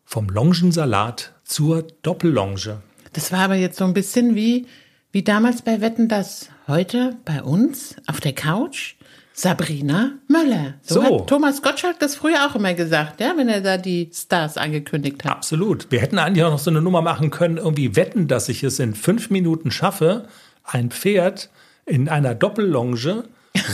Vom 0.04 0.28
Longensalat 0.28 1.32
zur 1.44 1.88
Doppellonge. 2.02 2.82
Das 3.14 3.32
war 3.32 3.40
aber 3.40 3.56
jetzt 3.56 3.78
so 3.78 3.86
ein 3.86 3.94
bisschen 3.94 4.36
wie, 4.36 4.68
wie 5.12 5.24
damals 5.24 5.62
bei 5.62 5.80
Wetten 5.82 6.10
das. 6.10 6.50
Heute 6.68 7.18
bei 7.26 7.44
uns 7.44 7.96
auf 8.08 8.20
der 8.20 8.34
Couch 8.34 8.96
Sabrina 9.34 10.12
Möller. 10.28 10.76
So, 10.82 10.96
so, 10.96 11.04
hat 11.04 11.28
Thomas 11.28 11.62
Gottschalk 11.62 12.00
das 12.00 12.16
früher 12.16 12.48
auch 12.48 12.56
immer 12.56 12.74
gesagt, 12.74 13.22
ja, 13.22 13.34
wenn 13.36 13.50
er 13.50 13.62
da 13.62 13.78
die 13.78 14.10
Stars 14.14 14.58
angekündigt 14.58 15.24
hat. 15.24 15.32
Absolut. 15.32 15.90
Wir 15.90 16.02
hätten 16.02 16.20
eigentlich 16.20 16.44
auch 16.44 16.52
noch 16.52 16.60
so 16.60 16.70
eine 16.70 16.82
Nummer 16.82 17.02
machen 17.02 17.30
können, 17.30 17.58
irgendwie 17.58 17.96
wetten, 17.96 18.28
dass 18.28 18.50
ich 18.50 18.64
es 18.64 18.80
in 18.80 18.94
fünf 18.94 19.30
Minuten 19.30 19.72
schaffe, 19.72 20.28
ein 20.64 20.92
Pferd 20.92 21.50
in 21.86 22.10
einer 22.10 22.36
Doppellonge 22.36 23.24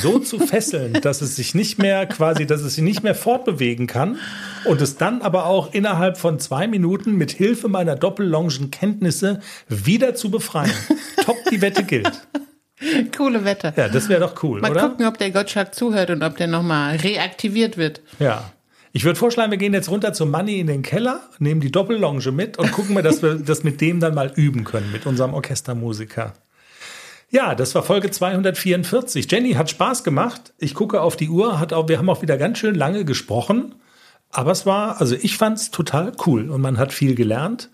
so 0.02 0.20
zu 0.20 0.40
fesseln, 0.48 0.94
dass 0.94 1.22
es 1.22 1.36
sich 1.36 1.56
nicht 1.56 1.80
mehr 1.80 2.06
quasi, 2.06 2.46
dass 2.46 2.62
es 2.62 2.76
sich 2.76 2.84
nicht 2.84 3.04
mehr 3.04 3.16
fortbewegen 3.16 3.88
kann 3.88 4.18
und 4.66 4.82
es 4.82 4.98
dann 4.98 5.22
aber 5.22 5.46
auch 5.46 5.74
innerhalb 5.74 6.18
von 6.18 6.40
zwei 6.40 6.68
Minuten 6.68 7.16
mit 7.16 7.32
Hilfe 7.32 7.68
meiner 7.68 7.96
Doppellongenkenntnisse 7.96 9.42
wieder 9.68 10.16
zu 10.16 10.32
befreien. 10.32 10.74
Top, 11.26 11.38
die 11.52 11.62
Wette 11.62 11.84
gilt. 11.84 12.28
Coole 13.18 13.44
Wette. 13.44 13.74
Ja, 13.76 13.90
das 13.90 14.10
wäre 14.10 14.22
doch 14.22 14.42
cool, 14.44 14.62
mal 14.62 14.72
oder? 14.72 14.82
Mal 14.82 14.90
gucken, 14.90 15.06
ob 15.08 15.18
der 15.18 15.32
Gottschalk 15.32 15.74
zuhört 15.74 16.10
und 16.10 16.24
ob 16.24 16.38
der 16.38 16.48
nochmal 16.48 16.98
reaktiviert 16.98 17.78
wird. 17.78 18.02
Ja. 18.20 18.52
Ich 18.94 19.04
würde 19.04 19.20
vorschlagen, 19.20 19.52
wir 19.52 19.58
gehen 19.58 19.74
jetzt 19.74 19.90
runter 19.90 20.14
zum 20.14 20.32
Money 20.32 20.60
in 20.60 20.68
den 20.68 20.82
Keller, 20.82 21.22
nehmen 21.40 21.62
die 21.62 21.72
Doppellonge 21.72 22.32
mit 22.32 22.58
und 22.58 22.72
gucken 22.72 22.96
mal, 22.96 23.04
dass 23.04 23.22
wir 23.22 23.36
das 23.46 23.64
mit 23.64 23.82
dem 23.82 24.00
dann 24.00 24.16
mal 24.16 24.32
üben 24.36 24.64
können, 24.64 24.92
mit 24.92 25.06
unserem 25.06 25.34
Orchestermusiker. 25.34 26.34
Ja, 27.30 27.56
das 27.56 27.76
war 27.76 27.84
Folge 27.84 28.10
244. 28.10 29.30
Jenny 29.30 29.54
hat 29.54 29.70
Spaß 29.70 30.04
gemacht. 30.04 30.54
Ich 30.58 30.74
gucke 30.74 31.02
auf 31.02 31.18
die 31.18 31.30
Uhr, 31.30 31.60
hat 31.60 31.74
auch, 31.74 31.90
wir 31.90 31.98
haben 31.98 32.10
auch 32.10 32.22
wieder 32.22 32.38
ganz 32.38 32.58
schön 32.58 32.74
lange 32.74 33.04
gesprochen. 33.04 33.76
Aber 34.32 34.52
es 34.52 34.66
war, 34.66 35.02
also 35.02 35.16
ich 35.16 35.38
fand 35.38 35.58
es 35.58 35.72
total 35.72 36.14
cool 36.26 36.50
und 36.50 36.62
man 36.62 36.78
hat 36.78 36.94
viel 36.94 37.16
gelernt. 37.16 37.70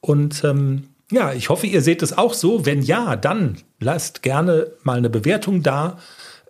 Und 0.00 0.44
ähm, 0.44 0.89
ja, 1.10 1.32
ich 1.32 1.48
hoffe, 1.48 1.66
ihr 1.66 1.82
seht 1.82 2.02
es 2.02 2.16
auch 2.16 2.34
so. 2.34 2.66
Wenn 2.66 2.82
ja, 2.82 3.16
dann 3.16 3.58
lasst 3.78 4.22
gerne 4.22 4.72
mal 4.82 4.98
eine 4.98 5.10
Bewertung 5.10 5.62
da. 5.62 5.98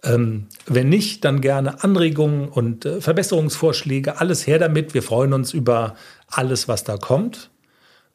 Ähm, 0.02 0.46
wenn 0.66 0.88
nicht, 0.88 1.24
dann 1.24 1.40
gerne 1.40 1.82
Anregungen 1.82 2.48
und 2.48 2.84
äh, 2.84 3.00
Verbesserungsvorschläge. 3.00 4.20
Alles 4.20 4.46
her 4.46 4.58
damit. 4.58 4.94
Wir 4.94 5.02
freuen 5.02 5.32
uns 5.32 5.52
über 5.52 5.96
alles, 6.26 6.68
was 6.68 6.84
da 6.84 6.96
kommt. 6.96 7.50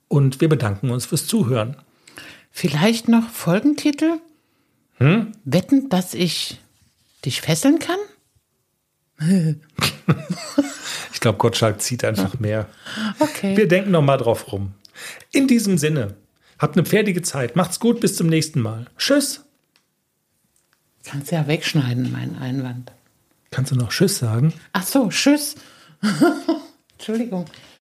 Und 0.08 0.42
wir 0.42 0.50
bedanken 0.50 0.92
uns 0.92 1.06
fürs 1.06 1.28
Zuhören. 1.28 1.78
Vielleicht 2.52 3.08
noch 3.08 3.30
Folgentitel? 3.30 4.20
Hm? 4.98 5.34
Wetten, 5.44 5.90
dass 5.90 6.14
ich 6.14 6.60
dich 7.26 7.42
fesseln 7.42 7.80
kann? 7.80 8.00
ich 11.14 11.20
glaube, 11.20 11.38
Gottschalk 11.38 11.82
zieht 11.82 12.04
einfach 12.04 12.40
mehr. 12.40 12.68
Okay. 13.20 13.58
Wir 13.58 13.68
denken 13.68 13.92
noch 13.92 14.02
mal 14.02 14.18
drauf 14.18 14.52
rum. 14.52 14.74
In 15.32 15.48
diesem 15.48 15.78
Sinne, 15.78 16.16
Habt 16.58 16.78
eine 16.78 16.86
pferdige 16.86 17.22
Zeit. 17.22 17.56
Macht's 17.56 17.80
gut, 17.80 18.00
bis 18.00 18.16
zum 18.16 18.28
nächsten 18.28 18.62
Mal. 18.62 18.86
Tschüss. 18.98 19.46
Kannst 21.04 21.32
ja 21.32 21.48
wegschneiden, 21.48 22.12
meinen 22.12 22.38
Einwand. 22.38 22.92
Kannst 23.52 23.72
du 23.72 23.76
noch 23.76 23.90
Tschüss 23.90 24.18
sagen? 24.18 24.54
Ach 24.74 24.84
so, 24.84 25.10
Tschüss. 25.10 25.56
Entschuldigung. 26.94 27.46